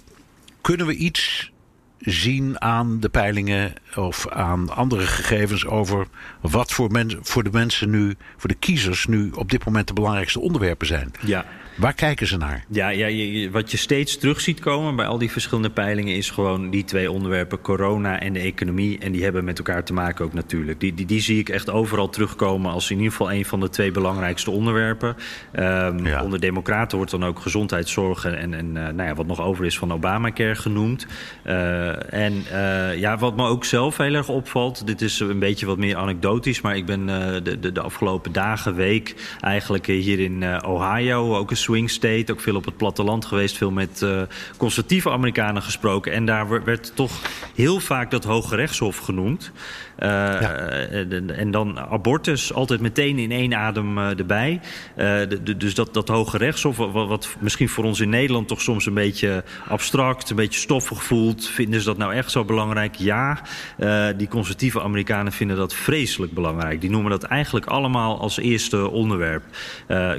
kunnen 0.62 0.86
we 0.86 0.96
iets 0.96 1.52
zien 2.00 2.62
aan 2.62 3.00
de 3.00 3.10
peilingen 3.10 3.74
of 3.96 4.28
aan 4.28 4.70
andere 4.70 5.08
gegevens 5.08 5.66
over 5.66 6.08
wat 6.42 6.72
voor, 6.72 6.92
men, 6.92 7.18
voor 7.22 7.44
de 7.44 7.52
mensen 7.52 7.90
nu, 7.90 8.16
voor 8.38 8.50
de 8.50 8.56
kiezers 8.56 9.06
nu 9.06 9.32
op 9.32 9.52
dit 9.52 9.66
moment 9.66 9.88
de 9.88 9.94
belangrijkste 9.94 10.40
onderwerpen 10.40 10.88
zijn. 10.88 11.12
Ja. 11.20 11.46
Waar 11.80 11.94
kijken 11.94 12.28
ze 12.28 12.38
naar? 12.38 12.66
Ja, 12.70 12.90
ja 12.90 13.08
je, 13.08 13.52
wat 13.52 13.72
je 13.72 13.78
steeds 13.78 14.18
terug 14.18 14.42
ziet 14.42 14.60
komen 14.60 14.96
bij 14.96 15.06
al 15.06 15.18
die 15.18 15.32
verschillende 15.32 15.70
peilingen 15.70 16.16
is 16.16 16.30
gewoon 16.30 16.70
die 16.70 16.84
twee 16.84 17.12
onderwerpen, 17.12 17.62
corona 17.62 18.20
en 18.20 18.34
de 18.34 18.40
economie. 18.40 18.98
En 18.98 19.12
die 19.12 19.24
hebben 19.24 19.44
met 19.44 19.58
elkaar 19.58 19.84
te 19.84 19.94
maken 19.94 20.26
ook 20.26 20.34
natuurlijk. 20.34 20.80
Die, 20.80 20.94
die, 20.94 21.06
die 21.06 21.22
zie 21.22 21.40
ik 21.40 21.50
echt 21.50 21.70
overal 21.70 22.10
terugkomen 22.10 22.72
als 22.72 22.90
in 22.90 22.98
ieder 22.98 23.12
geval 23.12 23.32
een 23.32 23.46
van 23.46 23.60
de 23.60 23.70
twee 23.70 23.92
belangrijkste 23.92 24.52
onderwerpen. 24.52 25.16
Um, 25.56 26.06
ja. 26.06 26.24
Onder 26.24 26.40
democraten 26.40 26.98
wordt 26.98 27.12
dan 27.12 27.26
ook 27.26 27.40
gezondheidszorg 27.40 28.26
en, 28.26 28.54
en 28.54 28.66
uh, 28.66 28.74
nou 28.74 29.04
ja, 29.04 29.14
wat 29.14 29.28
nog 29.28 29.42
over 29.42 29.66
is 29.66 29.78
van 29.78 29.94
Obamacare 29.94 30.56
genoemd. 30.56 31.08
Uh, 31.46 32.14
en 32.14 32.34
uh, 32.52 32.98
ja, 33.00 33.18
wat 33.18 33.36
me 33.36 33.48
ook 33.48 33.66
zelf 33.66 33.98
heel 33.98 34.14
erg 34.14 34.30
opvalt, 34.30 34.88
dit 34.88 35.02
is 35.02 35.20
een 35.20 35.40
beetje 35.40 35.66
wat 35.66 35.78
meer 35.78 35.98
anekdotisch, 35.98 36.62
maar 36.62 36.76
ik 36.76 36.86
ben 36.86 37.06
de, 37.06 37.58
de, 37.60 37.72
de, 37.72 37.82
afgelopen 37.82 38.32
dagen, 38.32 38.76
week 38.76 39.38
eigenlijk 39.42 39.86
hier 39.86 40.20
in 40.20 40.66
Ohio, 40.66 41.36
ook 41.36 41.52
een 41.52 41.58
swing 41.70 41.90
state, 41.90 42.32
ook 42.32 42.40
veel 42.40 42.56
op 42.56 42.66
het 42.66 42.78
platteland 42.78 43.26
geweest, 43.26 43.58
veel 43.58 43.72
met 43.72 44.02
uh, 44.04 44.22
conservatieve 44.58 45.10
Amerikanen 45.10 45.62
gesproken. 45.62 46.12
En 46.12 46.26
daar 46.26 46.64
werd 46.64 46.96
toch 46.96 47.12
heel 47.56 47.80
vaak 47.80 48.12
dat 48.12 48.24
Hoge 48.24 48.56
Rechtshof 48.56 48.98
genoemd. 48.98 49.52
Uh, 50.00 50.08
ja. 50.10 50.56
en, 50.56 51.36
en, 51.38 51.52
dan 51.52 51.80
abortus 51.80 52.54
altijd 52.54 52.80
meteen 52.80 53.18
in 53.18 53.32
één 53.32 53.54
adem 53.54 53.98
uh, 53.98 54.20
erbij. 54.20 54.62
De, 54.96 55.40
de, 55.44 55.58
dus 55.58 55.76
dat, 55.76 55.94
dat 55.94 56.08
Hoge 56.08 56.38
Rechtshof, 56.38 56.78
wat, 56.78 57.08
wat, 57.08 57.36
misschien 57.40 57.70
voor 57.70 57.84
ons 57.84 58.00
in 58.00 58.10
Nederland 58.10 58.48
toch 58.48 58.62
soms 58.62 58.86
een 58.86 58.94
beetje 58.94 59.44
abstract, 59.68 60.30
een 60.30 60.36
beetje 60.36 60.60
stoffig 60.60 61.04
voelt. 61.04 61.48
Vinden 61.48 61.80
ze 61.80 61.86
dat 61.86 61.98
nou 61.98 62.14
echt 62.14 62.32
zo 62.32 62.46
belangrijk? 62.46 62.96
Ja. 62.96 63.42
die 64.18 64.28
conservatieve 64.28 64.82
Amerikanen 64.82 65.32
vinden 65.32 65.58
dat 65.58 65.74
vreselijk 65.74 66.34
belangrijk. 66.34 66.82
Die 66.82 66.90
noemen 66.90 67.12
dat 67.12 67.24
eigenlijk 67.24 67.66
allemaal 67.66 68.20
als 68.20 68.38
eerste 68.38 68.90
onderwerp. 68.90 69.44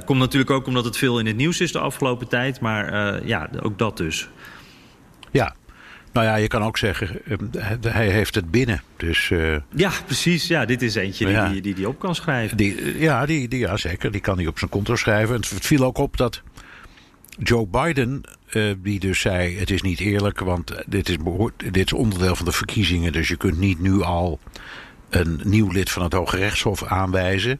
komt 0.05 0.19
natuurlijk 0.19 0.51
ook 0.51 0.67
omdat 0.67 0.85
het 0.85 0.97
veel 0.97 1.19
in 1.19 1.25
het 1.25 1.35
nieuws 1.35 1.59
is 1.59 1.71
de 1.71 1.79
afgelopen 1.79 2.27
tijd. 2.27 2.59
Maar 2.59 2.93
uh, 2.93 3.27
ja, 3.27 3.49
ook 3.61 3.77
dat 3.77 3.97
dus. 3.97 4.29
Ja, 5.31 5.55
nou 6.11 6.25
ja, 6.25 6.35
je 6.35 6.47
kan 6.47 6.63
ook 6.63 6.77
zeggen, 6.77 7.21
hij 7.81 8.09
heeft 8.09 8.35
het 8.35 8.51
binnen. 8.51 8.81
Dus, 8.97 9.29
uh, 9.29 9.55
ja, 9.75 9.91
precies. 10.05 10.47
Ja, 10.47 10.65
dit 10.65 10.81
is 10.81 10.95
eentje 10.95 11.25
die, 11.25 11.33
ja, 11.33 11.49
die, 11.49 11.61
die, 11.61 11.75
die 11.75 11.87
op 11.87 11.99
kan 11.99 12.15
schrijven. 12.15 12.57
Die, 12.57 12.99
ja, 12.99 13.25
die, 13.25 13.47
die, 13.47 13.59
ja, 13.59 13.77
zeker. 13.77 14.11
Die 14.11 14.21
kan 14.21 14.37
hij 14.37 14.47
op 14.47 14.57
zijn 14.57 14.71
konto 14.71 14.95
schrijven. 14.95 15.35
Het 15.35 15.47
viel 15.47 15.83
ook 15.83 15.97
op 15.97 16.17
dat 16.17 16.41
Joe 17.37 17.67
Biden, 17.67 18.21
uh, 18.51 18.73
die 18.77 18.99
dus 18.99 19.19
zei: 19.19 19.57
Het 19.57 19.69
is 19.69 19.81
niet 19.81 19.99
eerlijk, 19.99 20.39
want 20.39 20.73
dit 20.85 21.09
is, 21.09 21.15
dit 21.71 21.85
is 21.85 21.93
onderdeel 21.93 22.35
van 22.35 22.45
de 22.45 22.51
verkiezingen. 22.51 23.11
Dus 23.11 23.27
je 23.27 23.37
kunt 23.37 23.57
niet 23.57 23.79
nu 23.79 24.01
al 24.01 24.39
een 25.09 25.41
nieuw 25.43 25.71
lid 25.71 25.91
van 25.91 26.03
het 26.03 26.13
Hoge 26.13 26.37
Rechtshof 26.37 26.83
aanwijzen. 26.83 27.59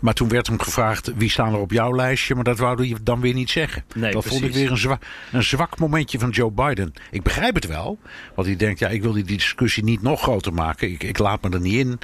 Maar 0.00 0.14
toen 0.14 0.28
werd 0.28 0.46
hem 0.46 0.60
gevraagd 0.60 1.12
wie 1.16 1.30
staan 1.30 1.52
er 1.52 1.60
op 1.60 1.70
jouw 1.70 1.94
lijstje. 1.94 2.34
Maar 2.34 2.44
dat 2.44 2.58
wou 2.58 2.88
hij 2.88 2.96
dan 3.02 3.20
weer 3.20 3.34
niet 3.34 3.50
zeggen. 3.50 3.84
Nee, 3.94 4.12
dat 4.12 4.20
precies. 4.20 4.40
vond 4.40 4.50
ik 4.50 4.56
weer 4.56 4.70
een, 4.70 4.76
zwa 4.76 4.98
een 5.32 5.42
zwak 5.42 5.78
momentje 5.78 6.18
van 6.18 6.30
Joe 6.30 6.50
Biden. 6.50 6.92
Ik 7.10 7.22
begrijp 7.22 7.54
het 7.54 7.66
wel. 7.66 7.98
Want 8.34 8.46
hij 8.46 8.56
denkt, 8.56 8.78
ja, 8.78 8.88
ik 8.88 9.02
wil 9.02 9.12
die 9.12 9.24
discussie 9.24 9.84
niet 9.84 10.02
nog 10.02 10.20
groter 10.22 10.54
maken. 10.54 10.90
Ik, 10.90 11.02
ik 11.02 11.18
laat 11.18 11.42
me 11.42 11.50
er 11.50 11.60
niet 11.60 11.74
in. 11.74 11.98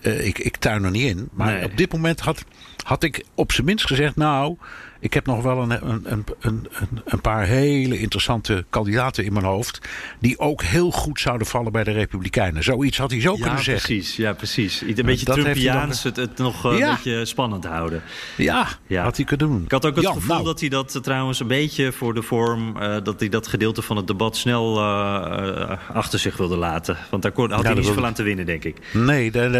Uh, 0.00 0.26
ik, 0.26 0.38
ik 0.38 0.56
tuin 0.56 0.84
er 0.84 0.90
niet 0.90 1.16
in. 1.16 1.28
Maar 1.32 1.52
nee. 1.52 1.64
op 1.64 1.76
dit 1.76 1.92
moment 1.92 2.20
had, 2.20 2.44
had 2.84 3.02
ik 3.02 3.24
op 3.34 3.52
zijn 3.52 3.66
minst 3.66 3.86
gezegd, 3.86 4.16
nou... 4.16 4.56
Ik 5.02 5.14
heb 5.14 5.26
nog 5.26 5.42
wel 5.42 5.62
een, 5.62 5.70
een, 5.88 6.02
een, 6.04 6.24
een, 6.40 6.68
een 7.04 7.20
paar 7.20 7.44
hele 7.46 7.98
interessante 7.98 8.64
kandidaten 8.70 9.24
in 9.24 9.32
mijn 9.32 9.44
hoofd. 9.44 9.78
Die 10.20 10.38
ook 10.38 10.62
heel 10.62 10.90
goed 10.90 11.20
zouden 11.20 11.46
vallen 11.46 11.72
bij 11.72 11.84
de 11.84 11.90
Republikeinen. 11.90 12.62
Zoiets 12.62 12.98
had 12.98 13.10
hij 13.10 13.20
zo 13.20 13.32
ja, 13.36 13.42
kunnen 13.42 13.62
zeggen. 13.62 13.86
Precies, 13.86 14.16
ja, 14.16 14.32
precies. 14.32 14.80
Een 14.80 14.94
beetje 14.94 15.24
dat 15.24 15.40
Trumpiaans, 15.40 16.02
het, 16.02 16.16
het 16.16 16.38
nog 16.38 16.62
Ja. 16.62 16.70
een 16.70 16.94
beetje 16.94 17.24
spannend 17.24 17.64
houden. 17.64 18.02
Ja, 18.36 18.68
had 18.88 19.16
hij 19.16 19.24
kunnen 19.24 19.48
doen. 19.48 19.64
Ik 19.64 19.70
had 19.70 19.86
ook 19.86 19.94
het 19.94 20.04
Jan, 20.04 20.14
gevoel 20.14 20.34
nou. 20.34 20.44
dat 20.44 20.60
hij 20.60 20.68
dat 20.68 20.94
uh, 20.94 21.02
trouwens 21.02 21.40
een 21.40 21.46
beetje 21.46 21.92
voor 21.92 22.14
de 22.14 22.22
vorm... 22.22 22.76
Uh, 22.76 22.96
dat 23.02 23.20
hij 23.20 23.28
dat 23.28 23.46
gedeelte 23.46 23.82
van 23.82 23.96
het 23.96 24.06
debat 24.06 24.36
snel 24.36 24.78
uh, 24.78 25.70
achter 25.92 26.18
zich 26.18 26.36
wilde 26.36 26.56
laten. 26.56 26.96
Want 27.10 27.22
daar 27.22 27.32
kon, 27.32 27.50
had 27.50 27.60
Ja, 27.60 27.66
hij 27.66 27.74
niet 27.74 27.86
zoveel 27.86 28.06
aan 28.06 28.14
te 28.14 28.22
winnen, 28.22 28.46
denk 28.46 28.64
ik. 28.64 28.76
Nee, 28.92 29.30
dat, 29.30 29.50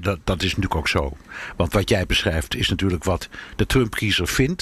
dat, 0.00 0.18
dat 0.24 0.42
is 0.42 0.48
natuurlijk 0.48 0.74
ook 0.74 0.88
zo. 0.88 1.16
Want 1.56 1.72
wat 1.72 1.88
jij 1.88 2.06
beschrijft 2.06 2.56
is 2.56 2.68
natuurlijk 2.68 3.04
wat 3.04 3.28
de 3.56 3.66
Trump-kiezer 3.66 4.28
vindt. 4.28 4.60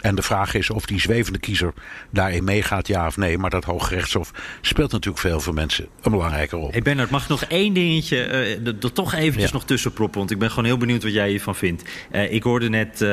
En 0.00 0.14
de 0.14 0.22
vraag 0.22 0.54
is 0.54 0.70
of 0.70 0.86
die 0.86 1.00
zwevende 1.00 1.38
kiezer 1.38 1.72
daarin 2.10 2.44
meegaat, 2.44 2.86
ja 2.86 3.06
of 3.06 3.16
nee. 3.16 3.38
Maar 3.38 3.50
dat 3.50 3.64
Hooggerechtshof 3.64 4.30
speelt 4.60 4.92
natuurlijk 4.92 5.22
veel 5.22 5.40
voor 5.40 5.54
mensen 5.54 5.86
een 6.02 6.10
belangrijke 6.10 6.56
rol. 6.56 6.70
Hey 6.70 6.82
Bernard, 6.82 7.10
mag 7.10 7.22
ik 7.22 7.28
nog 7.28 7.42
één 7.42 7.72
dingetje 7.72 8.16
uh, 8.16 8.66
er 8.66 8.92
toch 8.92 9.14
eventjes 9.14 9.50
Ja. 9.50 9.52
nog 9.52 9.64
tussen 9.64 9.92
proppen? 9.92 10.18
Want 10.18 10.30
ik 10.30 10.38
ben 10.38 10.48
gewoon 10.48 10.64
heel 10.64 10.76
benieuwd 10.76 11.02
wat 11.02 11.12
jij 11.12 11.28
hiervan 11.28 11.56
vindt. 11.56 11.84
Uh, 12.12 12.32
ik 12.32 12.42
hoorde 12.42 12.68
net, 12.68 13.00
uh, 13.00 13.08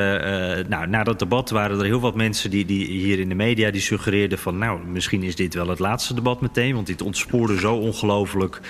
nou, 0.68 0.86
na 0.86 1.04
dat 1.04 1.18
debat 1.18 1.50
waren 1.50 1.78
er 1.78 1.84
heel 1.84 2.00
wat 2.00 2.14
mensen 2.14 2.50
die, 2.50 2.64
die 2.64 2.86
hier 2.86 3.18
in 3.18 3.28
de 3.28 3.34
media 3.34 3.70
die 3.70 3.80
suggereerden 3.80 4.38
van... 4.38 4.58
nou, 4.58 4.80
misschien 4.86 5.22
is 5.22 5.36
dit 5.36 5.54
wel 5.54 5.68
het 5.68 5.78
laatste 5.78 6.14
debat 6.14 6.40
meteen, 6.40 6.74
want 6.74 6.86
dit 6.86 7.02
ontspoorde 7.02 7.58
zo 7.58 7.74
ongelooflijk. 7.74 8.60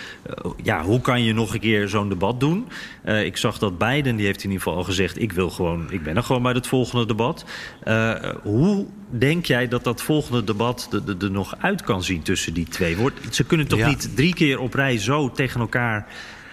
Ja, 0.62 0.82
hoe 0.82 1.00
kan 1.00 1.24
je 1.24 1.32
nog 1.32 1.54
een 1.54 1.60
keer 1.60 1.88
zo'n 1.88 2.08
debat 2.08 2.40
doen? 2.40 2.68
Ik 3.24 3.36
zag 3.36 3.58
dat 3.58 3.78
Biden, 3.78 4.16
die 4.16 4.26
heeft 4.26 4.44
in 4.44 4.50
ieder 4.50 4.62
geval 4.62 4.78
al 4.78 4.84
gezegd... 4.84 5.20
ik 5.20 5.32
wil 5.32 5.50
gewoon, 5.50 5.86
ik 5.90 6.02
ben 6.02 6.16
er 6.16 6.22
gewoon 6.22 6.42
bij 6.42 6.52
het 6.52 6.66
volgende 6.66 7.06
debat. 7.06 7.44
Uh, 8.08 8.30
hoe 8.42 8.86
denk 9.10 9.46
jij 9.46 9.68
dat 9.68 9.84
dat 9.84 10.02
volgende 10.02 10.44
debat 10.44 11.00
er, 11.18 11.30
nog 11.30 11.54
uit 11.58 11.82
kan 11.82 12.02
zien 12.02 12.22
tussen 12.22 12.54
die 12.54 12.68
twee? 12.68 12.96
Wordt, 12.96 13.34
ze 13.34 13.44
kunnen 13.44 13.68
toch 13.68 13.78
Ja. 13.78 13.88
niet 13.88 14.16
drie 14.16 14.34
keer 14.34 14.58
op 14.58 14.74
rij 14.74 14.98
zo 14.98 15.30
tegen 15.30 15.60
elkaar 15.60 16.06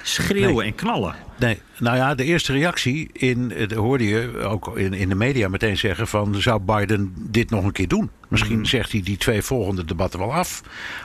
schreeuwen 0.04 0.56
Nee. 0.56 0.66
en 0.66 0.76
knallen? 0.76 1.16
Nee, 1.40 1.62
nou 1.80 1.98
ja, 1.98 2.16
de 2.16 2.24
eerste 2.24 2.54
reactie 2.54 3.10
in, 3.14 3.52
eh, 3.52 3.78
hoorde 3.78 4.08
je 4.08 4.38
ook 4.38 4.78
in, 4.78 4.94
in 4.94 5.10
de 5.10 5.16
media 5.16 5.48
meteen 5.50 5.78
zeggen 5.78 6.08
van 6.08 6.42
zou 6.42 6.60
Biden 6.60 7.14
dit 7.18 7.50
nog 7.50 7.64
een 7.64 7.72
keer 7.72 7.88
doen? 7.88 8.10
Misschien 8.28 8.66
zegt 8.66 8.92
hij 8.92 9.02
die 9.02 9.18
twee 9.18 9.42
volgende 9.42 9.86
debatten 9.86 10.20
wel 10.20 10.34
af. 10.34 10.62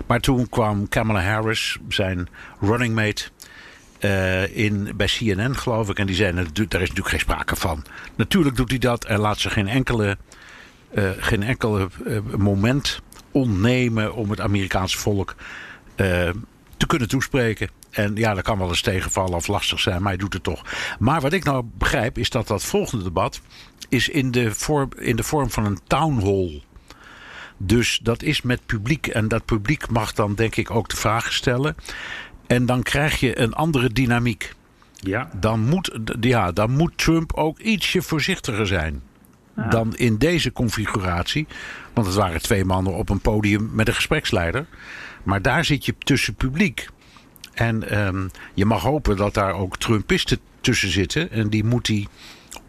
Maar 0.06 0.20
toen 0.20 0.48
kwam 0.48 0.88
Kamala 0.88 1.22
Harris, 1.22 1.76
zijn 1.88 2.28
running 2.60 2.94
mate, 2.94 3.24
eh, 3.98 4.56
in, 4.56 4.92
bij 4.96 5.06
CNN 5.06 5.56
geloof 5.56 5.88
ik. 5.88 5.98
En 5.98 6.06
die 6.06 6.14
zei, 6.14 6.32
"Nou, 6.32 6.46
daar 6.52 6.64
is 6.64 6.88
natuurlijk 6.88 7.08
geen 7.08 7.18
sprake 7.20 7.56
van. 7.56 7.84
Natuurlijk 8.16 8.56
doet 8.56 8.70
hij 8.70 8.78
dat 8.78 9.04
en 9.04 9.18
laat 9.18 9.38
ze 9.38 9.50
geen 9.50 9.68
enkele, 9.68 10.16
eh, 10.90 11.10
geen 11.18 11.42
enkele 11.42 11.88
eh, 12.06 12.18
moment 12.36 13.00
ontnemen 13.30 14.14
om 14.14 14.30
het 14.30 14.40
Amerikaanse 14.40 14.98
volk 14.98 15.34
eh, 15.94 16.30
te 16.76 16.86
kunnen 16.86 17.08
toespreken. 17.08 17.70
En 17.90 18.16
ja, 18.16 18.34
dat 18.34 18.44
kan 18.44 18.58
wel 18.58 18.68
eens 18.68 18.80
tegenvallen 18.80 19.34
of 19.34 19.46
lastig 19.46 19.80
zijn, 19.80 20.02
maar 20.02 20.12
hij 20.12 20.20
doet 20.20 20.32
het 20.32 20.42
toch. 20.42 20.62
Maar 20.98 21.20
wat 21.20 21.32
ik 21.32 21.44
nou 21.44 21.64
begrijp 21.78 22.18
is 22.18 22.30
dat 22.30 22.46
dat 22.46 22.64
volgende 22.64 23.04
debat 23.04 23.40
is 23.88 24.08
in 24.08 24.30
de 24.30 24.54
vorm, 24.54 24.88
in 24.96 25.16
de 25.16 25.22
vorm 25.22 25.50
van 25.50 25.64
een 25.64 25.78
town 25.86 26.20
hall. 26.20 26.62
Dus 27.56 28.00
dat 28.02 28.22
is 28.22 28.42
met 28.42 28.66
publiek 28.66 29.06
en 29.06 29.28
dat 29.28 29.44
publiek 29.44 29.90
mag 29.90 30.12
dan 30.12 30.34
denk 30.34 30.56
ik 30.56 30.70
ook 30.70 30.88
de 30.88 30.96
vragen 30.96 31.32
stellen. 31.32 31.76
En 32.46 32.66
dan 32.66 32.82
krijg 32.82 33.20
je 33.20 33.38
een 33.38 33.52
andere 33.52 33.92
dynamiek. 33.92 34.54
Ja. 35.00 35.30
Dan 35.34 35.60
moet, 35.60 35.98
ja, 36.20 36.52
dan 36.52 36.70
moet 36.70 36.98
Trump 36.98 37.32
ook 37.32 37.58
ietsje 37.58 38.02
voorzichtiger 38.02 38.66
zijn. 38.66 39.02
Dan 39.54 39.96
in 39.96 40.16
deze 40.16 40.52
configuratie. 40.52 41.46
Want 41.92 42.06
het 42.06 42.16
waren 42.16 42.42
twee 42.42 42.64
mannen 42.64 42.94
op 42.94 43.08
een 43.08 43.20
podium 43.20 43.70
met 43.72 43.88
een 43.88 43.94
gespreksleider. 43.94 44.66
Maar 45.22 45.42
daar 45.42 45.64
zit 45.64 45.84
je 45.84 45.94
tussen 45.98 46.34
publiek. 46.34 46.88
En 47.52 47.88
ehm, 47.90 48.28
je 48.54 48.64
mag 48.64 48.82
hopen 48.82 49.16
dat 49.16 49.34
daar 49.34 49.54
ook 49.54 49.76
Trumpisten 49.76 50.38
tussen 50.60 50.90
zitten. 50.90 51.30
En 51.30 51.48
die 51.48 51.64
moet 51.64 51.86
hij 51.86 52.06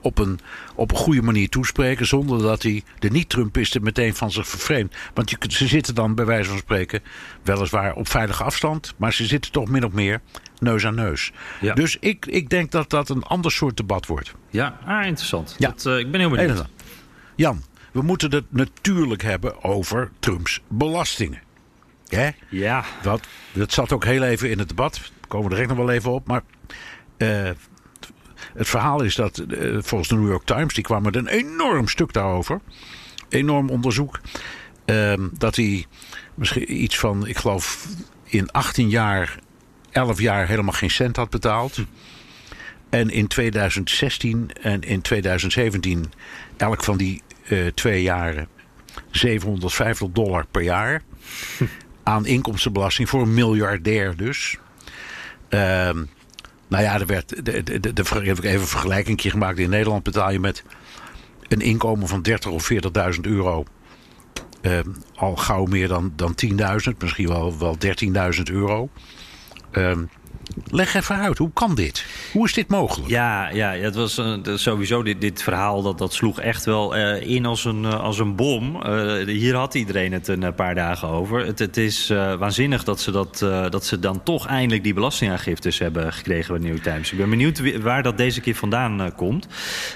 op 0.02 0.18
een, 0.18 0.40
op 0.76 0.92
een 0.92 0.98
goede 0.98 1.22
manier 1.22 1.50
toespreken. 1.50 2.08
Zonder 2.08 2.42
dat 2.42 2.64
hij 2.64 2.84
de 3.00 3.10
niet-Trumpisten 3.10 3.84
meteen 3.84 4.16
van 4.16 4.32
zich 4.32 4.48
vervreemdt. 4.48 4.96
Want 5.14 5.30
je, 5.30 5.38
ze 5.48 5.68
zitten 5.68 5.96
dan 5.96 6.16
bij 6.16 6.26
wijze 6.26 6.50
van 6.50 6.58
spreken 6.58 7.02
weliswaar 7.44 7.96
op 7.96 8.08
veilige 8.08 8.44
afstand. 8.44 8.94
Maar 8.98 9.14
ze 9.14 9.26
zitten 9.26 9.52
toch 9.52 9.70
min 9.70 9.86
of 9.86 9.92
meer 9.92 10.22
neus 10.60 10.86
aan 10.86 10.96
neus. 10.96 11.32
Ja. 11.62 11.74
Dus 11.74 11.98
ik, 12.00 12.26
ik 12.26 12.50
denk 12.50 12.72
dat 12.72 12.90
dat 12.90 13.10
een 13.10 13.24
ander 13.24 13.52
soort 13.52 13.78
debat 13.78 14.06
wordt. 14.06 14.34
Ja, 14.50 14.80
ah, 14.86 15.06
interessant. 15.06 15.56
Ja. 15.58 15.70
Dat, 15.70 15.86
uh, 15.86 15.98
ik 15.98 16.12
ben 16.12 16.20
heel 16.20 16.30
benieuwd. 16.30 16.50
Helemaal. 16.50 16.72
Jan, 17.36 17.64
we 17.92 18.02
moeten 18.02 18.32
het 18.32 18.46
natuurlijk 18.50 19.22
hebben 19.22 19.64
over 19.64 20.12
Trumps 20.20 20.62
belastingen. 20.68 21.42
Hè? 22.08 22.30
Ja. 22.50 22.84
Dat, 23.02 23.28
dat 23.54 23.74
zat 23.74 23.92
ook 23.92 24.06
heel 24.06 24.24
even 24.24 24.50
in 24.50 24.60
het 24.60 24.68
debat. 24.68 24.94
Daar 24.94 25.28
komen 25.28 25.50
we 25.50 25.54
direct 25.54 25.70
nog 25.70 25.86
wel 25.86 25.96
even 25.96 26.12
op. 26.12 26.28
Maar 26.28 26.42
eh, 27.18 27.50
het 28.54 28.70
verhaal 28.70 29.02
is 29.02 29.16
dat 29.16 29.38
eh, 29.38 29.78
volgens 29.80 30.10
de 30.10 30.16
New 30.16 30.30
York 30.30 30.46
Times... 30.46 30.74
die 30.74 30.84
kwam 30.84 31.04
met 31.04 31.16
een 31.16 31.28
enorm 31.28 31.88
stuk 31.88 32.14
daarover. 32.14 32.60
Enorm 33.30 33.70
onderzoek. 33.70 34.20
ehm, 34.86 35.28
dat 35.32 35.56
hij 35.56 35.86
misschien 36.36 36.84
iets 36.84 36.98
van, 36.98 37.28
ik 37.28 37.38
geloof, 37.38 37.88
in 38.24 38.52
18 38.52 38.90
jaar, 38.90 39.40
11 39.92 40.20
jaar 40.20 40.48
helemaal 40.48 40.74
geen 40.74 40.92
cent 40.92 41.16
had 41.16 41.30
betaald. 41.30 41.78
En 42.90 43.10
in 43.10 43.28
2016 43.28 44.52
en 44.62 44.82
in 44.82 45.02
2017 45.02 46.12
elk 46.58 46.84
van 46.84 46.98
die 46.98 47.22
eh, 47.48 47.68
twee 47.68 48.02
jaren 48.02 48.48
750 49.12 50.08
dollar 50.12 50.46
per 50.52 50.62
jaar. 50.62 51.02
aan 52.04 52.26
inkomstenbelasting 52.26 53.10
voor 53.10 53.22
een 53.22 53.34
miljardair 53.34 54.16
dus. 54.16 54.58
Ehm, 55.50 56.04
nou 56.72 56.84
ja, 56.84 57.00
er 57.00 57.06
werd 57.06 57.46
de, 57.46 57.64
de, 57.64 57.80
de, 57.80 57.94
de, 57.94 58.04
heb 58.12 58.38
ik 58.38 58.44
even 58.44 58.60
een 58.60 58.68
vergelijking 58.68 59.22
gemaakt. 59.22 59.60
In 59.60 59.70
Nederland 59.70 60.04
betaal 60.04 60.32
je 60.32 60.40
met 60.40 60.64
een 61.48 61.62
inkomen 61.62 62.08
van 62.08 62.22
30 62.22 62.52
of 62.52 62.72
40.000 63.16 63.22
euro 63.22 63.64
ehm, 64.62 64.90
al 65.16 65.36
gauw 65.36 65.66
meer 65.66 65.88
dan, 65.88 66.14
dan 66.16 66.36
10.000, 66.46 66.98
misschien 66.98 67.28
wel, 67.28 67.58
wel 67.58 67.78
13.000 68.36 68.42
euro. 68.44 68.90
Ehm, 69.72 70.04
Leg 70.72 70.94
even 70.94 71.16
uit, 71.16 71.38
hoe 71.38 71.52
kan 71.54 71.76
dit? 71.76 72.06
Hoe 72.32 72.46
is 72.46 72.54
dit 72.54 72.68
mogelijk? 72.68 73.10
Ja, 73.10 73.50
ja 73.50 73.74
het 73.74 73.96
was 73.96 74.18
uh, 74.18 74.36
sowieso 74.56 75.04
dit, 75.04 75.22
dit 75.22 75.44
verhaal 75.44 75.82
dat, 75.82 75.98
dat 75.98 76.14
sloeg 76.14 76.40
echt 76.40 76.66
wel 76.66 76.98
uh, 76.98 77.22
in 77.22 77.46
als 77.46 77.66
een, 77.66 77.84
uh, 77.84 78.00
als 78.00 78.20
een 78.20 78.36
bom. 78.36 78.86
hier 79.26 79.56
had 79.56 79.74
iedereen 79.74 80.14
het 80.14 80.28
een 80.28 80.56
paar 80.56 80.76
dagen 80.76 81.08
over. 81.08 81.46
Het, 81.46 81.60
het 81.60 81.78
is 81.78 82.08
waanzinnig 82.40 82.84
dat 82.84 83.02
ze, 83.02 83.12
dat, 83.12 83.40
dat 83.70 83.86
ze 83.86 84.00
dan 84.00 84.24
toch 84.24 84.48
eindelijk 84.48 84.84
die 84.84 84.94
belastingaangiftes 84.94 85.80
hebben 85.80 86.14
gekregen 86.14 86.62
bij 86.62 86.70
New 86.70 86.80
Times. 86.80 87.12
Ik 87.12 87.18
ben 87.18 87.30
benieuwd 87.30 87.82
waar 87.82 88.04
dat 88.04 88.18
deze 88.18 88.42
keer 88.42 88.56
vandaan 88.56 89.14
komt. 89.16 89.48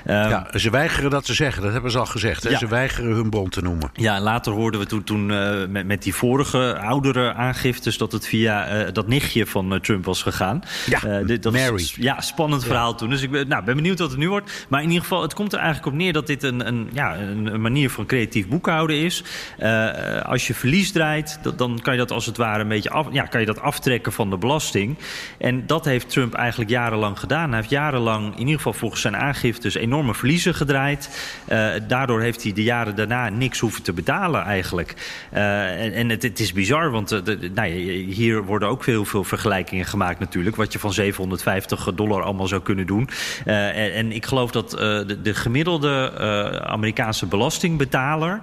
Ehm, 0.06 0.30
ja, 0.30 0.47
ze 0.53 0.70
weigeren 0.70 1.10
dat 1.10 1.26
te 1.26 1.34
zeggen, 1.34 1.62
dat 1.62 1.72
hebben 1.72 1.91
ze 1.91 1.99
al 1.99 2.06
gezegd. 2.06 2.43
Hè? 2.43 2.49
Ja. 2.49 2.58
Ze 2.58 2.68
weigeren 2.68 3.12
hun 3.12 3.30
bron 3.30 3.49
te 3.49 3.62
noemen. 3.62 3.89
Ja, 3.93 4.20
later 4.20 4.53
hoorden 4.53 4.80
we 4.80 4.86
toen, 4.86 5.03
toen 5.03 5.26
met, 5.72 5.86
met 5.86 6.03
die 6.03 6.16
vorige 6.16 6.78
oudere 6.80 7.34
aangiftes 7.34 7.97
dat 7.97 8.12
het 8.12 8.28
via 8.28 8.84
dat 8.91 9.08
nichtje 9.08 9.45
van 9.45 9.80
Trump 9.82 10.06
was 10.06 10.22
gegaan. 10.22 10.45
Ja, 10.86 11.00
uh, 11.06 11.28
dit, 11.28 11.43
dat 11.43 11.54
Mary. 11.54 11.76
Is, 11.76 11.96
ja, 12.00 12.22
spannend 12.22 12.64
verhaal 12.64 12.96
toen. 12.96 13.10
Dus 13.10 13.22
ik 13.22 13.32
ben, 13.32 13.48
nou, 13.48 13.64
ben 13.64 13.76
benieuwd 13.76 14.00
wat 14.00 14.10
het 14.10 14.20
nu 14.20 14.30
wordt. 14.30 14.66
Maar 14.70 14.82
in 14.82 14.88
ieder 14.88 15.02
geval, 15.02 15.22
het 15.22 15.34
komt 15.34 15.54
er 15.54 15.60
eigenlijk 15.60 15.88
op 15.88 15.93
neer 15.93 16.14
dat 16.14 16.28
dit 16.28 16.43
een, 16.43 16.68
een, 16.68 16.89
ja, 16.93 17.18
een 17.18 17.62
manier 17.62 17.89
van 17.89 18.06
creatief 18.06 18.48
boekhouden 18.48 18.96
is. 18.96 19.24
Uh, 19.60 20.22
als 20.22 20.48
je 20.48 20.54
verlies 20.54 20.91
draait, 20.91 21.39
dat, 21.41 21.58
dan 21.58 21.80
kan 21.82 21.93
je 21.93 22.00
dat 22.00 22.12
als 22.12 22.26
het 22.26 22.38
ware 22.38 22.62
een 22.62 22.68
beetje 22.68 22.89
af, 22.89 23.08
ja, 23.12 23.24
kan 23.24 23.39
je 23.39 23.46
dat 23.46 23.62
aftrekken 23.62 24.12
van 24.12 24.30
de 24.30 24.38
belasting. 24.38 24.98
En 25.38 25.68
dat 25.68 25.86
heeft 25.86 26.10
Trump 26.10 26.34
eigenlijk 26.34 26.70
jarenlang 26.70 27.20
gedaan. 27.20 27.50
Hij 27.50 27.58
heeft 27.58 27.70
jarenlang, 27.70 28.34
in 28.34 28.39
ieder 28.39 28.56
geval 28.56 28.74
volgens 28.74 29.02
zijn 29.02 29.16
aangiftes, 29.16 29.76
enorme 29.76 30.14
verliezen 30.14 30.56
gedraaid. 30.56 31.10
Uh, 31.50 31.70
daardoor 31.88 32.22
heeft 32.22 32.43
hij 32.43 32.54
de 32.54 32.64
jaren 32.64 32.96
daarna 32.96 33.30
niks 33.30 33.60
hoeven 33.60 33.84
te 33.84 33.93
betalen 33.93 34.43
eigenlijk. 34.43 34.93
en, 35.32 35.93
en 35.93 36.10
het, 36.10 36.24
het, 36.24 36.39
is 36.39 36.54
bizar, 36.54 36.91
want 36.91 37.10
de, 37.10 37.52
nou, 37.54 37.70
hier 37.70 38.43
worden 38.43 38.68
ook 38.68 38.86
heel 38.86 39.06
veel 39.06 39.24
vergelijkingen 39.24 39.86
gemaakt 39.86 40.20
natuurlijk. 40.26 40.56
Wat 40.56 40.74
je 40.74 40.80
van 40.80 40.94
750 40.94 41.94
dollar 41.94 42.24
allemaal 42.24 42.48
zou 42.48 42.62
kunnen 42.62 42.86
doen. 42.86 43.10
Uh, 43.46 43.68
en, 43.68 43.94
en, 43.94 44.12
ik 44.12 44.26
geloof 44.26 44.52
dat 44.52 44.74
uh, 44.74 44.80
de, 44.80 45.22
de, 45.22 45.34
gemiddelde 45.34 46.12
uh, 46.14 46.56
Amerikaanse 46.56 47.26
belastingbetaler... 47.26 48.42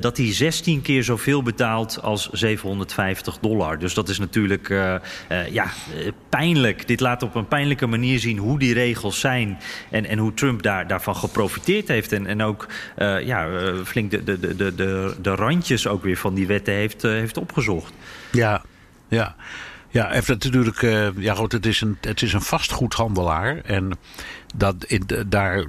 dat 0.00 0.16
die 0.16 0.32
16 0.32 0.82
keer 0.82 1.04
zoveel 1.04 1.42
betaalt 1.42 2.02
als 2.02 2.30
750 2.32 3.38
dollar. 3.38 3.78
Dus 3.78 3.94
dat 3.94 4.08
is 4.08 4.18
natuurlijk 4.18 4.68
ja, 5.50 5.70
pijnlijk. 6.28 6.88
Dit 6.88 7.00
laat 7.00 7.22
op 7.22 7.34
een 7.34 7.48
pijnlijke 7.48 7.86
manier 7.86 8.18
zien 8.18 8.38
hoe 8.38 8.58
die 8.58 8.74
regels 8.74 9.20
zijn... 9.20 9.58
en, 9.90 10.06
en 10.06 10.18
hoe 10.18 10.34
Trump 10.34 10.62
daar, 10.62 10.86
daarvan 10.86 11.16
geprofiteerd 11.16 11.88
heeft. 11.88 12.12
En, 12.12 12.26
en 12.26 12.42
ook 12.42 12.66
ja, 13.24 13.48
flink 13.84 14.10
de, 14.10 14.24
de, 14.24 14.38
de, 14.38 14.74
de, 14.74 15.14
de 15.22 15.34
randjes 15.34 15.86
ook 15.86 16.02
weer 16.02 16.16
van 16.16 16.34
die 16.34 16.46
wetten 16.46 16.74
heeft, 16.74 17.02
heeft 17.02 17.36
opgezocht. 17.36 17.92
Ja, 18.30 18.62
ja. 19.08 19.34
Ja, 19.94 20.08
heeft 20.10 20.28
natuurlijk. 20.28 20.82
Uh, 20.82 21.08
ja, 21.16 21.34
goed, 21.34 21.52
het 21.52 21.66
is 21.66 21.80
een, 21.80 21.96
het 22.00 22.22
is 22.22 22.32
een 22.32 22.42
vastgoedhandelaar. 22.42 23.60
En 23.60 23.98
dat, 24.54 24.84
in, 24.84 25.06
daar 25.26 25.64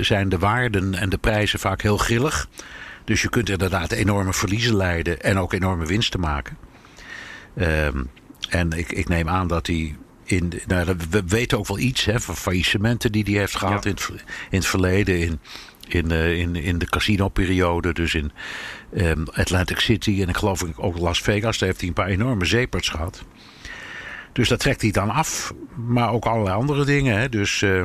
zijn 0.00 0.28
de 0.28 0.38
waarden 0.38 0.94
en 0.94 1.08
de 1.08 1.18
prijzen 1.18 1.58
vaak 1.58 1.82
heel 1.82 1.96
grillig. 1.96 2.48
Dus 3.04 3.22
je 3.22 3.28
kunt 3.28 3.48
inderdaad 3.48 3.92
enorme 3.92 4.32
verliezen 4.32 4.76
leiden 4.76 5.20
en 5.20 5.38
ook 5.38 5.52
enorme 5.52 5.86
winsten 5.86 6.20
maken. 6.20 6.56
Um, 7.58 8.10
en 8.48 8.72
ik, 8.72 8.92
ik 8.92 9.08
neem 9.08 9.28
aan 9.28 9.48
dat 9.48 9.66
hij. 9.66 9.96
In, 10.24 10.52
nou, 10.66 10.96
we 11.10 11.22
weten 11.26 11.58
ook 11.58 11.66
wel 11.66 11.78
iets 11.78 12.04
hè, 12.04 12.20
van 12.20 12.36
faillissementen 12.36 13.12
die 13.12 13.24
hij 13.24 13.32
heeft 13.32 13.56
gehad 13.56 13.84
ja. 13.84 13.90
in, 13.90 13.96
het, 13.96 14.24
in 14.50 14.58
het 14.58 14.66
verleden. 14.66 15.20
In, 15.20 15.40
in, 15.88 16.12
uh, 16.12 16.38
in, 16.38 16.56
in 16.56 16.78
de 16.78 16.86
casino-periode. 16.86 17.92
Dus 17.92 18.14
in 18.14 18.32
um, 18.96 19.24
Atlantic 19.32 19.80
City 19.80 20.22
en 20.22 20.28
ik 20.28 20.36
geloof 20.36 20.64
ook 20.76 20.98
Las 20.98 21.20
Vegas. 21.20 21.58
Daar 21.58 21.68
heeft 21.68 21.80
hij 21.80 21.88
een 21.88 21.94
paar 21.94 22.08
enorme 22.08 22.44
zeeperts 22.44 22.88
gehad. 22.88 23.24
Dus 24.34 24.48
dat 24.48 24.60
trekt 24.60 24.82
hij 24.82 24.90
dan 24.90 25.10
af. 25.10 25.54
Maar 25.74 26.12
ook 26.12 26.24
allerlei 26.24 26.56
andere 26.56 26.84
dingen. 26.84 27.18
Hè? 27.18 27.28
Dus 27.28 27.60
uh, 27.60 27.84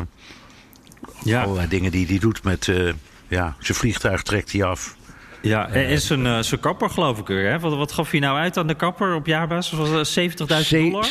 ja. 1.24 1.44
allerlei 1.44 1.68
dingen 1.68 1.92
die 1.92 2.08
hij 2.08 2.20
doet 2.20 2.44
met 2.44 2.68
uh, 2.68 2.94
ja, 3.28 3.56
zijn 3.60 3.78
vliegtuig 3.78 4.24
trekt 4.24 4.52
hij 4.52 4.64
af. 4.64 4.98
Ja, 5.42 5.70
en 5.70 6.02
zijn, 6.02 6.26
uh, 6.26 6.40
zijn 6.40 6.60
kapper 6.60 6.90
geloof 6.90 7.20
ik 7.20 7.28
Hè? 7.28 7.60
Wat, 7.60 7.76
wat 7.76 7.92
gaf 7.92 8.12
hij 8.12 8.20
nou 8.20 8.38
uit 8.38 8.58
aan 8.58 8.68
de 8.68 8.74
kapper 8.74 9.16
op 9.16 9.26
jaarbasis? 9.26 9.78
Was 9.78 10.20
70.000 10.20 10.26
dollar? 10.70 11.08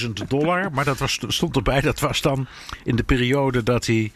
70.000 0.00 0.08
dollar. 0.28 0.72
Maar 0.72 0.84
dat 0.84 0.98
was, 0.98 1.18
stond 1.28 1.56
erbij, 1.56 1.80
dat 1.80 2.00
was 2.00 2.20
dan 2.20 2.46
in 2.84 2.96
de 2.96 3.02
periode 3.02 3.62
dat 3.62 3.86
hij... 3.86 4.12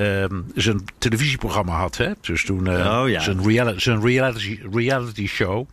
Um, 0.00 0.46
zijn 0.54 0.84
televisieprogramma 0.98 1.76
had. 1.76 1.96
Hè? 1.96 2.12
Dus 2.20 2.44
toen 2.44 2.68
uh, 2.68 3.00
oh, 3.02 3.08
ja. 3.08 3.20
zijn, 3.20 3.42
reality, 3.42 3.80
zijn 3.80 4.00
reality, 4.00 4.58
reality 4.72 5.26
show. 5.26 5.66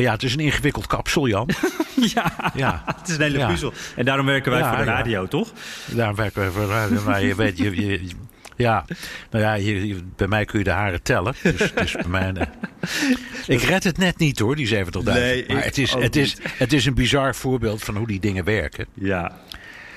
Ja, 0.00 0.12
het 0.12 0.22
is 0.22 0.32
een 0.32 0.40
ingewikkeld 0.40 0.86
kapsel, 0.86 1.28
Jan. 1.28 1.48
ja, 2.14 2.52
ja, 2.54 2.82
het 2.86 3.08
is 3.08 3.14
een 3.14 3.20
hele 3.20 3.46
puzzel. 3.46 3.72
En 3.96 4.04
daarom 4.04 4.26
werken 4.26 4.52
wij 4.52 4.60
ja, 4.60 4.68
voor 4.68 4.84
de 4.84 4.90
radio, 4.90 5.26
toch? 5.28 5.52
Daarom 5.86 6.16
werken 6.16 6.40
wij 6.40 6.50
voor 6.50 6.62
de 6.62 6.68
radio. 6.68 7.02
Maar 7.02 7.24
je 7.24 7.34
weet, 7.34 7.58
je, 7.58 7.88
je, 7.88 8.10
ja, 8.56 8.84
nou 9.30 9.44
ja, 9.44 9.54
je, 9.54 9.98
bij 10.16 10.26
mij 10.26 10.44
kun 10.44 10.58
je 10.58 10.64
de 10.64 10.70
haren 10.70 11.02
tellen. 11.02 11.34
Dus, 11.74 11.92
bij 11.92 12.06
mij, 12.08 12.32
ik 13.46 13.62
red 13.62 13.84
het 13.84 13.98
net 13.98 14.18
niet 14.18 14.38
hoor, 14.38 14.56
die 14.56 14.76
70.000. 14.76 14.82
Nee, 15.04 15.44
maar 15.48 15.64
het 15.64 15.78
is, 15.78 15.92
het, 15.92 16.16
is, 16.16 16.36
het 16.56 16.72
is 16.72 16.86
een 16.86 16.94
bizar 16.94 17.34
voorbeeld 17.34 17.84
van 17.84 17.96
hoe 17.96 18.06
die 18.06 18.20
dingen 18.20 18.44
werken. 18.44 18.86
Ja, 18.94 19.38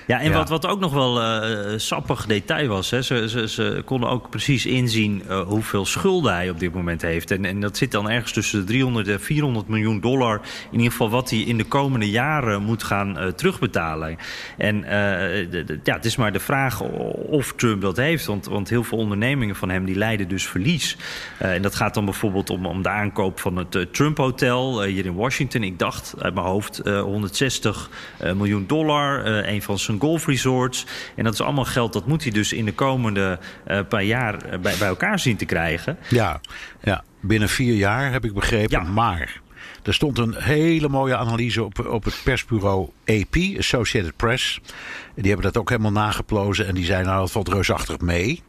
ja, 0.07 0.19
en 0.19 0.29
ja. 0.29 0.37
Wat, 0.37 0.49
wat 0.49 0.67
ook 0.67 0.79
nog 0.79 0.93
wel 0.93 1.21
uh, 1.21 1.77
sappig 1.77 2.25
detail 2.25 2.67
was. 2.67 2.89
Hè, 2.89 3.01
ze, 3.01 3.29
ze, 3.29 3.47
ze 3.47 3.81
konden 3.85 4.09
ook 4.09 4.29
precies 4.29 4.65
inzien 4.65 5.23
uh, 5.29 5.41
hoeveel 5.41 5.85
schulden 5.85 6.33
hij 6.33 6.49
op 6.49 6.59
dit 6.59 6.73
moment 6.73 7.01
heeft. 7.01 7.31
En, 7.31 7.45
en 7.45 7.61
dat 7.61 7.77
zit 7.77 7.91
dan 7.91 8.09
ergens 8.09 8.31
tussen 8.31 8.59
de 8.59 8.65
300 8.65 9.07
en 9.07 9.19
400 9.19 9.67
miljoen 9.67 9.99
dollar. 9.99 10.41
In 10.71 10.77
ieder 10.77 10.91
geval 10.91 11.09
wat 11.09 11.29
hij 11.29 11.39
in 11.39 11.57
de 11.57 11.63
komende 11.63 12.09
jaren 12.09 12.63
moet 12.63 12.83
gaan 12.83 13.17
uh, 13.17 13.27
terugbetalen. 13.27 14.17
En 14.57 14.81
de, 14.81 15.63
de, 15.65 15.79
ja, 15.83 15.95
het 15.95 16.05
is 16.05 16.15
maar 16.15 16.31
de 16.31 16.39
vraag 16.39 16.81
of 17.29 17.53
Trump 17.53 17.81
dat 17.81 17.97
heeft. 17.97 18.25
Want, 18.25 18.45
want 18.45 18.69
heel 18.69 18.83
veel 18.83 18.97
ondernemingen 18.97 19.55
van 19.55 19.69
hem 19.69 19.85
die 19.85 19.95
leiden 19.95 20.27
dus 20.27 20.47
verlies. 20.47 20.97
en 21.37 21.61
dat 21.61 21.75
gaat 21.75 21.93
dan 21.93 22.05
bijvoorbeeld 22.05 22.49
om, 22.49 22.65
om 22.65 22.81
de 22.81 22.89
aankoop 22.89 23.39
van 23.39 23.57
het 23.57 23.93
Trump 23.93 24.17
Hotel 24.17 24.83
hier 24.83 25.05
in 25.05 25.15
Washington. 25.15 25.63
Ik 25.63 25.79
dacht 25.79 26.13
uit 26.19 26.33
mijn 26.33 26.45
hoofd 26.45 26.81
160 26.85 27.89
miljoen 28.35 28.67
dollar. 28.67 29.25
een 29.25 29.61
van 29.61 29.79
zijn 29.79 29.94
golfresorts. 29.99 30.85
En 31.15 31.23
dat 31.23 31.33
is 31.33 31.41
allemaal 31.41 31.65
geld 31.65 31.93
dat 31.93 32.07
moet 32.07 32.23
hij 32.23 32.31
dus 32.31 32.53
in 32.53 32.65
de 32.65 32.73
komende 32.73 33.39
uh, 33.67 33.79
paar 33.89 34.03
jaar 34.03 34.37
bij, 34.61 34.75
bij 34.79 34.87
elkaar 34.87 35.19
zien 35.19 35.37
te 35.37 35.45
krijgen. 35.45 35.97
Ja, 36.09 36.41
ja, 36.83 37.03
binnen 37.21 37.49
vier 37.49 37.75
jaar 37.75 38.11
heb 38.11 38.25
ik 38.25 38.33
begrepen. 38.33 38.83
Ja. 38.83 38.91
Maar 38.91 39.41
er 39.83 39.93
stond 39.93 40.17
een 40.17 40.35
hele 40.37 40.89
mooie 40.89 41.17
analyse 41.17 41.63
op, 41.63 41.85
op 41.87 42.03
het 42.03 42.21
persbureau 42.23 42.89
AP, 43.05 43.35
Associated 43.57 44.15
Press. 44.15 44.61
Die 45.15 45.27
hebben 45.27 45.45
dat 45.45 45.57
ook 45.57 45.69
helemaal 45.69 45.91
nageplozen 45.91 46.67
en 46.67 46.75
die 46.75 46.85
zeiden 46.85 47.07
nou, 47.07 47.19
dat 47.19 47.31
valt 47.31 47.47
reusachtig 47.47 47.99
mee. 47.99 48.43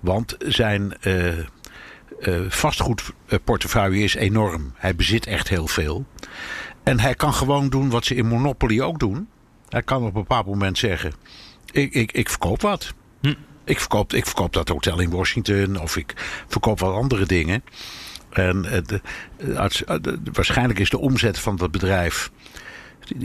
Want 0.00 0.36
zijn 0.38 0.94
uh, 1.02 1.38
uh, 1.38 2.40
vastgoedportefeuille 2.48 4.02
is 4.02 4.14
enorm. 4.14 4.72
Hij 4.74 4.94
bezit 4.94 5.26
echt 5.26 5.48
heel 5.48 5.66
veel. 5.66 6.06
En 6.82 7.00
hij 7.00 7.14
kan 7.14 7.34
gewoon 7.34 7.68
doen 7.68 7.90
wat 7.90 8.04
ze 8.04 8.14
in 8.14 8.26
Monopoly 8.26 8.80
ook 8.80 8.98
doen. 8.98 9.28
Hij 9.68 9.82
kan 9.82 10.00
op 10.00 10.06
een 10.06 10.20
bepaald 10.20 10.46
moment 10.46 10.78
zeggen: 10.78 11.12
Ik, 11.72 11.92
ik, 11.92 12.12
ik 12.12 12.28
verkoop 12.28 12.62
wat. 12.62 12.94
Hm. 13.20 13.34
Ik, 13.64 13.80
verkoop, 13.80 14.12
ik 14.12 14.26
verkoop 14.26 14.52
dat 14.52 14.68
hotel 14.68 15.00
in 15.00 15.10
Washington 15.10 15.80
of 15.80 15.96
ik 15.96 16.12
verkoop 16.46 16.78
wat 16.78 16.94
andere 16.94 17.26
dingen. 17.26 17.64
En 18.30 18.62
de, 18.62 19.00
de, 20.00 20.18
waarschijnlijk 20.32 20.78
is 20.78 20.90
de 20.90 20.98
omzet 20.98 21.38
van 21.38 21.56
dat 21.56 21.70
bedrijf 21.70 22.30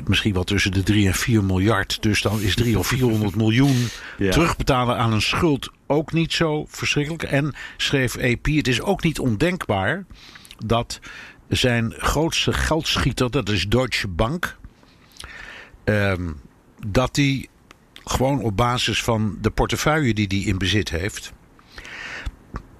misschien 0.05 0.33
wel 0.33 0.43
tussen 0.43 0.71
de 0.71 0.83
3 0.83 1.07
en 1.07 1.13
4 1.13 1.43
miljard. 1.43 2.01
Dus 2.01 2.21
dan 2.21 2.41
is 2.41 2.55
3 2.55 2.79
of 2.79 2.87
400 2.87 3.35
miljoen 3.43 3.87
ja. 4.17 4.31
terugbetalen 4.31 4.97
aan 4.97 5.13
een 5.13 5.21
schuld 5.21 5.69
ook 5.87 6.13
niet 6.13 6.33
zo 6.33 6.65
verschrikkelijk. 6.69 7.23
En 7.23 7.53
schreef 7.77 8.17
AP: 8.17 8.45
Het 8.45 8.67
is 8.67 8.81
ook 8.81 9.03
niet 9.03 9.19
ondenkbaar 9.19 10.05
dat 10.65 10.99
zijn 11.49 11.93
grootste 11.97 12.53
geldschieter, 12.53 13.31
dat 13.31 13.49
is 13.49 13.67
Deutsche 13.67 14.07
Bank. 14.07 14.59
Um, 15.83 16.41
dat 16.87 17.15
hij 17.15 17.47
gewoon 18.03 18.41
op 18.41 18.57
basis 18.57 19.03
van 19.03 19.37
de 19.41 19.49
portefeuille 19.49 20.13
die 20.13 20.27
hij 20.27 20.37
in 20.37 20.57
bezit 20.57 20.89
heeft, 20.89 21.33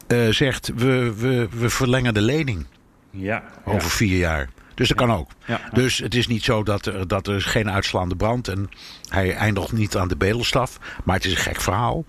uh, 0.08 0.30
zegt: 0.30 0.72
we, 0.76 1.14
we, 1.18 1.48
we 1.52 1.70
verlengen 1.70 2.14
de 2.14 2.22
lening. 2.22 2.66
Ja, 3.10 3.44
over 3.66 3.82
ja. 3.82 3.88
vier 3.88 4.18
jaar. 4.18 4.50
Dus 4.76 4.88
dat 4.88 4.98
kan 4.98 5.12
ook. 5.12 5.32
Dus 5.74 5.98
het 5.98 6.16
is 6.16 6.28
niet 6.28 6.44
zo 6.44 6.64
dat 6.64 6.86
er, 6.86 7.08
dat 7.08 7.28
er 7.28 7.42
geen 7.42 7.72
uitslaande 7.72 8.16
brand 8.16 8.48
en 8.48 8.70
hij 9.10 9.36
eindigt 9.36 9.72
niet 9.72 9.98
aan 9.98 10.08
de 10.08 10.18
bedelstaf. 10.18 10.80
Maar 11.04 11.16
het 11.16 11.26
is 11.26 11.32
een 11.32 11.38
gek 11.38 11.62
verhaal. 11.62 12.06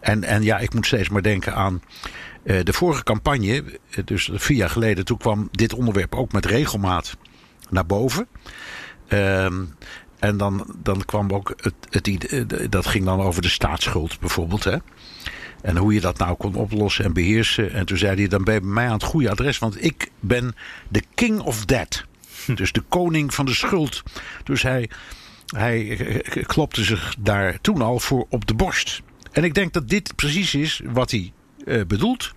En, 0.00 0.24
en 0.24 0.42
ja, 0.42 0.58
ik 0.58 0.74
moet 0.74 0.86
steeds 0.86 1.08
maar 1.08 1.22
denken 1.22 1.54
aan 1.54 1.82
uh, 2.44 2.60
de 2.62 2.72
vorige 2.72 3.02
campagne. 3.02 3.64
Dus 4.04 4.30
vier 4.32 4.56
jaar 4.56 4.70
geleden, 4.70 5.04
toen 5.04 5.18
kwam 5.18 5.48
dit 5.50 5.74
onderwerp 5.74 6.14
ook 6.14 6.32
met 6.32 6.46
regelmaat 6.46 7.16
naar 7.70 7.86
boven. 7.86 8.28
Um, 9.08 9.74
en 10.24 10.36
dan, 10.36 10.66
dan 10.82 11.04
kwam 11.04 11.30
ook 11.30 11.54
het, 11.56 11.74
het, 11.90 12.72
dat 12.72 12.86
ging 12.86 13.04
dan 13.04 13.20
over 13.20 13.42
de 13.42 13.48
staatsschuld 13.48 14.20
bijvoorbeeld. 14.20 14.64
Hè? 14.64 14.76
En 15.62 15.76
hoe 15.76 15.94
je 15.94 16.00
dat 16.00 16.18
nou 16.18 16.36
kon 16.36 16.54
oplossen 16.54 17.04
en 17.04 17.12
beheersen. 17.12 17.72
En 17.72 17.86
toen 17.86 17.98
zei 17.98 18.16
hij, 18.16 18.28
dan 18.28 18.44
ben 18.44 18.54
je 18.54 18.60
bij 18.60 18.68
mij 18.68 18.86
aan 18.86 18.92
het 18.92 19.02
goede 19.02 19.30
adres. 19.30 19.58
Want 19.58 19.84
ik 19.84 20.10
ben 20.20 20.54
de 20.88 21.02
king 21.14 21.40
of 21.40 21.64
debt. 21.64 22.04
Dus 22.54 22.72
de 22.72 22.82
koning 22.88 23.34
van 23.34 23.44
de 23.44 23.54
schuld. 23.54 24.02
Dus 24.44 24.62
hij, 24.62 24.90
hij 25.46 25.96
klopte 26.46 26.84
zich 26.84 27.14
daar 27.18 27.60
toen 27.60 27.82
al 27.82 27.98
voor 27.98 28.26
op 28.28 28.46
de 28.46 28.54
borst. 28.54 29.02
En 29.32 29.44
ik 29.44 29.54
denk 29.54 29.72
dat 29.72 29.88
dit 29.88 30.16
precies 30.16 30.54
is 30.54 30.80
wat 30.84 31.10
hij 31.10 31.32
uh, 31.64 31.84
bedoelt. 31.86 32.32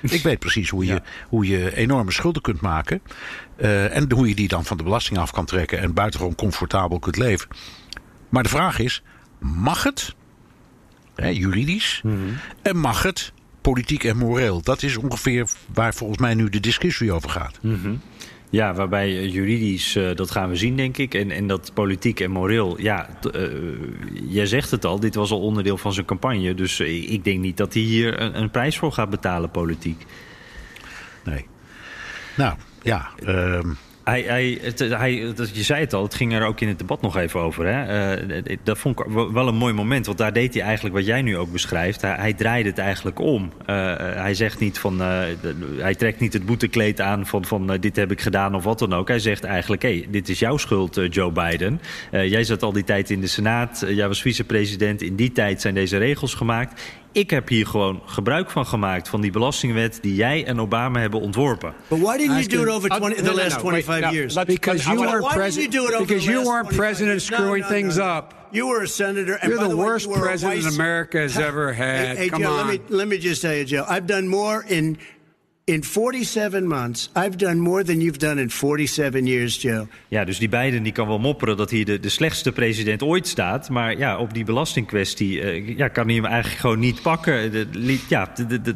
Ik 0.08 0.22
weet 0.22 0.38
precies 0.38 0.68
hoe 0.68 0.84
je, 0.84 1.02
hoe 1.28 1.46
je 1.46 1.76
enorme 1.76 2.12
schulden 2.12 2.42
kunt 2.42 2.60
maken. 2.60 3.02
Uh, 3.56 3.96
en 3.96 4.12
hoe 4.12 4.28
je 4.28 4.34
die 4.34 4.48
dan 4.48 4.64
van 4.64 4.76
de 4.76 4.82
belasting 4.82 5.18
af 5.18 5.30
kan 5.30 5.44
trekken. 5.44 5.78
En 5.78 5.94
buitengewoon 5.94 6.34
comfortabel 6.34 6.98
kunt 6.98 7.16
leven. 7.16 7.48
Maar 8.28 8.42
de 8.42 8.48
vraag 8.48 8.78
is: 8.78 9.02
mag 9.38 9.82
het? 9.82 10.14
Hè, 11.14 11.28
juridisch. 11.28 12.00
Mm 12.04 12.12
-hmm. 12.12 12.36
En 12.62 12.76
mag 12.76 13.02
het 13.02 13.32
politiek 13.60 14.04
en 14.04 14.16
moreel? 14.16 14.62
Dat 14.62 14.82
is 14.82 14.96
ongeveer 14.96 15.48
waar 15.72 15.94
volgens 15.94 16.18
mij 16.18 16.34
nu 16.34 16.48
de 16.48 16.60
discussie 16.60 17.12
over 17.12 17.30
gaat. 17.30 17.58
Mm 17.62 17.80
-hmm. 17.82 18.00
Ja, 18.50 18.74
waarbij 18.74 19.28
juridisch, 19.28 19.96
uh, 19.96 20.14
dat 20.14 20.30
gaan 20.30 20.48
we 20.48 20.56
zien, 20.56 20.76
denk 20.76 20.96
ik. 20.98 21.14
En, 21.14 21.30
en 21.30 21.46
dat 21.46 21.70
politiek 21.74 22.20
en 22.20 22.30
moreel, 22.30 22.80
ja, 22.80 23.08
uh, 23.34 23.48
jij 24.28 24.46
zegt 24.46 24.70
het 24.70 24.84
al, 24.84 25.00
dit 25.00 25.14
was 25.14 25.30
al 25.30 25.40
onderdeel 25.40 25.76
van 25.76 25.92
zijn 25.92 26.06
campagne. 26.06 26.54
Dus 26.54 26.80
ik 26.80 27.24
denk 27.24 27.40
niet 27.40 27.56
dat 27.56 27.74
hij 27.74 27.82
hier 27.82 28.20
een, 28.20 28.40
een 28.40 28.50
prijs 28.50 28.78
voor 28.78 28.92
gaat 28.92 29.10
betalen, 29.10 29.50
politiek. 29.50 30.06
Nee. 31.24 31.46
Nou, 32.36 32.56
ja. 32.82 33.08
Uh... 33.26 33.60
Hij, 34.10 34.22
hij, 34.22 34.60
je 35.52 35.62
zei 35.62 35.80
het 35.80 35.92
al, 35.92 36.02
het 36.02 36.14
ging 36.14 36.32
er 36.32 36.46
ook 36.46 36.60
in 36.60 36.68
het 36.68 36.78
debat 36.78 37.00
nog 37.02 37.16
even 37.16 37.40
over. 37.40 37.66
Hè? 37.66 38.16
Uh, 38.16 38.56
dat 38.62 38.78
vond 38.78 39.00
ik 39.00 39.06
wel 39.32 39.48
een 39.48 39.56
mooi 39.56 39.72
moment, 39.72 40.06
want 40.06 40.18
daar 40.18 40.32
deed 40.32 40.54
hij 40.54 40.62
eigenlijk 40.62 40.94
wat 40.94 41.06
jij 41.06 41.22
nu 41.22 41.36
ook 41.36 41.52
beschrijft. 41.52 42.02
Hij, 42.02 42.32
draaide 42.32 42.68
het 42.68 42.78
eigenlijk 42.78 43.18
om. 43.18 43.52
Uh, 43.60 43.66
hij 43.96 44.34
zegt 44.34 44.58
niet 44.58 44.78
van, 44.78 45.00
hij 45.78 45.94
trekt 45.94 46.20
niet 46.20 46.32
het 46.32 46.46
boetekleed 46.46 47.00
aan 47.00 47.26
van, 47.26 47.44
van 47.44 47.76
dit 47.80 47.96
heb 47.96 48.10
ik 48.10 48.20
gedaan 48.20 48.54
of 48.54 48.64
wat 48.64 48.78
dan 48.78 48.94
ook. 48.94 49.08
Hij 49.08 49.18
zegt 49.18 49.44
eigenlijk, 49.44 49.82
hé, 49.82 49.98
hey, 49.98 50.06
dit 50.10 50.28
is 50.28 50.38
jouw 50.38 50.56
schuld, 50.56 51.00
Joe 51.10 51.32
Biden. 51.32 51.80
jij 52.10 52.44
zat 52.44 52.62
al 52.62 52.72
die 52.72 52.84
tijd 52.84 53.10
in 53.10 53.20
de 53.20 53.26
Senaat, 53.26 53.84
jij 53.88 54.08
was 54.08 54.22
vicepresident. 54.22 55.02
In 55.02 55.16
die 55.16 55.32
tijd 55.32 55.60
zijn 55.60 55.74
deze 55.74 55.96
regels 55.96 56.34
gemaakt. 56.34 56.82
Ik 57.12 57.30
heb 57.30 57.48
hier 57.48 57.66
gewoon 57.66 58.02
gebruik 58.06 58.50
van 58.50 58.66
gemaakt 58.66 59.08
van 59.08 59.20
die 59.20 59.30
belastingwet 59.30 59.98
die 60.02 60.14
jij 60.14 60.44
en 60.44 60.60
Obama 60.60 61.00
hebben 61.00 61.20
ontworpen. 61.20 61.74
But 61.88 61.98
why 61.98 62.16
didn't 62.16 62.36
you 62.36 62.46
do 62.46 62.62
it 62.62 62.68
over 62.68 62.88
20, 62.88 63.22
the 63.22 63.34
last 63.34 63.58
25 63.58 64.12
years? 64.12 64.34
Because 64.44 64.88
you 64.88 65.00
weren't 65.00 65.28
president. 65.34 65.98
Because 65.98 66.24
you 66.24 66.44
weren't 66.44 66.76
president 66.76 67.22
screwing 67.22 67.64
things 67.64 67.96
up. 67.96 68.34
You 68.50 68.66
were 68.66 68.82
a 68.82 68.86
senator. 68.86 69.38
And 69.40 69.52
You're 69.52 69.62
the, 69.62 69.68
the 69.68 69.76
worst 69.76 70.06
way, 70.06 70.18
president 70.18 70.74
America 70.74 71.18
has 71.18 71.36
ever 71.36 71.72
had. 71.72 72.06
Hey, 72.06 72.16
hey 72.16 72.28
Come 72.28 72.42
Joe, 72.42 72.50
on. 72.50 72.66
Let 72.66 72.90
me, 72.90 72.96
let 72.96 73.08
me 73.08 73.18
just 73.18 73.42
tell 73.42 73.54
you, 73.54 73.64
Joe. 73.64 73.84
I've 73.88 74.06
done 74.06 74.28
more 74.28 74.64
in 74.68 74.98
in 75.72 75.84
47 75.84 76.62
months. 76.62 77.10
I've 77.16 77.36
done 77.36 77.54
more 77.54 77.84
than 77.84 78.00
you've 78.00 78.18
done 78.18 78.40
in 78.40 78.50
47 78.50 79.26
years, 79.26 79.62
Joe. 79.62 79.86
Ja, 80.08 80.24
dus 80.24 80.38
die 80.38 80.48
Biden 80.48 80.82
die 80.82 80.92
kan 80.92 81.06
wel 81.06 81.18
mopperen 81.18 81.56
dat 81.56 81.70
hij 81.70 81.84
de, 81.84 82.00
de 82.00 82.08
slechtste 82.08 82.52
president 82.52 83.02
ooit 83.02 83.28
staat. 83.28 83.68
Maar 83.68 83.98
ja, 83.98 84.18
op 84.18 84.34
die 84.34 84.44
belastingkwestie 84.44 85.40
uh, 85.40 85.76
ja, 85.76 85.88
kan 85.88 86.06
hij 86.06 86.14
hem 86.14 86.24
eigenlijk 86.24 86.60
gewoon 86.60 86.78
niet 86.78 87.02
pakken. 87.02 87.52
De, 87.52 87.98
ja, 88.08 88.32
de, 88.34 88.60
de, 88.60 88.74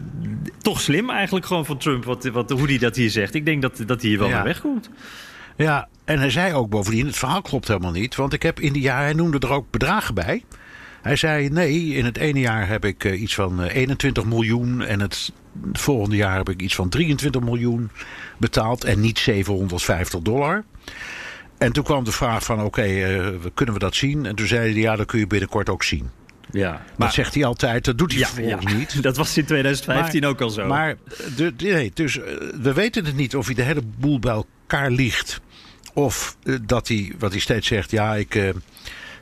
toch 0.63 0.81
slim 0.81 1.11
eigenlijk 1.11 1.47
gewoon 1.47 1.67
van 1.67 1.79
Trump, 1.79 2.05
wat, 2.05 2.25
wat, 2.25 2.51
hoe 2.51 2.67
hij 2.67 2.79
dat 2.79 2.97
hier 2.97 3.11
zegt. 3.11 3.35
Ik 3.35 3.45
denk 3.45 3.63
dat, 3.63 3.83
dat 3.87 4.01
hij 4.01 4.11
hier 4.11 4.19
wel 4.19 4.29
ja. 4.29 4.35
naar 4.35 4.45
weg 4.45 4.61
komt. 4.61 4.91
Ja, 5.57 5.89
en 6.05 6.19
hij 6.19 6.31
zei 6.31 6.55
ook 6.55 6.69
bovendien, 6.71 7.07
het 7.07 7.17
verhaal 7.17 7.43
klopt 7.43 7.69
helemaal 7.69 7.93
niet. 7.93 8.15
Want 8.15 8.33
ik 8.33 8.43
heb 8.43 8.61
in 8.61 8.73
die 8.73 8.83
jaar, 8.83 9.03
hij 9.03 9.13
noemde 9.13 9.39
er 9.39 9.53
ook 9.53 9.71
bedragen 9.71 10.15
bij. 10.15 10.45
Hij 11.03 11.17
zei, 11.17 11.49
nee, 11.49 11.95
in 11.95 12.05
het 12.05 12.17
ene 12.17 12.41
jaar 12.41 12.69
heb 12.69 12.85
ik 12.85 13.05
uh, 13.05 13.21
iets 13.21 13.35
van 13.35 13.63
21 13.63 14.25
miljoen 14.25 14.83
en 14.83 15.01
het 15.01 15.33
het 15.67 15.81
volgende 15.81 16.17
jaar 16.17 16.37
heb 16.37 16.49
ik 16.49 16.63
iets 16.63 16.75
van 16.75 16.89
23 16.89 17.43
miljoen 17.43 17.91
betaald 18.39 18.85
en 18.85 19.01
niet 19.01 19.19
750 19.19 20.21
dollar. 20.21 20.65
En 21.59 21.73
toen 21.73 21.85
kwam 21.85 22.05
de 22.05 22.13
vraag 22.13 22.45
van 22.45 22.57
oké, 22.57 22.67
okay, 22.67 23.19
uh, 23.19 23.29
kunnen 23.55 23.75
we 23.75 23.81
dat 23.81 23.95
zien? 23.95 24.27
En 24.27 24.35
toen 24.35 24.47
zei 24.47 24.73
hij 24.73 24.81
ja, 24.81 24.97
dat 24.97 25.07
kun 25.07 25.19
je 25.19 25.27
binnenkort 25.27 25.69
ook 25.69 25.83
zien. 25.83 26.11
Ja, 26.51 26.71
maar, 26.71 26.83
dat 26.97 27.13
zegt 27.13 27.35
hij 27.35 27.45
altijd, 27.45 27.85
dat 27.85 27.99
doet 27.99 28.11
hij 28.11 28.21
ja, 28.21 28.27
vervolgens 28.27 28.73
ja. 28.73 28.79
niet. 28.79 29.03
Dat 29.03 29.17
was 29.17 29.37
in 29.37 29.45
2015 29.45 30.21
maar, 30.21 30.31
ook 30.31 30.41
al 30.41 30.51
zo. 30.51 30.67
Maar 30.67 30.97
de, 31.37 31.53
nee, 31.57 31.91
dus, 31.95 32.17
uh, 32.17 32.25
we 32.61 32.73
weten 32.73 33.05
het 33.05 33.17
niet 33.17 33.37
of 33.37 33.47
hij 33.47 33.55
de 33.55 33.63
hele 33.63 33.83
boel 33.99 34.19
bij 34.19 34.33
elkaar 34.33 34.91
liegt. 34.91 35.41
Of 35.93 36.37
uh, 36.45 36.59
dat 36.63 36.89
hij, 36.89 37.13
wat 37.19 37.31
hij 37.31 37.41
steeds 37.41 37.67
zegt, 37.67 37.91
ja, 37.91 38.15
ik... 38.15 38.35
uh, 38.35 38.49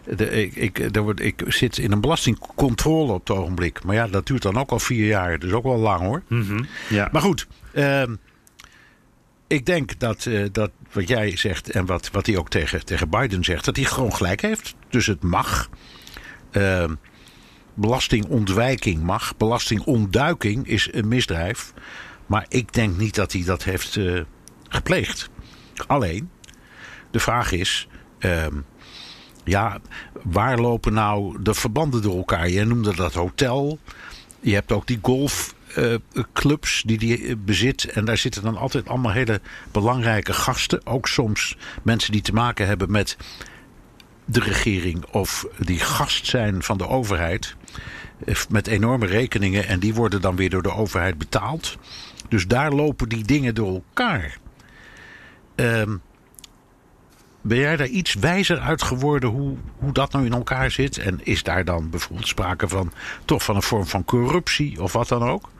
de, 0.04 0.30
ik, 0.30 0.78
ik, 0.78 1.20
ik 1.20 1.44
zit 1.46 1.78
in 1.78 1.92
een 1.92 2.00
belastingcontrole 2.00 3.12
op 3.12 3.28
het 3.28 3.36
ogenblik. 3.36 3.84
Maar 3.84 3.94
ja, 3.94 4.06
dat 4.08 4.26
duurt 4.26 4.42
dan 4.42 4.58
ook 4.58 4.70
al 4.70 4.78
vier 4.78 5.06
jaar. 5.06 5.38
Dus 5.38 5.52
ook 5.52 5.64
wel 5.64 5.78
lang 5.78 6.00
hoor. 6.00 6.22
Mm 6.28 6.42
-hmm. 6.42 6.66
ja. 6.88 7.08
Maar 7.12 7.22
goed, 7.22 7.46
uh, 7.72 8.02
ik 9.46 9.66
denk 9.66 9.98
dat, 9.98 10.24
uh, 10.24 10.46
dat 10.52 10.70
wat 10.92 11.08
jij 11.08 11.36
zegt 11.36 11.70
en 11.70 11.86
wat, 11.86 12.10
wat 12.10 12.26
hij 12.26 12.36
ook 12.36 12.48
tegen, 12.48 12.84
tegen 12.84 13.08
Biden 13.08 13.44
zegt, 13.44 13.64
dat 13.64 13.76
hij 13.76 13.84
gewoon 13.84 14.14
gelijk 14.14 14.40
heeft. 14.40 14.74
Dus 14.88 15.06
het 15.06 15.22
mag. 15.22 15.68
Uh, 16.52 16.84
belastingontwijking 17.74 19.02
mag. 19.02 19.36
Belastingontduiking 19.36 20.66
is 20.66 20.88
een 20.92 21.08
misdrijf. 21.08 21.72
Maar 22.26 22.46
ik 22.48 22.72
denk 22.72 22.96
niet 22.96 23.14
dat 23.14 23.32
hij 23.32 23.44
dat 23.44 23.64
heeft 23.64 23.96
uh, 23.96 24.20
gepleegd. 24.68 25.30
Alleen, 25.86 26.30
de 27.10 27.20
vraag 27.20 27.52
is. 27.52 27.88
Ja, 29.44 29.78
waar 30.22 30.58
lopen 30.58 30.92
nou 30.92 31.42
de 31.42 31.54
verbanden 31.54 32.02
door 32.02 32.16
elkaar? 32.16 32.48
Je 32.48 32.64
noemde 32.64 32.94
dat 32.94 33.14
hotel. 33.14 33.78
Je 34.40 34.54
hebt 34.54 34.72
ook 34.72 34.86
die 34.86 34.98
golfclubs 35.02 36.82
uh, 36.82 36.86
die 36.86 36.98
die 36.98 37.36
bezit. 37.36 37.84
En 37.84 38.04
daar 38.04 38.16
zitten 38.16 38.42
dan 38.42 38.56
altijd 38.56 38.88
allemaal 38.88 39.12
hele 39.12 39.40
belangrijke 39.72 40.32
gasten. 40.32 40.86
Ook 40.86 41.08
soms 41.08 41.56
mensen 41.82 42.12
die 42.12 42.22
te 42.22 42.32
maken 42.32 42.66
hebben 42.66 42.90
met 42.90 43.16
de 44.24 44.40
regering 44.40 45.04
of 45.10 45.46
die 45.58 45.78
gast 45.78 46.26
zijn 46.26 46.62
van 46.62 46.78
de 46.78 46.88
overheid. 46.88 47.56
Met 48.48 48.66
enorme 48.66 49.06
rekeningen 49.06 49.66
en 49.66 49.80
die 49.80 49.94
worden 49.94 50.20
dan 50.20 50.36
weer 50.36 50.50
door 50.50 50.62
de 50.62 50.72
overheid 50.72 51.18
betaald. 51.18 51.76
Dus 52.28 52.46
daar 52.46 52.72
lopen 52.72 53.08
die 53.08 53.24
dingen 53.24 53.54
door 53.54 53.74
elkaar. 53.74 54.38
Um, 55.54 56.02
ben 57.42 57.58
jij 57.58 57.76
daar 57.76 57.86
iets 57.86 58.14
wijzer 58.14 58.58
uit 58.58 58.82
geworden 58.82 59.30
hoe, 59.30 59.56
hoe 59.78 59.92
dat 59.92 60.12
nou 60.12 60.24
in 60.24 60.32
elkaar 60.32 60.70
zit? 60.70 60.98
En 60.98 61.20
is 61.22 61.42
daar 61.42 61.64
dan 61.64 61.90
bijvoorbeeld 61.90 62.28
sprake 62.28 62.68
van 62.68 62.92
toch 63.24 63.42
van 63.44 63.56
een 63.56 63.62
vorm 63.62 63.86
van 63.86 64.04
corruptie 64.04 64.82
of 64.82 64.92
wat 64.92 65.08
dan 65.08 65.22
ook? 65.22 65.50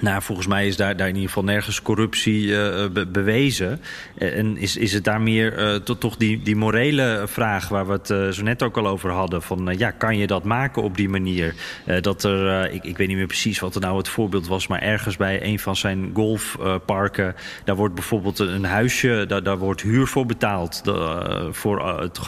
Nou, 0.00 0.22
volgens 0.22 0.46
mij 0.46 0.66
is 0.66 0.76
daar, 0.76 0.96
daar 0.96 1.08
in 1.08 1.14
ieder 1.14 1.28
geval 1.28 1.44
nergens 1.44 1.82
corruptie 1.82 2.46
uh, 2.46 2.86
be 2.92 3.06
bewezen. 3.06 3.80
En 4.18 4.56
is, 4.56 4.76
is 4.76 4.92
het 4.92 5.04
daar 5.04 5.20
meer 5.20 5.80
to, 5.82 5.98
toch 5.98 6.16
die, 6.16 6.42
die 6.42 6.56
morele 6.56 7.24
vraag 7.26 7.68
waar 7.68 7.86
we 7.86 7.92
het 7.92 8.34
zo 8.34 8.42
net 8.42 8.62
ook 8.62 8.76
al 8.76 8.86
over 8.86 9.10
hadden. 9.10 9.42
Van 9.42 9.74
ja, 9.78 9.90
kan 9.90 10.18
je 10.18 10.26
dat 10.26 10.44
maken 10.44 10.82
op 10.82 10.96
die 10.96 11.08
manier? 11.08 11.54
dat 12.00 12.24
er, 12.24 12.70
ik, 12.72 12.84
ik 12.84 12.96
weet 12.96 13.08
niet 13.08 13.16
meer 13.16 13.26
precies 13.26 13.58
wat 13.58 13.74
er 13.74 13.80
nou 13.80 13.96
het 13.96 14.08
voorbeeld 14.08 14.46
was, 14.46 14.66
maar 14.66 14.82
ergens 14.82 15.16
bij 15.16 15.42
een 15.42 15.58
van 15.58 15.76
zijn 15.76 16.10
golfparken, 16.14 17.34
daar 17.64 17.76
wordt 17.76 17.94
bijvoorbeeld 17.94 18.38
een 18.38 18.64
huisje, 18.64 19.24
daar, 19.28 19.42
daar 19.42 19.58
wordt 19.58 19.82
huur 19.82 20.06
voor 20.06 20.26
betaald. 20.26 20.84
De, 20.84 21.48
voor, 21.50 22.00
het, 22.00 22.18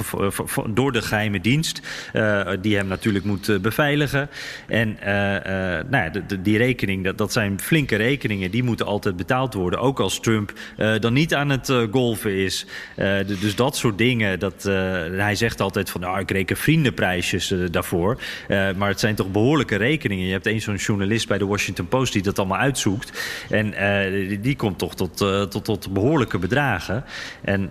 door 0.69 0.93
de 0.93 1.03
geheime 1.03 1.41
dienst, 1.41 1.81
die 2.61 2.77
hem 2.77 2.87
natuurlijk 2.87 3.25
moet 3.25 3.63
beveiligen. 3.63 4.29
En 4.67 4.97
nou 5.91 6.11
die 6.41 6.59
rekening, 6.59 7.05
dat, 7.05 7.19
dat 7.19 7.33
zijn 7.33 7.48
flinke 7.57 7.97
rekeningen, 7.97 8.51
die 8.51 8.63
moeten 8.63 8.87
altijd 8.87 9.17
betaald 9.17 9.55
worden. 9.55 9.81
Ook 9.81 10.01
als 10.01 10.21
Trump 10.21 10.53
uh, 10.77 10.99
dan 10.99 11.13
niet 11.13 11.35
aan 11.35 11.49
het 11.49 11.69
uh, 11.69 11.83
golfen 11.91 12.35
is. 12.37 12.67
Uh, 12.97 13.17
dus 13.41 13.55
dat 13.55 13.77
soort 13.77 13.99
dingen. 13.99 14.39
Dat, 14.39 14.63
hij 15.13 15.35
zegt 15.35 15.61
altijd 15.61 15.91
van, 15.91 16.01
nou, 16.01 16.21
ik 16.21 16.31
reken 16.31 16.57
vriendenprijsjes 16.57 17.55
daarvoor. 17.71 18.21
maar 18.49 18.89
het 18.89 19.01
zijn 19.01 19.15
toch 19.15 19.31
behoorlijke 19.31 19.77
rekeningen. 19.77 20.27
Je 20.27 20.33
hebt 20.33 20.47
eens 20.47 20.65
zo'n 20.65 20.75
journalist 20.75 21.29
bij 21.29 21.39
de 21.39 21.47
Washington 21.47 21.89
Post 21.89 22.13
die 22.13 22.23
dat 22.23 22.39
allemaal 22.39 22.59
uitzoekt. 22.59 23.23
En 23.51 23.75
die, 24.11 24.41
die, 24.41 24.57
komt 24.57 24.79
toch 24.79 24.95
tot, 24.95 25.17
tot, 25.51 25.65
tot 25.65 25.93
behoorlijke 25.93 26.39
bedragen. 26.39 27.05
En 27.43 27.71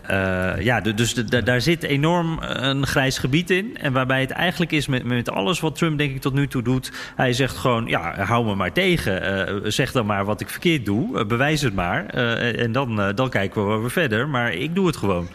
ja, 0.59 0.81
dus 0.81 1.13
daar 1.13 1.61
zit 1.61 1.83
enorm 1.83 2.37
een 2.41 2.87
grijs 2.87 3.17
gebied 3.17 3.49
in. 3.49 3.77
En 3.77 3.93
waarbij 3.93 4.21
het 4.21 4.31
eigenlijk 4.31 4.71
is 4.71 4.87
met, 4.87 5.03
met 5.03 5.29
alles 5.29 5.59
wat 5.59 5.75
Trump 5.75 5.97
denk 5.97 6.15
ik 6.15 6.21
tot 6.21 6.33
nu 6.33 6.47
toe 6.47 6.61
doet. 6.61 6.91
Hij 7.15 7.33
zegt 7.33 7.57
gewoon, 7.57 7.85
ja, 7.85 8.23
hou 8.23 8.45
me 8.45 8.55
maar 8.55 8.73
tegen 8.73 9.66
zeg 9.67 9.91
dan 9.91 10.05
maar 10.05 10.25
wat 10.25 10.41
ik 10.41 10.49
verkeerd 10.49 10.85
doe. 10.85 11.25
bewijs 11.25 11.61
het 11.61 11.73
maar. 11.73 12.05
en 12.05 12.71
dan, 12.71 13.11
dan 13.15 13.29
kijken 13.29 13.61
we 13.61 13.67
wel 13.67 13.79
weer 13.79 13.91
verder. 13.91 14.27
Maar 14.27 14.53
ik 14.53 14.75
doe 14.75 14.87
het 14.87 14.97
gewoon. 14.97 15.27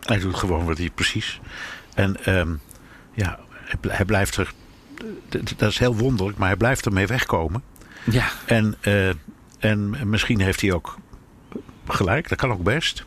Hij 0.00 0.18
doet 0.18 0.34
gewoon 0.34 0.64
wat 0.64 0.78
hij 0.78 0.90
precies. 0.94 1.40
En 1.94 2.24
ehm, 2.24 2.54
ja, 3.14 3.38
hij 3.88 4.04
blijft 4.04 4.36
er. 4.36 4.52
Dat 5.56 5.70
is 5.70 5.78
heel 5.78 5.96
wonderlijk, 5.96 6.38
maar 6.38 6.48
hij 6.48 6.56
blijft 6.56 6.86
ermee 6.86 7.06
wegkomen. 7.06 7.62
Ja. 8.10 8.26
En, 8.46 8.74
en 9.58 10.08
misschien 10.08 10.40
heeft 10.40 10.60
hij 10.60 10.72
ook 10.72 10.96
gelijk, 11.86 12.28
dat 12.28 12.38
kan 12.38 12.50
ook 12.50 12.62
best. 12.62 13.04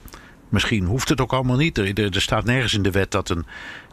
Misschien 0.49 0.85
hoeft 0.85 1.09
het 1.09 1.21
ook 1.21 1.33
allemaal 1.33 1.57
niet. 1.57 1.77
Er, 1.77 2.13
er 2.15 2.21
staat 2.21 2.45
nergens 2.45 2.73
in 2.73 2.81
de 2.81 2.91
wet 2.91 3.11
dat 3.11 3.29
een, 3.29 3.45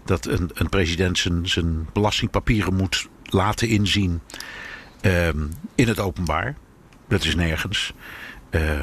dat 0.04 0.26
een, 0.26 0.50
een 0.54 0.68
president 0.68 1.18
zijn, 1.18 1.48
zijn 1.48 1.88
belastingpapieren 1.92 2.74
moet 2.74 3.08
laten 3.24 3.68
inzien 3.68 4.20
ehm, 5.00 5.46
in 5.74 5.88
het 5.88 5.98
openbaar. 5.98 6.56
Dat 7.08 7.24
is 7.24 7.34
nergens. 7.34 7.92
Uh, 8.50 8.82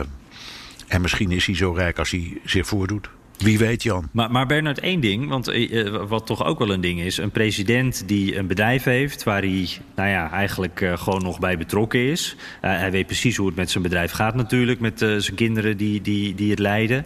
en 0.88 1.02
misschien 1.02 1.32
is 1.32 1.46
hij 1.46 1.56
zo 1.56 1.72
rijk 1.72 2.00
als 2.00 2.12
hij 2.12 2.38
zich 2.46 2.68
voordoet. 2.68 3.10
Wie 3.38 3.58
weet, 3.58 3.84
Jan. 3.84 4.10
Maar, 4.12 4.32
maar 4.32 4.46
Bernard, 4.46 4.80
één 4.80 5.00
ding, 5.00 5.30
want 5.30 5.50
uh, 5.50 6.04
wat 6.08 6.26
toch 6.26 6.46
ook 6.46 6.60
wel 6.60 6.74
een 6.74 6.82
ding 6.82 7.00
is: 7.02 7.18
een 7.18 7.32
president 7.32 8.08
die 8.08 8.38
een 8.38 8.48
bedrijf 8.48 8.84
heeft 8.84 9.24
waar 9.24 9.42
hij, 9.42 9.70
nou 9.96 10.10
ja, 10.10 10.32
eigenlijk 10.32 10.82
uh, 10.82 10.98
gewoon 10.98 11.24
nog 11.24 11.40
bij 11.40 11.58
betrokken 11.58 12.00
is. 12.00 12.36
hij 12.62 12.92
weet 12.92 13.06
precies 13.06 13.38
hoe 13.38 13.48
het 13.48 13.56
met 13.56 13.70
zijn 13.70 13.84
bedrijf 13.84 14.12
gaat, 14.12 14.36
natuurlijk, 14.36 14.80
met 14.80 15.00
zijn 15.00 15.36
kinderen 15.36 15.78
die, 15.78 16.02
die, 16.02 16.36
die 16.36 16.50
het 16.50 16.60
leiden. 16.60 17.06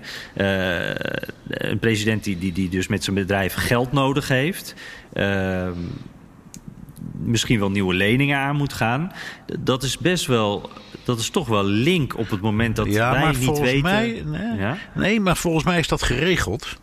een 1.48 1.80
president 1.80 2.24
die, 2.24 2.38
die, 2.38 2.52
die 2.52 2.70
dus 2.70 2.88
met 2.88 3.04
zijn 3.04 3.16
bedrijf 3.16 3.54
geld 3.54 3.92
nodig 3.92 4.28
heeft. 4.28 4.76
Ehm, 7.00 7.30
misschien 7.30 7.60
wel 7.60 7.72
nieuwe 7.72 7.94
leningen 7.94 8.38
aan 8.38 8.56
moet 8.56 8.74
gaan. 8.74 9.12
Dat 9.60 9.84
is 9.84 9.98
best 9.98 10.26
wel 10.26 10.70
dat 11.04 11.20
is 11.20 11.30
toch 11.30 11.48
wel 11.48 11.64
link 11.64 12.18
op 12.18 12.30
het 12.30 12.42
moment 12.42 12.76
dat 12.76 12.86
ja, 12.86 13.12
wij 13.12 13.22
maar 13.22 13.34
niet 13.34 13.46
volgens 13.46 13.70
weten. 13.70 13.82
Mij, 13.82 14.24
nee, 14.26 14.58
ja? 14.58 14.78
nee, 14.96 15.20
maar 15.20 15.38
volgens 15.38 15.64
mij 15.64 15.80
is 15.80 15.88
dat 15.88 16.04
geregeld. 16.04 16.78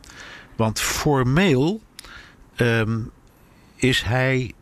Want 0.56 0.80
formeel 0.80 1.80
um, 2.56 3.10
is 3.76 4.02
hij 4.02 4.52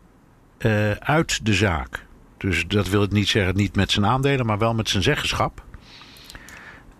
uh, 0.59 0.91
uit 0.91 1.45
de 1.45 1.53
zaak. 1.53 2.05
Dus 2.37 2.67
dat 2.67 2.89
wil 2.89 3.03
ik 3.03 3.11
niet 3.11 3.27
zeggen, 3.27 3.55
niet 3.55 3.75
met 3.75 3.91
zijn 3.91 4.05
aandelen, 4.05 4.45
maar 4.45 4.57
wel 4.57 4.73
met 4.73 4.89
zijn 4.89 5.03
zeggenschap. 5.03 5.63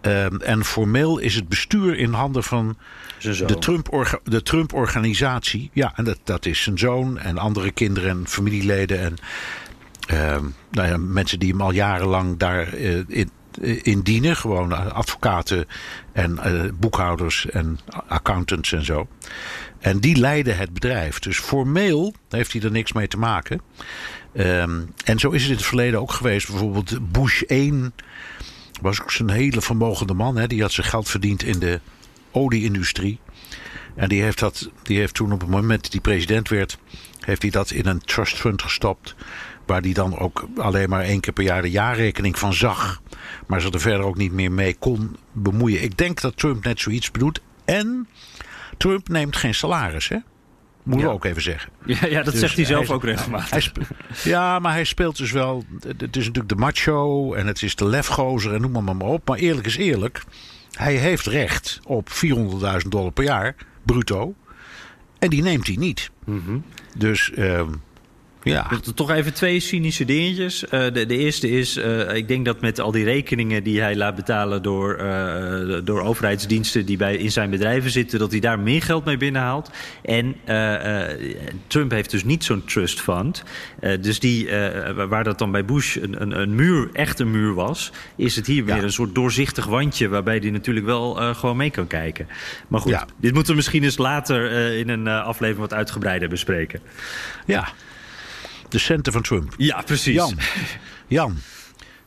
Um, 0.08 0.42
en 0.42 0.66
formeel 0.66 1.18
is 1.18 1.36
het 1.36 1.48
bestuur 1.48 1.98
in 1.98 2.14
handen 2.14 2.44
van 2.44 2.78
de 3.22 3.58
Trump-organisatie. 3.60 4.00
De 4.24 4.44
Trump 4.44 5.72
ja, 5.74 5.94
en 5.96 6.04
dat, 6.04 6.20
dat 6.24 6.46
is 6.46 6.62
zijn 6.62 6.78
zoon 6.78 7.18
en 7.18 7.38
andere 7.38 7.72
kinderen 7.72 8.10
en 8.10 8.28
familieleden. 8.28 9.00
En 9.00 9.16
uh, 10.14 10.38
nou 10.72 10.88
ja, 10.88 10.98
mensen 10.98 11.40
die 11.40 11.52
hem 11.52 11.62
al 11.62 11.72
jarenlang 11.72 12.38
daar 12.38 12.78
uh, 12.78 13.02
in, 13.08 13.30
uh, 13.62 13.80
in, 13.84 14.02
dienen. 14.02 14.36
Gewoon 14.36 14.94
advocaten 14.94 15.66
en 16.12 16.40
boekhouders 16.80 17.50
en 17.50 17.80
accountants 18.08 18.72
en 18.72 18.86
zo. 18.86 19.08
En 19.80 20.00
die 20.00 20.16
leiden 20.16 20.58
het 20.58 20.74
bedrijf. 20.74 21.20
Dus 21.20 21.40
formeel 21.40 22.14
heeft 22.30 22.54
hij 22.54 22.62
er 22.62 22.72
niks 22.72 22.94
mee 22.94 23.08
te 23.08 23.18
maken. 23.18 23.62
Um, 24.38 24.94
en 25.06 25.20
zo 25.20 25.30
is 25.30 25.42
het 25.42 25.52
in 25.52 25.58
het 25.58 25.66
verleden 25.66 26.00
ook 26.00 26.12
geweest. 26.12 26.48
Bijvoorbeeld 26.48 27.12
Bush 27.12 27.42
1 27.42 27.94
was 28.82 29.02
ook 29.02 29.12
zo'n 29.12 29.30
hele 29.30 29.62
vermogende 29.62 30.14
man. 30.14 30.38
Hè? 30.38 30.48
Die 30.48 30.62
had 30.62 30.72
zijn 30.72 30.88
geld 30.88 31.10
verdiend 31.10 31.44
in 31.44 31.60
de 31.60 31.80
olie-industrie. 32.32 33.20
En 33.96 34.10
die 34.10 34.22
heeft, 34.22 34.40
dat, 34.40 34.70
die 34.84 34.98
heeft 34.98 35.14
toen 35.14 35.32
op 35.32 35.40
het 35.42 35.50
moment 35.50 35.84
dat 35.84 35.92
hij 35.92 36.02
president 36.02 36.50
werd... 36.50 36.78
heeft 37.20 37.42
hij 37.42 37.52
dat 37.52 37.72
in 37.72 37.86
een 37.86 38.00
trust 38.00 38.36
fund 38.36 38.62
gestopt... 38.62 39.16
Waar 39.66 39.82
die 39.82 39.94
dan 39.94 40.20
ook 40.20 40.48
alleen 40.58 40.90
maar 40.90 41.04
één 41.04 41.20
keer 41.20 41.34
per 41.34 41.44
jaar 41.44 41.62
de 41.62 41.70
jaarrekening 41.70 42.40
van 42.40 42.54
zag. 42.54 43.02
Maar 43.48 43.62
ze 43.62 43.72
er 43.72 43.80
verder 43.80 44.06
ook 44.06 44.18
niet 44.18 44.32
meer 44.32 44.52
mee 44.52 44.76
kon 44.76 45.18
bemoeien. 45.32 45.84
Ik 45.84 45.98
denk 45.98 46.22
dat 46.22 46.38
Trump 46.38 46.64
net 46.64 46.80
zoiets 46.80 47.12
bedoelt. 47.12 47.40
En 47.66 48.08
Trump 48.78 49.10
neemt 49.10 49.36
geen 49.36 49.56
salaris, 49.56 50.08
hè? 50.08 50.18
Moeten 50.86 51.08
we 51.08 51.14
ook 51.14 51.26
even 51.26 51.42
zeggen. 51.42 51.72
Ja, 51.86 52.06
ja 52.08 52.24
dat 52.24 52.34
dus 52.34 52.42
zegt 52.42 52.56
hij 52.56 52.66
zelf 52.66 52.90
ook 52.90 53.04
regelmatig. 53.04 53.72
ja, 54.24 54.60
maar 54.60 54.74
hij 54.74 54.84
speelt 54.84 55.18
dus 55.18 55.32
wel... 55.32 55.64
Het 55.88 56.16
is 56.16 56.26
natuurlijk 56.26 56.50
de 56.50 56.56
macho 56.56 57.34
en 57.34 57.48
het 57.48 57.62
is 57.62 57.76
de 57.76 57.86
lefgozer 57.86 58.54
en 58.54 58.62
noem 58.62 58.84
maar, 58.84 58.96
maar 58.96 59.08
op. 59.08 59.28
Maar 59.28 59.38
eerlijk 59.38 59.68
is 59.68 59.78
eerlijk. 59.78 60.24
Hij 60.72 60.96
heeft 60.96 61.26
recht 61.26 61.80
op 61.84 62.10
400.000 62.10 62.88
dollar 62.90 63.12
per 63.12 63.24
jaar, 63.24 63.56
bruto. 63.84 64.34
En 65.20 65.30
die 65.30 65.42
neemt 65.42 65.68
hij 65.68 65.76
niet. 65.76 66.12
Mm 66.26 66.42
-hmm. 66.46 66.64
Dus... 66.98 67.32
Uh, 67.36 67.62
ja. 68.52 68.70
Toch 68.96 69.12
even 69.12 69.34
twee 69.34 69.60
cynische 69.60 70.06
dingetjes. 70.06 70.64
Uh, 70.64 70.70
de, 70.70 71.06
de, 71.06 71.18
eerste 71.18 71.50
is, 71.50 71.78
uh, 71.78 72.16
ik 72.16 72.28
denk 72.28 72.46
dat 72.46 72.62
met 72.62 72.80
al 72.80 72.92
die 72.92 73.04
rekeningen 73.04 73.64
die 73.64 73.82
hij 73.82 73.96
laat 73.96 74.16
betalen 74.16 74.62
door, 74.62 75.00
uh, 75.02 75.80
door 75.84 76.02
overheidsdiensten 76.02 76.86
die 76.86 76.98
bij, 76.98 77.16
in 77.16 77.32
zijn 77.32 77.50
bedrijven 77.50 77.92
zitten, 77.92 78.20
dat 78.20 78.32
hij 78.32 78.40
daar 78.40 78.60
meer 78.60 78.82
geld 78.82 79.06
mee 79.06 79.18
binnenhaalt. 79.18 79.72
En 80.02 80.36
Trump 81.68 81.92
heeft 81.92 82.12
dus 82.12 82.24
niet 82.24 82.44
zo'n 82.44 82.66
trust 82.66 83.02
fund. 83.02 83.44
dus 84.02 84.20
die, 84.20 84.50
waar 85.08 85.24
dat 85.24 85.40
dan 85.40 85.52
bij 85.52 85.66
Bush 85.66 85.96
een, 85.96 86.22
een, 86.22 86.40
een, 86.40 86.56
muur, 86.56 86.90
echt 86.94 87.20
een 87.20 87.32
muur 87.32 87.54
was, 87.54 87.92
is 88.16 88.36
het 88.36 88.48
hier 88.48 88.66
weer 88.66 88.84
een 88.84 88.92
soort 88.92 89.16
doorzichtig 89.16 89.66
wandje 89.66 90.08
waarbij 90.08 90.38
hij 90.38 90.50
natuurlijk 90.50 90.86
wel 90.86 91.14
gewoon 91.34 91.58
mee 91.58 91.70
kan 91.70 91.88
kijken. 91.88 92.28
Maar 92.68 92.82
goed, 92.82 92.92
ja. 92.92 93.08
dit 93.18 93.34
moeten 93.34 93.52
we 93.52 93.58
misschien 93.58 93.84
eens 93.84 93.98
later 93.98 94.52
in 94.78 94.90
een 94.90 95.08
aflevering 95.08 95.70
wat 95.70 95.74
uitgebreider 95.74 96.30
bespreken. 96.30 96.80
Ja, 97.46 97.68
de 98.76 98.82
centen 98.82 99.14
van 99.14 99.22
Trump. 99.22 99.54
Ja, 99.58 99.82
precies. 99.82 100.14
Jan, 100.16 100.38
Jan 101.08 101.38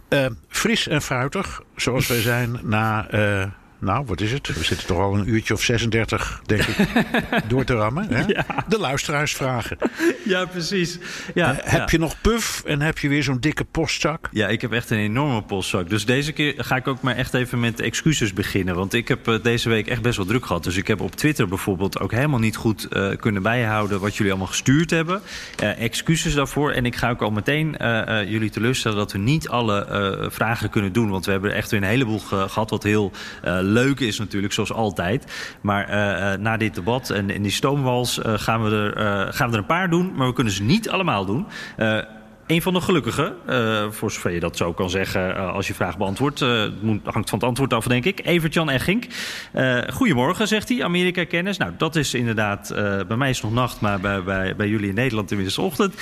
uh, 0.08 0.26
fris 0.48 0.88
en 0.88 1.02
fruitig, 1.02 1.62
zoals 1.76 2.06
wij 2.06 2.20
zijn 2.20 2.58
na 2.62 3.14
uh, 3.14 3.46
nou, 3.80 4.04
wat 4.06 4.20
is 4.20 4.32
het? 4.32 4.46
We 4.54 4.64
zitten 4.64 4.86
toch 4.86 4.98
al 4.98 5.14
een 5.14 5.28
uurtje 5.28 5.54
of 5.54 5.62
36, 5.62 6.40
denk 6.46 6.62
ik, 6.62 6.88
door 7.50 7.64
te 7.64 7.74
rammen. 7.74 8.06
Hè? 8.08 8.24
Ja. 8.26 8.44
De 8.68 8.78
luisteraarsvragen. 8.78 9.78
Ja, 10.24 10.44
precies. 10.44 10.98
Ja, 11.34 11.52
uh, 11.52 11.58
heb 11.62 11.90
je 11.90 11.98
nog 11.98 12.20
puff 12.20 12.64
en 12.64 12.80
heb 12.80 12.98
je 12.98 13.08
weer 13.08 13.22
zo'n 13.22 13.40
dikke 13.40 13.64
postzak? 13.64 14.28
Ja, 14.32 14.48
ik 14.48 14.60
heb 14.60 14.72
echt 14.72 14.90
een 14.90 14.98
enorme 14.98 15.42
postzak. 15.42 15.88
Dus 15.88 16.04
deze 16.04 16.32
keer 16.32 16.54
ga 16.56 16.76
ik 16.76 16.88
ook 16.88 17.00
maar 17.00 17.16
echt 17.16 17.34
even 17.34 17.60
met 17.60 17.80
excuses 17.80 18.32
beginnen. 18.32 18.74
Want 18.74 18.92
ik 18.92 19.08
heb 19.08 19.28
uh, 19.28 19.42
deze 19.42 19.68
week 19.68 19.86
echt 19.86 20.02
best 20.02 20.16
wel 20.16 20.26
druk 20.26 20.46
gehad. 20.46 20.64
Dus 20.64 20.76
ik 20.76 20.86
heb 20.86 21.00
op 21.00 21.16
Twitter 21.16 21.48
bijvoorbeeld 21.48 22.00
ook 22.00 22.12
helemaal 22.12 22.38
niet 22.38 22.56
goed 22.56 22.86
uh, 22.90 23.16
kunnen 23.16 23.42
bijhouden 23.42 24.00
wat 24.00 24.16
jullie 24.16 24.32
allemaal 24.32 24.50
gestuurd 24.50 24.90
hebben. 24.90 25.20
excuses 25.56 26.34
daarvoor. 26.34 26.70
En 26.70 26.86
ik 26.86 26.96
ga 26.96 27.10
ook 27.10 27.22
al 27.22 27.30
meteen 27.30 27.76
jullie 28.28 28.50
teleurstellen 28.50 28.98
dat 28.98 29.12
we 29.12 29.18
niet 29.18 29.48
alle 29.48 30.28
vragen 30.30 30.70
kunnen 30.70 30.92
doen. 30.92 31.10
Want 31.10 31.24
we 31.24 31.30
hebben 31.30 31.54
echt 31.54 31.70
weer 31.70 31.82
een 31.82 31.88
heleboel 31.88 32.18
ge 32.18 32.46
gehad 32.48 32.70
wat 32.70 32.82
heel 32.82 33.12
leuke 33.68 34.06
is 34.06 34.18
natuurlijk, 34.18 34.52
zoals 34.52 34.72
altijd. 34.72 35.32
Maar 35.60 35.88
uh, 35.88 36.38
na 36.38 36.56
dit 36.56 36.74
debat 36.74 37.10
en 37.10 37.30
in 37.30 37.42
die 37.42 37.52
stoomwals 37.52 38.18
uh, 38.18 38.32
gaan, 38.36 38.64
we 38.64 38.70
er, 38.70 39.32
gaan 39.32 39.48
we 39.48 39.52
er 39.52 39.60
een 39.60 39.66
paar 39.66 39.90
doen. 39.90 40.12
Maar 40.14 40.26
we 40.26 40.32
kunnen 40.32 40.52
ze 40.52 40.62
niet 40.62 40.90
allemaal 40.90 41.24
doen. 41.24 41.46
Een 42.48 42.62
van 42.62 42.74
de 42.74 42.80
gelukkigen, 42.80 43.34
uh, 43.48 43.84
voor 43.90 44.10
zover 44.10 44.30
je 44.30 44.40
dat 44.40 44.56
zo 44.56 44.72
kan 44.72 44.90
zeggen 44.90 45.30
uh, 45.30 45.52
als 45.52 45.66
je 45.66 45.74
vraag 45.74 45.98
beantwoordt. 45.98 46.40
Uh, 46.40 46.64
hangt 47.04 47.30
van 47.30 47.38
het 47.38 47.48
antwoord 47.48 47.72
af, 47.72 47.86
denk 47.86 48.04
ik. 48.04 48.20
Evert-Jan 48.24 48.70
Eggink. 48.70 49.06
goedemorgen, 49.92 50.48
zegt 50.48 50.68
hij. 50.68 50.84
Amerika-kennis. 50.84 51.56
Nou, 51.56 51.72
dat 51.78 51.96
is 51.96 52.14
inderdaad... 52.14 52.72
bij 53.08 53.16
mij 53.16 53.30
is 53.30 53.36
het 53.36 53.44
nog 53.44 53.54
nacht, 53.54 53.80
maar 53.80 54.00
bij, 54.00 54.22
bij, 54.22 54.56
bij 54.56 54.68
jullie 54.68 54.88
in 54.88 54.94
Nederland 54.94 55.30
inmiddels 55.30 55.58
ochtend. 55.58 55.94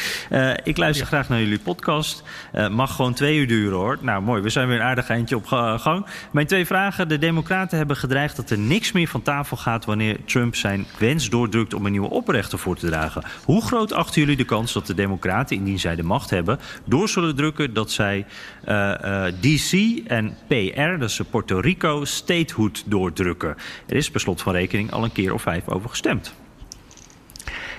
ik 0.65 0.77
luister 0.77 1.05
ja. 1.05 1.11
graag 1.11 1.29
naar 1.29 1.41
jullie 1.41 1.59
podcast. 1.59 2.23
mag 2.71 2.95
gewoon 2.95 3.15
twee 3.15 3.39
uur 3.39 3.47
duren, 3.47 3.79
hoor. 3.79 3.99
Nou, 4.01 4.23
mooi. 4.23 4.43
We 4.43 4.51
zijn 4.51 4.69
weer 4.69 4.77
een 4.77 4.87
aardig 4.87 5.09
eindje 5.09 5.37
op 5.37 5.47
gang. 5.77 6.07
Mijn 6.31 6.47
twee 6.47 6.67
vragen. 6.67 7.09
De 7.09 7.19
democraten 7.19 7.79
hebben 7.79 7.97
gedreigd 7.97 8.37
dat 8.37 8.51
er 8.51 8.59
niks 8.59 8.93
meer 8.93 9.09
van 9.09 9.23
tafel 9.23 9.57
gaat... 9.57 9.85
wanneer 9.85 10.17
Trump 10.25 10.55
zijn 10.55 10.87
wens 10.99 11.29
doordrukt 11.29 11.75
om 11.75 11.87
een 11.87 11.93
nieuwe 11.93 12.11
oprechter 12.11 12.59
voor 12.59 12.77
te 12.77 12.87
dragen. 12.87 13.23
Hoe 13.45 13.65
groot 13.65 13.93
achten 13.93 14.21
jullie 14.21 14.37
de 14.37 14.45
kans 14.45 14.73
dat 14.73 14.87
de 14.87 14.95
democraten, 14.95 15.57
indien 15.57 15.79
zij 15.79 15.97
de 15.97 16.03
macht 16.03 16.31
hebben 16.31 16.35
hebben, 16.37 16.59
door 16.85 17.09
zullen 17.09 17.37
drukken 17.37 17.75
dat 17.75 17.91
zij 17.91 18.27
uh, 18.69 18.95
uh, 19.05 19.25
DC 19.41 19.99
en 20.07 20.37
PR, 20.47 20.99
dat 20.99 21.11
is 21.11 21.21
Puerto 21.31 21.59
Rico, 21.59 22.05
statehood 22.05 22.83
doordrukken. 22.87 23.57
Er 23.87 23.97
is 23.97 24.11
per 24.11 24.21
slot 24.21 24.43
van 24.43 24.53
rekening 24.53 24.91
al 24.91 25.05
een 25.05 25.13
keer 25.13 25.33
of 25.33 25.43
vijf 25.43 25.69
over 25.69 25.89
gestemd. 25.89 26.35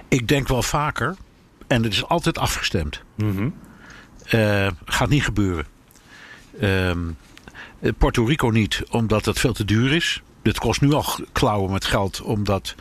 Ik 0.08 0.28
denk 0.28 0.48
wel 0.48 0.64
vaker, 0.64 1.16
en 1.68 1.84
het 1.84 1.94
is 1.94 2.06
altijd 2.06 2.38
afgestemd. 2.38 3.02
Mm 3.16 3.36
-hmm. 3.36 3.54
uh, 4.34 4.68
gaat 4.86 5.10
niet 5.10 5.24
gebeuren. 5.24 5.66
Um, 6.62 7.18
Puerto 7.98 8.26
Rico 8.26 8.50
niet, 8.50 8.84
omdat 8.90 9.26
het 9.26 9.40
veel 9.40 9.54
te 9.54 9.66
duur 9.66 9.94
is. 9.94 10.22
Het 10.44 10.60
kost 10.60 10.82
nu 10.82 10.94
al 10.94 11.06
klauwen 11.32 11.72
met 11.72 11.86
geld, 11.86 12.22
omdat 12.22 12.76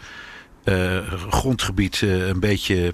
grondgebied 1.29 2.01
een 2.01 2.41
beetje 2.41 2.93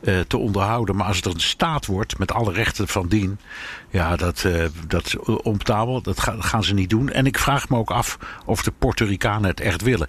uh, 0.00 0.20
te 0.20 0.36
onderhouden. 0.36 0.96
Maar 0.96 1.06
als 1.06 1.16
het 1.16 1.26
een 1.26 1.40
staat 1.40 1.86
wordt 1.86 2.18
met 2.18 2.32
alle 2.32 2.52
rechten 2.52 2.88
van 2.88 3.08
dien, 3.08 3.38
ja, 3.90 4.16
dat, 4.16 4.44
uh, 4.46 4.64
dat 4.86 5.06
is. 5.06 5.16
Dat 6.02 6.20
ga, 6.20 6.36
gaan 6.38 6.64
ze 6.64 6.74
niet 6.74 6.90
doen. 6.90 7.10
En 7.10 7.26
ik 7.26 7.38
vraag 7.38 7.68
me 7.68 7.76
ook 7.76 7.90
af 7.90 8.18
of 8.44 8.62
de 8.62 8.72
Puerto 8.78 9.04
Ricanen 9.04 9.50
het 9.50 9.60
echt 9.60 9.82
willen. 9.82 10.08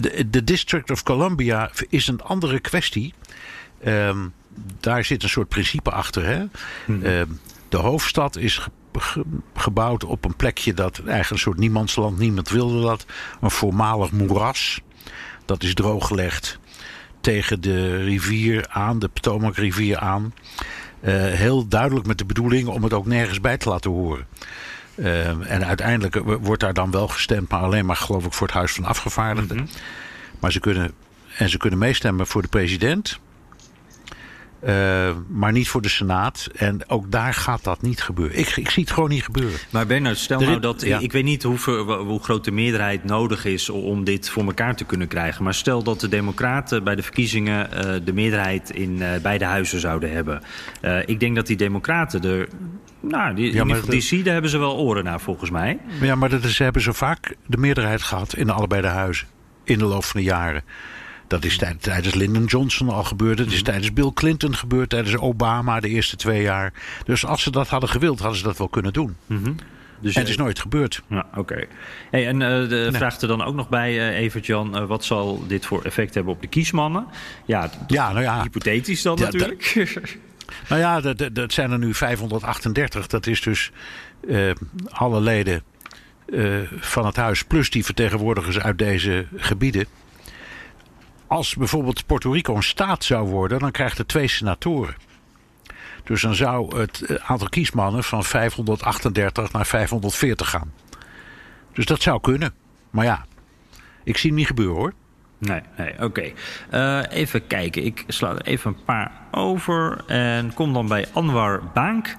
De, 0.00 0.30
de 0.30 0.44
District 0.44 0.90
of 0.90 1.02
Columbia 1.02 1.70
is 1.88 2.06
een 2.06 2.22
andere 2.22 2.60
kwestie. 2.60 3.14
Um, 3.86 4.32
daar 4.80 5.04
zit 5.04 5.22
een 5.22 5.28
soort 5.28 5.48
principe 5.48 5.90
achter. 5.90 6.24
Hè? 6.26 6.44
Hmm. 6.84 7.02
Uh, 7.02 7.22
De 7.68 7.76
hoofdstad 7.76 8.36
is 8.36 8.58
ge- 8.58 8.70
ge- 8.92 9.24
gebouwd 9.54 10.04
op 10.04 10.24
een 10.24 10.36
plekje 10.36 10.74
dat 10.74 10.98
eigenlijk 10.98 11.30
een 11.30 11.38
soort 11.38 11.58
niemandsland, 11.58 12.18
niemand 12.18 12.48
wilde 12.48 12.80
dat. 12.82 13.06
Een 13.40 13.50
voormalig 13.50 14.10
moeras. 14.10 14.80
Dat 15.44 15.62
is 15.62 15.74
drooggelegd 15.74 16.58
tegen 17.26 17.60
de 17.60 17.96
rivier 17.96 18.66
aan, 18.68 18.98
de 18.98 19.08
Potomac 19.08 19.56
rivier 19.56 19.98
aan. 19.98 20.34
Eh, 21.00 21.14
heel 21.14 21.68
duidelijk 21.68 22.06
met 22.06 22.18
de 22.18 22.24
bedoeling 22.24 22.68
om 22.68 22.82
het 22.82 22.92
ook 22.92 23.06
nergens 23.06 23.40
bij 23.40 23.56
te 23.56 23.68
laten 23.68 23.90
horen. 23.90 24.26
Eh, 24.94 25.50
en 25.50 25.66
uiteindelijk 25.66 26.14
wordt 26.40 26.60
daar 26.60 26.74
dan 26.74 26.90
wel 26.90 27.08
gestemd, 27.08 27.50
maar 27.50 27.60
alleen 27.60 27.86
maar 27.86 27.96
geloof 27.96 28.24
ik 28.24 28.32
voor 28.32 28.46
het 28.46 28.56
Huis 28.56 28.72
van 28.72 28.84
Afgevaardigden. 28.84 29.68
Maar 30.40 30.52
ze 30.52 30.60
kunnen, 30.60 30.92
en 31.36 31.48
ze 31.48 31.56
kunnen 31.56 31.78
meestemmen 31.78 32.26
voor 32.26 32.42
de 32.42 32.48
president. 32.48 33.18
Eh, 34.60 35.10
maar 35.28 35.52
niet 35.52 35.68
voor 35.68 35.82
de 35.82 35.88
Senaat. 35.88 36.48
En 36.56 36.88
ook 36.90 37.10
daar 37.10 37.34
gaat 37.34 37.64
dat 37.64 37.82
niet 37.82 38.02
gebeuren. 38.02 38.38
Ik, 38.38 38.56
ik 38.56 38.70
zie 38.70 38.82
het 38.82 38.92
gewoon 38.92 39.08
niet 39.08 39.22
gebeuren. 39.24 39.58
Maar 39.70 39.86
Bernard, 39.86 40.18
stel 40.18 40.40
nou 40.40 40.60
dat. 40.60 40.82
ja. 40.82 40.98
Ik 40.98 41.12
weet 41.12 41.24
niet 41.24 41.42
hoe, 41.42 41.58
hoe 41.86 42.22
groot 42.22 42.44
de 42.44 42.50
meerderheid 42.50 43.04
nodig 43.04 43.44
is 43.44 43.68
om 43.70 44.04
dit 44.04 44.30
voor 44.30 44.44
elkaar 44.44 44.76
te 44.76 44.84
kunnen 44.84 45.08
krijgen. 45.08 45.44
Maar 45.44 45.54
stel 45.54 45.82
dat 45.82 46.00
de 46.00 46.08
Democraten 46.08 46.84
bij 46.84 46.94
de 46.94 47.02
verkiezingen 47.02 47.72
eh, 47.72 47.94
de 48.04 48.12
meerderheid 48.12 48.70
in 48.70 49.02
eh, 49.02 49.20
beide 49.22 49.44
huizen 49.44 49.80
zouden 49.80 50.12
hebben. 50.12 50.42
Ik 51.06 51.20
denk 51.20 51.36
dat 51.36 51.46
die 51.46 51.56
Democraten 51.56 52.22
er. 52.22 52.48
Nou, 53.00 53.34
die, 53.34 53.64
maar 53.64 53.80
de- 53.86 54.00
zie, 54.00 54.22
daar 54.22 54.32
hebben 54.32 54.50
ze 54.50 54.58
wel 54.58 54.76
oren 54.76 55.04
naar 55.04 55.20
volgens 55.20 55.50
mij. 55.50 55.78
Ja, 56.00 56.14
maar 56.14 56.28
dat 56.28 56.44
is, 56.44 56.56
ze 56.56 56.62
hebben 56.62 56.82
zo 56.82 56.92
vaak 56.92 57.34
de 57.46 57.56
meerderheid 57.56 58.02
gehad 58.02 58.34
in 58.36 58.50
allebei 58.50 58.80
de 58.80 58.86
huizen. 58.86 59.26
In 59.64 59.78
de 59.78 59.84
loop 59.84 60.04
van 60.04 60.20
de 60.20 60.26
jaren. 60.26 60.62
Dat 61.28 61.44
is 61.44 61.56
tijd- 61.56 61.82
tijdens 61.82 62.14
Lyndon 62.14 62.44
Johnson 62.44 62.88
al 62.88 63.04
gebeurd. 63.04 63.38
Het 63.38 63.52
is 63.52 63.62
tijdens 63.62 63.92
Bill 63.92 64.10
Clinton 64.14 64.56
gebeurd. 64.56 64.88
Tijdens 64.88 65.16
Obama 65.16 65.80
de 65.80 65.88
eerste 65.88 66.16
twee 66.16 66.42
jaar. 66.42 66.72
Dus 67.04 67.26
als 67.26 67.42
ze 67.42 67.50
dat 67.50 67.68
hadden 67.68 67.88
gewild, 67.90 68.18
hadden 68.18 68.38
ze 68.38 68.44
dat 68.44 68.58
wel 68.58 68.68
kunnen 68.68 68.92
doen. 68.92 69.16
Dus, 70.00 70.14
En 70.14 70.20
het 70.20 70.28
is 70.30 70.36
eh, 70.36 70.42
nooit 70.42 70.58
gebeurd. 70.58 71.02
Ja, 71.08 71.26
oké. 71.36 71.64
Hey, 72.10 72.26
en 72.26 72.42
eh 72.42 72.68
de, 72.68 72.88
vraagt 72.92 73.22
er 73.22 73.28
dan 73.28 73.42
ook 73.42 73.54
nog 73.54 73.68
bij, 73.68 73.98
eh 74.08 74.18
Evert-Jan, 74.18 74.86
wat 74.86 75.04
zal 75.04 75.44
dit 75.46 75.66
voor 75.66 75.82
effect 75.82 76.14
hebben 76.14 76.32
op 76.32 76.40
de 76.40 76.46
kiesmannen? 76.48 77.06
Ja, 77.44 77.70
Ja, 77.86 78.08
nou 78.12 78.22
ja. 78.22 78.42
hypothetisch 78.42 79.02
dan 79.02 79.16
Ja, 79.18 79.24
natuurlijk. 79.24 79.72
Nou 80.68 80.80
ja, 80.80 81.00
dat, 81.00 81.18
dat- 81.18 81.34
dat 81.34 81.52
zijn 81.52 81.70
er 81.70 81.78
nu 81.78 81.94
538. 81.94 83.06
Dat 83.06 83.26
is 83.26 83.40
dus 83.40 83.70
alle 84.90 85.20
leden 85.20 85.62
van 86.78 87.06
het 87.06 87.16
huis. 87.16 87.44
Plus 87.44 87.70
die 87.70 87.84
vertegenwoordigers 87.84 88.58
uit 88.60 88.78
deze 88.78 89.26
gebieden. 89.36 89.86
Als 91.26 91.54
bijvoorbeeld 91.54 92.06
Puerto 92.06 92.30
Rico 92.30 92.54
een 92.54 92.62
staat 92.62 93.04
zou 93.04 93.28
worden, 93.28 93.58
dan 93.58 93.70
krijgt 93.70 93.98
het 93.98 94.08
twee 94.08 94.28
senatoren. 94.28 94.94
Dus 96.04 96.22
dan 96.22 96.34
zou 96.34 96.78
het 96.78 97.00
eh, 97.00 97.16
aantal 97.30 97.48
kiesmannen 97.48 98.04
van 98.04 98.24
538 98.24 99.52
naar 99.52 99.66
540 99.66 100.50
gaan. 100.50 100.72
Dus 101.72 101.86
dat 101.86 102.02
zou 102.02 102.20
kunnen. 102.20 102.54
Maar 102.90 103.04
ja, 103.04 103.24
ik 104.04 104.16
zie 104.16 104.30
het 104.30 104.38
niet 104.38 104.46
gebeuren 104.46 104.76
hoor. 104.76 104.92
Nee, 105.38 105.60
nee 105.76 106.02
oké. 106.02 106.32
Eh, 106.70 107.02
even 107.08 107.46
kijken. 107.46 107.84
Ik 107.84 108.04
sla 108.06 108.30
er 108.30 108.42
even 108.42 108.70
een 108.70 108.84
paar 108.84 109.12
over. 109.30 110.04
En 110.06 110.54
kom 110.54 110.72
dan 110.72 110.88
bij 110.88 111.06
Anwar 111.12 111.62
Baank. 111.74 112.16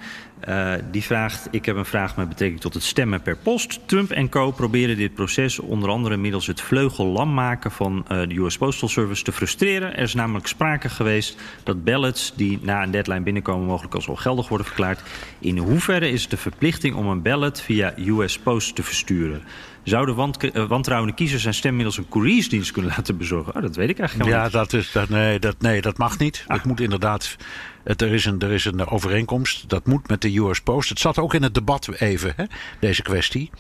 Eh, 0.48 0.74
die 0.92 1.04
vraagt: 1.04 1.48
Ik 1.52 1.66
heb 1.66 1.76
een 1.76 1.86
vraag 1.86 2.16
met 2.16 2.30
betrekking 2.30 2.62
tot 2.62 2.74
het 2.74 2.84
stemmen 2.84 3.22
per 3.22 3.38
post. 3.38 3.80
Trump 3.86 4.12
en 4.12 4.30
co. 4.30 4.52
proberen 4.52 4.98
dit 4.98 5.14
proces 5.14 5.60
onder 5.60 5.90
andere 5.90 6.18
middels 6.18 6.48
het 6.48 6.62
vleugellam 6.62 7.34
maken 7.34 7.72
van 7.72 8.06
eh, 8.08 8.28
de 8.28 8.36
US 8.36 8.58
Postal 8.58 8.90
Service 8.90 9.24
te 9.24 9.32
frustreren. 9.32 9.96
Er 9.96 10.04
is 10.04 10.14
namelijk 10.14 10.48
sprake 10.48 10.90
geweest 10.90 11.38
dat 11.64 11.84
ballots 11.84 12.34
die 12.36 12.60
na 12.62 12.84
een 12.84 12.92
deadline 12.92 13.22
binnenkomen 13.22 13.68
mogelijk 13.68 13.96
als 13.96 14.08
ongeldig 14.08 14.48
worden 14.48 14.68
verklaard. 14.68 15.02
In 15.40 15.58
hoeverre 15.58 16.10
is 16.10 16.28
de 16.28 16.38
verplichting 16.38 16.96
om 16.96 17.08
een 17.08 17.22
ballot 17.22 17.62
via 17.62 17.94
US 17.98 18.40
Post 18.40 18.76
te 18.76 18.84
versturen? 18.84 19.42
Zouden 19.88 20.16
want, 20.16 20.38
eh, 20.38 20.68
wantrouwende 20.68 21.14
kiezers 21.14 21.42
zijn 21.42 21.54
stem 21.54 21.76
middels 21.76 21.98
een 21.98 22.10
couriersdienst 22.10 22.72
kunnen 22.72 22.92
laten 22.98 23.18
bezorgen? 23.18 23.56
Oh, 23.56 23.62
dat 23.62 23.76
weet 23.76 23.90
ik 23.90 24.00
eigenlijk 24.00 24.30
Ja, 24.30 24.36
helemaal 24.36 24.64
dat 24.64 24.74
is, 24.74 24.92
dat, 24.92 25.10
nee, 25.10 25.40
dat, 25.40 25.56
nee, 25.60 25.82
dat 25.82 25.98
mag 25.98 26.18
niet. 26.18 26.44
Het 26.48 26.64
moet 26.64 26.82
inderdaad. 26.82 27.38
Het, 27.84 28.02
er, 28.02 28.14
is 28.14 28.26
een, 28.26 28.40
er 28.40 28.52
is 28.52 28.66
een 28.66 28.88
overeenkomst. 28.88 29.70
Dat 29.70 29.86
moet 29.86 30.08
met 30.08 30.22
de 30.22 30.38
US 30.38 30.62
Post. 30.62 30.90
Het 30.90 31.00
zat 31.00 31.18
ook 31.18 31.34
in 31.34 31.44
het 31.44 31.54
debat 31.54 31.90
even, 32.00 32.34
hè, 32.36 32.44
deze 32.80 33.02
kwestie. 33.02 33.52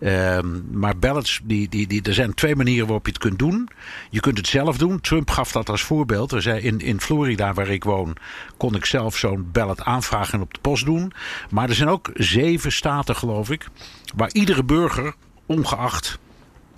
Ehm, 0.00 0.78
maar 0.78 0.98
ballots, 0.98 1.40
die, 1.44 1.68
die, 1.68 1.86
die, 1.86 2.02
er 2.02 2.14
zijn 2.14 2.34
twee 2.34 2.56
manieren 2.56 2.86
waarop 2.86 3.06
je 3.06 3.12
het 3.12 3.20
kunt 3.20 3.38
doen. 3.38 3.68
Je 4.10 4.20
kunt 4.20 4.36
het 4.36 4.46
zelf 4.46 4.78
doen. 4.78 5.00
Trump 5.00 5.30
gaf 5.30 5.52
dat 5.52 5.68
als 5.68 5.82
voorbeeld. 5.82 6.32
Er 6.32 6.42
zei 6.42 6.60
in, 6.60 6.78
in 6.78 7.00
Florida, 7.00 7.52
waar 7.54 7.68
ik 7.68 7.84
woon, 7.84 8.16
kon 8.56 8.74
ik 8.74 8.84
zelf 8.84 9.16
zo'n 9.16 9.48
ballot 9.52 9.82
aanvragen 9.82 10.34
en 10.34 10.40
op 10.40 10.54
de 10.54 10.60
post 10.60 10.84
doen. 10.84 11.12
Maar 11.50 11.68
er 11.68 11.74
zijn 11.74 11.88
ook 11.88 12.10
zeven 12.14 12.72
staten, 12.72 13.16
geloof 13.16 13.50
ik, 13.50 13.66
waar 14.14 14.32
iedere 14.32 14.64
burger, 14.64 15.14
ongeacht 15.46 16.18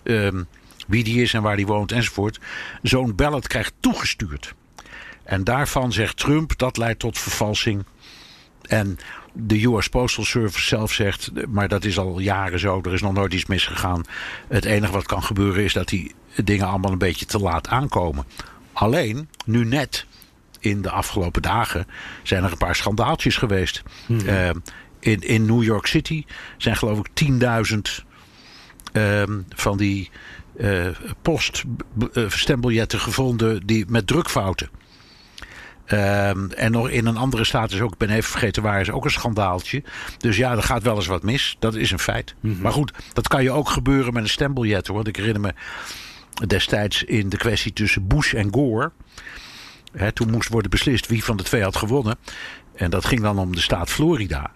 ehm, 0.02 0.42
wie 0.86 1.04
die 1.04 1.22
is 1.22 1.34
en 1.34 1.42
waar 1.42 1.56
die 1.56 1.66
woont 1.66 1.92
enzovoort, 1.92 2.40
zo'n 2.82 3.14
ballot 3.14 3.46
krijgt 3.46 3.72
toegestuurd. 3.80 4.54
En 5.22 5.44
daarvan 5.44 5.92
zegt 5.92 6.16
Trump 6.16 6.58
dat 6.58 6.76
leidt 6.76 6.98
tot 6.98 7.18
vervalsing. 7.18 7.84
En 8.62 8.98
de 9.32 9.64
US 9.64 9.88
Postal 9.88 10.24
Service 10.24 10.66
zelf 10.66 10.92
zegt, 10.92 11.30
maar 11.48 11.68
dat 11.68 11.84
is 11.84 11.98
al 11.98 12.18
jaren 12.18 12.58
zo, 12.58 12.80
er 12.82 12.92
is 12.92 13.02
nog 13.02 13.12
nooit 13.12 13.32
iets 13.32 13.46
misgegaan. 13.46 14.02
Het 14.48 14.64
enige 14.64 14.92
wat 14.92 15.06
kan 15.06 15.22
gebeuren 15.22 15.64
is 15.64 15.72
dat 15.72 15.88
die 15.88 16.14
dingen 16.44 16.66
allemaal 16.66 16.92
een 16.92 16.98
beetje 16.98 17.26
te 17.26 17.38
laat 17.38 17.68
aankomen. 17.68 18.24
Alleen, 18.72 19.28
nu 19.44 19.64
net, 19.64 20.06
in 20.60 20.82
de 20.82 20.90
afgelopen 20.90 21.42
dagen, 21.42 21.86
zijn 22.22 22.44
er 22.44 22.52
een 22.52 22.58
paar 22.58 22.76
schandaaltjes 22.76 23.36
geweest. 23.36 23.82
Eh, 24.26 24.50
in, 25.00 25.20
in 25.20 25.46
New 25.46 25.62
York 25.62 25.86
City 25.86 26.24
zijn 26.56 26.76
geloof 26.76 26.98
ik 26.98 27.30
10.000 27.30 28.04
ehm, 28.94 29.40
van 29.48 29.76
die 29.76 30.10
eh 30.58 30.86
poststembiljetten 31.22 33.00
gevonden 33.00 33.66
die, 33.66 33.84
met 33.88 34.06
drukfouten. 34.06 34.68
Ehm, 35.84 36.50
en 36.50 36.72
nog 36.72 36.88
in 36.88 37.06
een 37.06 37.16
andere 37.16 37.44
staat 37.44 37.72
is 37.72 37.80
ook, 37.80 37.92
ik 37.92 37.98
ben 37.98 38.10
even 38.10 38.30
vergeten 38.30 38.62
waar, 38.62 38.80
is 38.80 38.90
ook 38.90 39.04
een 39.04 39.10
schandaaltje. 39.10 39.82
Dus 40.18 40.36
ja, 40.36 40.52
er 40.52 40.62
gaat 40.62 40.82
wel 40.82 40.96
eens 40.96 41.06
wat 41.06 41.22
mis. 41.22 41.56
Dat 41.58 41.74
is 41.74 41.90
een 41.90 41.98
feit. 41.98 42.34
Maar 42.40 42.72
goed, 42.72 42.92
dat 43.12 43.28
kan 43.28 43.42
je 43.42 43.50
ook 43.50 43.68
gebeuren 43.68 44.12
met 44.12 44.22
een 44.22 44.28
stembiljet. 44.28 44.86
hoor. 44.86 44.96
Want 44.96 45.08
ik 45.08 45.16
herinner 45.16 45.40
me 45.40 45.54
destijds 46.46 47.04
in 47.04 47.28
de 47.28 47.36
kwestie 47.36 47.72
tussen 47.72 48.06
Bush 48.06 48.34
en 48.34 48.52
Gore. 48.52 48.92
Hè, 49.92 50.12
toen 50.12 50.30
moest 50.30 50.48
worden 50.48 50.70
beslist 50.70 51.06
wie 51.06 51.24
van 51.24 51.36
de 51.36 51.42
twee 51.42 51.62
had 51.62 51.76
gewonnen. 51.76 52.16
En 52.74 52.90
dat 52.90 53.04
ging 53.04 53.20
dan 53.20 53.38
om 53.38 53.54
de 53.54 53.60
staat 53.60 53.90
Florida. 53.90 54.52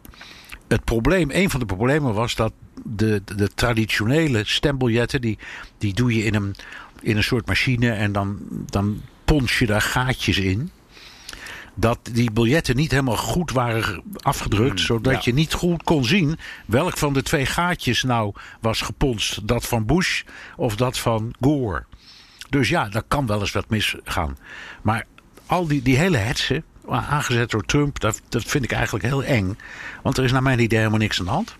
Het 0.69 0.85
probleem, 0.85 1.31
een 1.33 1.51
van 1.51 1.61
de 1.61 1.66
problemen 1.66 2.14
was 2.14 2.35
dat 2.35 2.53
de, 2.85 3.23
de, 3.25 3.35
de 3.35 3.49
traditionele 3.55 4.43
stembiljetten, 4.45 5.21
die, 5.21 5.39
die 5.79 5.95
doe 5.95 6.14
je 6.16 6.25
in 6.25 6.35
een, 6.35 6.55
in 7.01 7.16
een 7.16 7.25
soort 7.25 7.47
machine 7.47 7.91
en 7.91 8.12
dan, 8.12 8.39
dan 8.66 9.01
pons 9.25 9.59
je 9.59 9.66
daar 9.66 9.83
gaatjes 9.83 10.39
in. 10.39 10.71
Dat 11.75 11.99
die 12.12 12.31
biljetten 12.31 12.77
niet 12.77 12.91
helemaal 12.91 13.16
goed 13.16 13.51
waren 13.51 14.03
afgedrukt, 14.16 14.81
zodat 14.81 15.25
je 15.25 15.33
niet 15.33 15.53
goed 15.53 15.83
kon 15.83 16.05
zien 16.05 16.39
welk 16.66 16.97
van 16.97 17.12
de 17.12 17.23
twee 17.23 17.47
gaatjes 17.47 18.03
nou 18.03 18.33
was 18.61 18.81
geponst. 18.81 19.49
Dat 19.49 19.66
van 19.66 19.87
Bush 19.87 20.23
of 20.57 20.77
dat 20.77 20.99
van 20.99 21.35
Gore. 21.41 21.85
Dus 22.49 22.69
ja, 22.69 22.89
daar 22.89 23.03
kan 23.09 23.27
wel 23.27 23.41
eens 23.41 23.53
wat 23.53 23.69
misgaan. 23.69 24.39
Maar 24.83 25.07
al 25.47 25.66
die, 25.66 25.83
die 25.83 25.97
hele 25.97 26.16
hetsen, 26.16 26.64
aangezet 26.91 27.51
door 27.51 27.64
Trump, 27.64 28.01
dat, 28.01 28.20
dat 28.28 28.45
vind 28.45 28.64
ik 28.64 28.72
eigenlijk 28.72 29.05
heel 29.05 29.24
eng. 29.24 29.59
Want 30.03 30.18
er 30.18 30.24
is 30.24 30.32
naar 30.32 30.43
mijn 30.43 30.59
idee 30.59 30.78
helemaal 30.78 30.99
niks 30.99 31.18
aan 31.18 31.24
de 31.24 31.30
hand. 31.30 31.57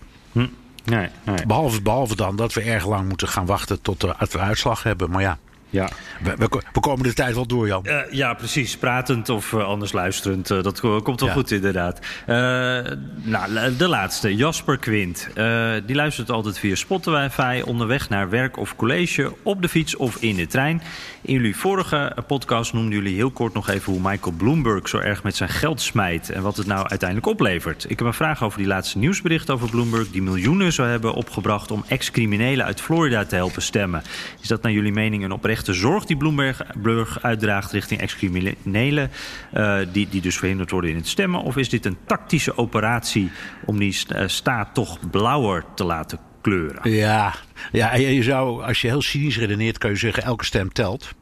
Nee, 0.83 1.09
nee. 1.23 1.45
Behalve, 1.45 1.81
behalve 1.81 2.15
dan 2.15 2.35
dat 2.35 2.53
we 2.53 2.61
erg 2.61 2.87
lang 2.87 3.07
moeten 3.07 3.27
gaan 3.27 3.45
wachten 3.45 3.81
tot 3.81 4.01
we 4.01 4.15
de 4.31 4.39
uitslag 4.39 4.83
hebben. 4.83 5.09
Maar 5.09 5.21
ja, 5.21 5.37
Ja. 5.71 5.89
we, 6.23 6.35
we, 6.37 6.61
we 6.73 6.79
komen 6.79 7.03
de 7.03 7.13
tijd 7.13 7.35
wel 7.35 7.45
door, 7.47 7.67
Jan. 7.67 7.85
Eh, 7.85 7.97
ja, 8.11 8.33
precies. 8.33 8.77
Pratend 8.77 9.29
of 9.29 9.53
eh, 9.53 9.63
anders 9.65 9.91
luisterend. 9.91 10.51
eh, 10.51 10.63
dat 10.63 10.79
ko- 10.79 11.01
komt 11.01 11.19
wel 11.19 11.29
Ja. 11.29 11.35
goed, 11.35 11.51
inderdaad. 11.51 11.99
Eh, 12.25 12.35
nou, 13.23 13.75
de 13.77 13.87
laatste. 13.87 14.35
Jasper 14.35 14.77
Quint. 14.77 15.27
Eh, 15.35 15.71
die 15.85 15.95
luistert 15.95 16.31
altijd 16.31 16.59
via 16.59 16.75
Spotify. 16.75 17.61
Onderweg 17.65 18.09
naar 18.09 18.29
werk 18.29 18.57
of 18.57 18.75
college. 18.75 19.33
Op 19.43 19.61
de 19.61 19.69
fiets 19.69 19.95
of 19.95 20.15
in 20.15 20.35
de 20.35 20.47
trein. 20.47 20.81
In 21.21 21.33
jullie 21.33 21.55
vorige 21.55 22.15
podcast 22.27 22.73
noemden 22.73 22.93
jullie 22.93 23.15
heel 23.15 23.31
kort 23.31 23.53
nog 23.53 23.69
even... 23.69 23.93
hoe 23.93 24.01
Michael 24.11 24.35
Bloomberg 24.37 24.87
zo 24.89 24.97
erg 24.97 25.23
met 25.23 25.35
zijn 25.35 25.49
geld 25.49 25.81
smijt. 25.81 26.29
En 26.29 26.41
wat 26.41 26.57
het 26.57 26.67
nou 26.67 26.87
uiteindelijk 26.87 27.29
oplevert. 27.29 27.85
Ik 27.89 27.97
heb 27.99 28.07
een 28.07 28.13
vraag 28.13 28.43
over 28.43 28.57
die 28.57 28.67
laatste 28.67 28.97
nieuwsbericht 28.97 29.49
over 29.49 29.69
Bloomberg... 29.69 30.09
die 30.09 30.21
miljoenen 30.21 30.73
zou 30.73 30.87
hebben 30.89 31.13
opgebracht 31.13 31.71
om 31.71 31.83
ex-criminelen 31.87 32.65
uit 32.65 32.81
Florida 32.81 33.25
te 33.25 33.35
helpen 33.35 33.61
stemmen. 33.61 34.01
Is 34.41 34.47
dat 34.47 34.61
naar 34.61 34.71
jullie 34.71 34.91
mening 34.91 35.23
een 35.23 35.31
oprechte 35.59 35.87
zorg 35.87 36.05
die 36.05 36.17
Bloomberg 36.17 37.23
uitdraagt 37.23 37.71
richting 37.71 37.99
ex-criminelen... 37.99 39.11
eh, 39.51 39.77
die, 39.91 40.07
die 40.09 40.21
dus 40.21 40.37
verhinderd 40.37 40.71
worden 40.71 40.89
in 40.89 40.95
het 40.95 41.07
stemmen? 41.07 41.41
Of 41.41 41.57
is 41.57 41.69
dit 41.69 41.85
een 41.85 41.97
tactische 42.05 42.57
operatie 42.57 43.31
om 43.65 43.79
die 43.79 43.97
eh, 44.07 44.27
staat 44.27 44.73
toch 44.73 45.09
blauwer 45.09 45.63
te 45.75 45.83
laten 45.83 46.19
kleuren? 46.41 46.91
Ja, 46.91 47.33
ja 47.71 47.95
je 47.95 48.23
zou, 48.23 48.63
als 48.63 48.81
je 48.81 48.87
heel 48.87 49.01
cynisch 49.01 49.37
redeneert, 49.37 49.77
kun 49.77 49.89
je 49.89 49.95
zeggen: 49.95 50.23
elke 50.23 50.45
stem 50.45 50.73
telt. 50.73 51.13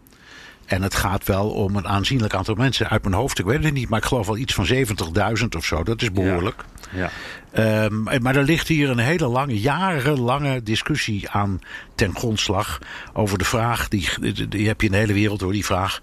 En 0.65 0.81
het 0.81 0.95
gaat 0.95 1.25
wel 1.25 1.49
om 1.49 1.75
een 1.75 1.87
aanzienlijk 1.87 2.33
aantal 2.33 2.55
mensen. 2.55 2.89
Uit 2.89 3.03
mijn 3.03 3.15
hoofd, 3.15 3.39
ik 3.39 3.45
weet 3.45 3.63
het 3.63 3.73
niet, 3.73 3.89
maar 3.89 3.99
ik 3.99 4.05
geloof 4.05 4.27
wel 4.27 4.37
iets 4.37 4.53
van 4.53 4.67
70.000 4.67 5.47
of 5.57 5.65
zo. 5.65 5.83
Dat 5.83 6.01
is 6.01 6.11
behoorlijk. 6.11 6.63
Ja. 6.91 7.09
Ehm, 7.57 8.21
maar 8.21 8.35
er 8.35 8.43
ligt 8.43 8.67
hier 8.67 8.89
een 8.89 8.97
hele 8.97 9.27
lange, 9.27 9.59
jarenlange 9.59 10.63
discussie 10.63 11.29
aan 11.29 11.59
ten 11.95 12.15
grondslag. 12.15 12.79
Over 13.13 13.37
de 13.37 13.45
vraag, 13.45 13.87
die, 13.87 14.09
die 14.47 14.67
heb 14.67 14.81
je 14.81 14.87
in 14.87 14.91
de 14.93 14.97
hele 14.97 15.13
wereld 15.13 15.41
hoor, 15.41 15.51
die 15.51 15.65
vraag. 15.65 16.01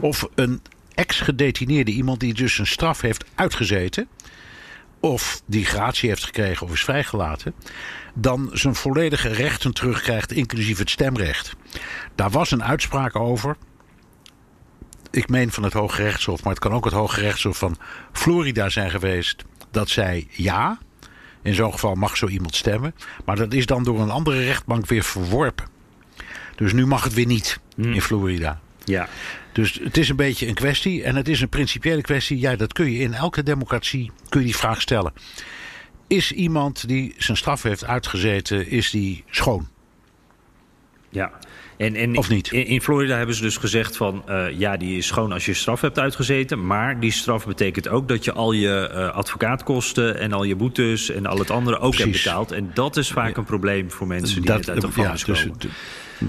Of 0.00 0.28
een 0.34 0.62
ex-gedetineerde, 0.94 1.90
iemand 1.90 2.20
die 2.20 2.34
dus 2.34 2.58
een 2.58 2.66
straf 2.66 3.00
heeft 3.00 3.24
uitgezeten. 3.34 4.08
Of 5.00 5.42
die 5.46 5.64
gratie 5.64 6.08
heeft 6.08 6.24
gekregen 6.24 6.66
of 6.66 6.72
is 6.72 6.84
vrijgelaten. 6.84 7.54
Dan 8.14 8.50
zijn 8.52 8.74
volledige 8.74 9.28
rechten 9.28 9.74
terugkrijgt, 9.74 10.32
inclusief 10.32 10.78
het 10.78 10.90
stemrecht. 10.90 11.52
Daar 12.14 12.30
was 12.30 12.50
een 12.50 12.64
uitspraak 12.64 13.16
over 13.16 13.56
ik 15.10 15.28
meen 15.28 15.52
van 15.52 15.62
het 15.62 15.72
Hoge 15.72 16.02
Rechtshof, 16.02 16.42
maar 16.42 16.52
het 16.52 16.62
kan 16.62 16.72
ook 16.72 16.84
het 16.84 16.94
Hoge 16.94 17.20
Rechtshof 17.20 17.58
van 17.58 17.76
Florida 18.12 18.68
zijn 18.68 18.90
geweest, 18.90 19.44
dat 19.70 19.88
zei 19.88 20.28
ja. 20.30 20.78
In 21.42 21.54
zo'n 21.54 21.72
geval 21.72 21.94
mag 21.94 22.16
zo 22.16 22.28
iemand 22.28 22.54
stemmen. 22.54 22.94
Maar 23.24 23.36
dat 23.36 23.52
is 23.52 23.66
dan 23.66 23.84
door 23.84 24.00
een 24.00 24.10
andere 24.10 24.44
rechtbank 24.44 24.86
weer 24.86 25.02
verworpen. 25.02 25.66
Dus 26.56 26.72
nu 26.72 26.86
mag 26.86 27.04
het 27.04 27.14
weer 27.14 27.26
niet 27.26 27.60
in 27.76 28.02
Florida. 28.02 28.60
Ja. 28.84 29.08
Dus 29.52 29.80
het 29.82 29.96
is 29.96 30.08
een 30.08 30.16
beetje 30.16 30.46
een 30.46 30.54
kwestie. 30.54 31.02
En 31.02 31.16
het 31.16 31.28
is 31.28 31.40
een 31.40 31.48
principiële 31.48 32.00
kwestie. 32.00 32.38
Ja, 32.38 32.56
dat 32.56 32.72
kun 32.72 32.90
je 32.90 32.98
in 32.98 33.14
elke 33.14 33.42
democratie 33.42 34.10
kun 34.28 34.40
je 34.40 34.46
die 34.46 34.56
vraag 34.56 34.80
stellen. 34.80 35.12
Is 36.06 36.32
iemand 36.32 36.88
die 36.88 37.14
zijn 37.16 37.36
straf 37.36 37.62
heeft 37.62 37.84
uitgezeten, 37.84 38.68
is 38.68 38.90
die 38.90 39.24
schoon? 39.30 39.68
Ja. 41.08 41.30
En, 41.78 41.94
en 41.94 42.16
Of 42.16 42.28
niet? 42.28 42.52
In, 42.52 42.66
in 42.66 42.80
Florida 42.80 43.16
hebben 43.16 43.34
ze 43.34 43.42
dus 43.42 43.56
gezegd 43.56 43.96
van... 43.96 44.22
eh, 44.26 44.46
ja, 44.58 44.76
die 44.76 44.96
is 44.96 45.06
schoon 45.06 45.32
als 45.32 45.46
je 45.46 45.54
straf 45.54 45.80
hebt 45.80 45.98
uitgezeten. 45.98 46.66
Maar 46.66 47.00
die 47.00 47.10
straf 47.10 47.46
betekent 47.46 47.88
ook 47.88 48.08
dat 48.08 48.24
je 48.24 48.32
al 48.32 48.52
je 48.52 48.88
eh, 48.88 49.14
advocaatkosten... 49.14 50.18
en 50.18 50.32
al 50.32 50.44
je 50.44 50.56
boetes 50.56 51.10
en 51.10 51.26
al 51.26 51.38
het 51.38 51.50
andere 51.50 51.78
ook 51.78 51.96
hebt 51.96 52.12
betaald. 52.12 52.52
En 52.52 52.70
dat 52.74 52.96
is 52.96 53.10
vaak 53.10 53.36
een 53.36 53.44
probleem 53.44 53.90
voor 53.90 54.06
mensen 54.06 54.42
die 54.42 54.50
net 54.50 54.68
uit 54.68 54.80
de 54.80 54.86
ja, 54.86 54.92
gevangenis 54.92 55.24
dus, 55.24 55.42
komen. 55.42 55.58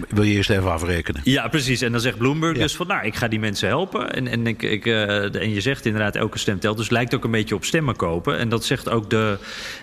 Wil 0.10 0.24
je 0.24 0.34
eerst 0.34 0.50
even 0.50 0.72
afrekenen. 0.72 1.22
Ja, 1.24 1.48
precies. 1.48 1.82
En 1.82 1.92
dan 1.92 2.02
zegt 2.02 2.18
Bloomberg 2.18 2.56
Ja. 2.56 2.62
dus 2.62 2.76
van, 2.76 2.88
nou, 2.88 3.06
ik 3.06 3.16
ga 3.16 3.28
die 3.28 3.40
mensen 3.40 3.68
helpen. 3.68 4.14
En, 4.14 4.28
en, 4.28 4.48
ik, 4.48 4.62
ik, 4.64 4.86
eh, 4.86 5.36
en 5.36 5.54
je 5.54 5.62
zegt 5.62 5.86
inderdaad, 5.86 6.16
elke 6.16 6.38
stem 6.38 6.60
telt. 6.60 6.76
Dus 6.78 6.86
het 6.86 6.94
lijkt 6.94 7.16
ook 7.16 7.24
een 7.24 7.32
beetje 7.32 7.56
op 7.56 7.66
stemmen 7.66 7.96
kopen. 7.96 8.38
En 8.38 8.50
dat 8.50 8.66
zegt 8.66 8.90
ook 8.90 9.10
de, 9.10 9.38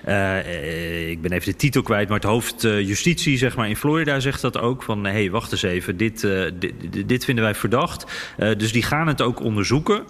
eh, 0.04 1.11
ik 1.11 1.20
ben 1.22 1.32
even 1.32 1.50
de 1.50 1.57
titel 1.57 1.82
kwijt... 1.82 2.09
maar 2.09 2.18
het 2.18 2.28
hoofd 2.28 2.64
eh, 2.64 2.80
justitie, 2.86 3.38
zeg 3.38 3.57
maar, 3.57 3.68
in 3.68 3.76
Florida 3.76 4.20
zegt 4.20 4.40
dat 4.40 4.59
ook. 4.59 4.82
Van, 4.82 5.04
hé, 5.04 5.12
hey, 5.12 5.30
wacht 5.30 5.52
eens 5.52 5.62
even, 5.62 5.96
dit, 5.96 6.24
eh, 6.24 6.44
dit, 6.54 6.72
dit- 7.09 7.24
vinden 7.24 7.44
wij 7.44 7.54
verdacht. 7.54 8.04
Eh, 8.36 8.50
dus 8.57 8.72
die 8.72 8.82
gaan 8.82 9.07
het 9.07 9.22
ook 9.22 9.40
onderzoeken. 9.40 10.04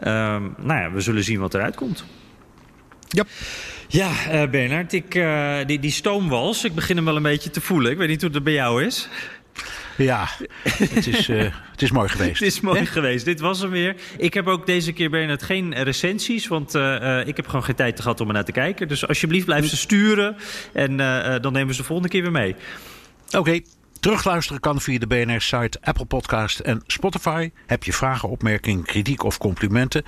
Ehm, 0.00 0.42
nou 0.58 0.80
ja, 0.80 0.92
we 0.92 1.00
zullen 1.00 1.24
zien 1.24 1.40
wat 1.40 1.54
eruit 1.54 1.74
komt. 1.76 2.04
Ja. 3.08 3.24
Ja, 3.88 4.10
eh 4.30 4.50
Bernard, 4.50 4.92
ik, 4.92 5.14
eh, 5.14 5.56
die, 5.66 5.78
die 5.78 5.90
stoomwals, 5.90 6.64
ik 6.64 6.74
begin 6.74 6.96
hem 6.96 7.04
wel 7.04 7.16
een 7.16 7.22
beetje 7.22 7.50
te 7.50 7.60
voelen. 7.60 7.92
Ik 7.92 7.98
weet 7.98 8.08
niet 8.08 8.22
hoe 8.22 8.30
het 8.30 8.44
bij 8.44 8.52
jou 8.52 8.84
is. 8.84 9.08
Ja, 9.96 10.28
het 10.62 11.06
is, 11.06 11.28
eh, 11.28 11.54
het 11.70 11.82
is 11.82 11.90
mooi 11.90 12.08
geweest. 12.08 12.38
Het 12.38 12.48
is 12.48 12.60
mooi 12.60 12.86
geweest. 12.86 13.24
Dit 13.24 13.40
was 13.40 13.60
hem 13.60 13.70
weer. 13.70 13.96
Ik 14.16 14.34
heb 14.34 14.46
ook 14.46 14.66
deze 14.66 14.92
keer, 14.92 15.10
Bernard, 15.10 15.42
geen 15.42 15.82
recensies. 15.82 16.48
Want 16.48 16.74
eh, 16.74 17.20
eh, 17.20 17.26
ik 17.26 17.36
heb 17.36 17.46
gewoon 17.46 17.64
geen 17.64 17.74
tijd 17.74 18.00
gehad 18.00 18.20
om 18.20 18.28
er 18.28 18.34
naar 18.34 18.44
te 18.44 18.52
kijken. 18.52 18.88
Dus 18.88 19.08
alsjeblieft, 19.08 19.44
blijf 19.44 19.66
ze 19.66 19.76
sturen. 19.76 20.36
En 20.72 20.96
dan 21.40 21.52
nemen 21.52 21.66
we 21.66 21.74
ze 21.74 21.80
de 21.80 21.86
volgende 21.86 22.10
keer 22.10 22.22
weer 22.22 22.32
mee. 22.32 22.56
Oké, 23.30 23.60
terugluisteren 24.00 24.60
kan 24.60 24.80
via 24.80 24.98
de 24.98 25.06
BNR-site, 25.06 25.78
Apple 25.82 26.04
Podcast 26.04 26.58
en 26.58 26.82
Spotify. 26.86 27.50
Heb 27.66 27.84
je 27.84 27.92
vragen, 27.92 28.28
opmerkingen, 28.28 28.84
kritiek 28.84 29.22
of 29.22 29.38
complimenten? 29.38 30.04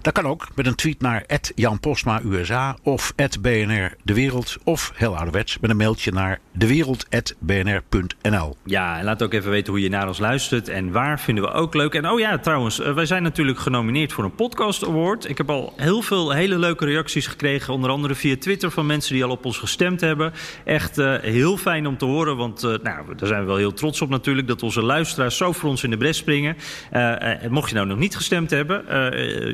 Dat 0.00 0.12
kan 0.12 0.26
ook 0.26 0.48
met 0.54 0.66
een 0.66 0.74
tweet 0.74 1.00
naar 1.00 1.24
Jan 1.54 1.80
Postma 1.80 2.20
USA 2.24 2.76
of 2.82 3.14
BNR 3.40 3.94
De 4.02 4.14
Wereld. 4.14 4.56
Of 4.64 4.92
heel 4.94 5.16
ouderwets 5.16 5.58
met 5.58 5.70
een 5.70 5.76
mailtje 5.76 6.12
naar 6.12 6.40
dewereld.bnr.nl. 6.52 8.56
Ja, 8.64 8.98
en 8.98 9.04
laat 9.04 9.22
ook 9.22 9.32
even 9.32 9.50
weten 9.50 9.72
hoe 9.72 9.82
je 9.82 9.88
naar 9.88 10.08
ons 10.08 10.18
luistert 10.18 10.68
en 10.68 10.92
waar 10.92 11.20
vinden 11.20 11.44
we 11.44 11.50
ook 11.50 11.74
leuk. 11.74 11.94
En 11.94 12.08
oh 12.08 12.18
ja, 12.18 12.38
trouwens, 12.38 12.80
eh, 12.80 12.94
wij 12.94 13.06
zijn 13.06 13.22
natuurlijk 13.22 13.58
genomineerd 13.58 14.12
voor 14.12 14.24
een 14.24 14.34
podcast 14.34 14.86
award. 14.86 15.28
Ik 15.28 15.38
heb 15.38 15.50
al 15.50 15.72
heel 15.76 16.02
veel 16.02 16.32
hele 16.32 16.58
leuke 16.58 16.84
reacties 16.84 17.26
gekregen, 17.26 17.74
onder 17.74 17.90
andere 17.90 18.14
via 18.14 18.36
Twitter 18.36 18.70
van 18.70 18.86
mensen 18.86 19.14
die 19.14 19.24
al 19.24 19.30
op 19.30 19.44
ons 19.44 19.58
gestemd 19.58 20.00
hebben. 20.00 20.32
Echt 20.64 20.98
eh, 20.98 21.14
heel 21.20 21.56
fijn 21.56 21.86
om 21.86 21.96
te 21.96 22.04
horen, 22.04 22.36
want 22.36 22.62
eh, 22.62 22.74
nou, 22.82 23.14
daar 23.16 23.28
zijn 23.28 23.40
we 23.40 23.46
wel 23.46 23.56
heel 23.56 23.72
trots 23.72 24.00
op 24.00 24.08
natuurlijk 24.08 24.48
dat 24.48 24.62
onze 24.62 24.82
luisteraars 24.82 25.36
zo 25.36 25.52
voor 25.52 25.68
ons 25.68 25.82
in 25.82 25.90
de 25.90 25.96
bres 25.96 26.16
springen. 26.16 26.56
Eh, 26.90 27.48
mocht 27.48 27.68
je 27.68 27.74
nou 27.74 27.86
nog 27.86 27.98
niet 27.98 28.16
gestemd 28.16 28.50
hebben, 28.50 28.84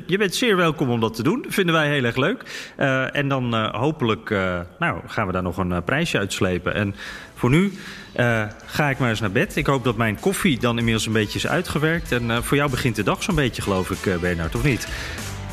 je 0.07 0.19
bent 0.19 0.34
zeer 0.35 0.57
welkom 0.57 0.91
om 0.91 1.01
dat 1.01 1.15
te 1.15 1.23
doen. 1.23 1.45
Vinden 1.49 1.75
wij 1.75 1.89
heel 1.89 2.05
erg 2.05 2.17
leuk. 2.17 2.73
Eh, 2.77 3.17
en 3.17 3.29
dan 3.29 3.55
eh, 3.55 3.75
hopelijk 3.75 4.31
eh, 4.31 4.61
nou, 4.79 5.01
gaan 5.07 5.27
we 5.27 5.33
daar 5.33 5.43
nog 5.43 5.57
een 5.57 5.85
prijsje 5.85 6.19
uitslepen. 6.19 6.75
En 6.75 6.95
voor 7.35 7.51
nu 7.51 7.73
ga 8.67 8.91
ik 8.91 8.99
maar 8.99 9.11
eens 9.11 9.21
naar 9.21 9.31
bed. 9.31 9.57
Ik 9.57 9.67
hoop 9.67 9.85
dat 9.85 9.97
mijn 9.97 10.21
koffie 10.21 10.59
dan 10.59 10.79
inmiddels 10.79 11.07
een 11.07 11.13
beetje 11.13 11.39
is 11.39 11.47
uitgewerkt. 11.47 12.13
En 12.13 12.45
voor 12.45 12.57
jou 12.57 12.71
begint 12.71 12.97
de 12.97 13.03
dag 13.03 13.23
zo'n 13.23 13.35
beetje, 13.35 13.63
geloof 13.63 13.91
ik, 13.91 14.21
Bernard, 14.21 14.55
of 14.55 14.65
niet? 14.65 14.89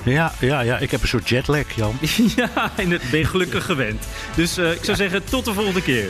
Ja, 0.03 0.31
ja, 0.39 0.61
ja, 0.61 0.77
ik 0.77 0.91
heb 0.91 1.01
een 1.01 1.07
soort 1.07 1.29
jetlag, 1.29 1.71
Jan. 1.75 1.95
ja, 2.35 2.71
en 2.75 2.89
dat 2.89 3.01
ben 3.11 3.19
je 3.19 3.25
gelukkig 3.25 3.65
gewend. 3.65 4.07
Dus 4.35 4.57
ik 4.57 4.83
zou 4.83 4.97
zeggen, 4.97 5.23
tot 5.23 5.45
de 5.45 5.53
volgende 5.53 5.81
keer. 5.81 6.09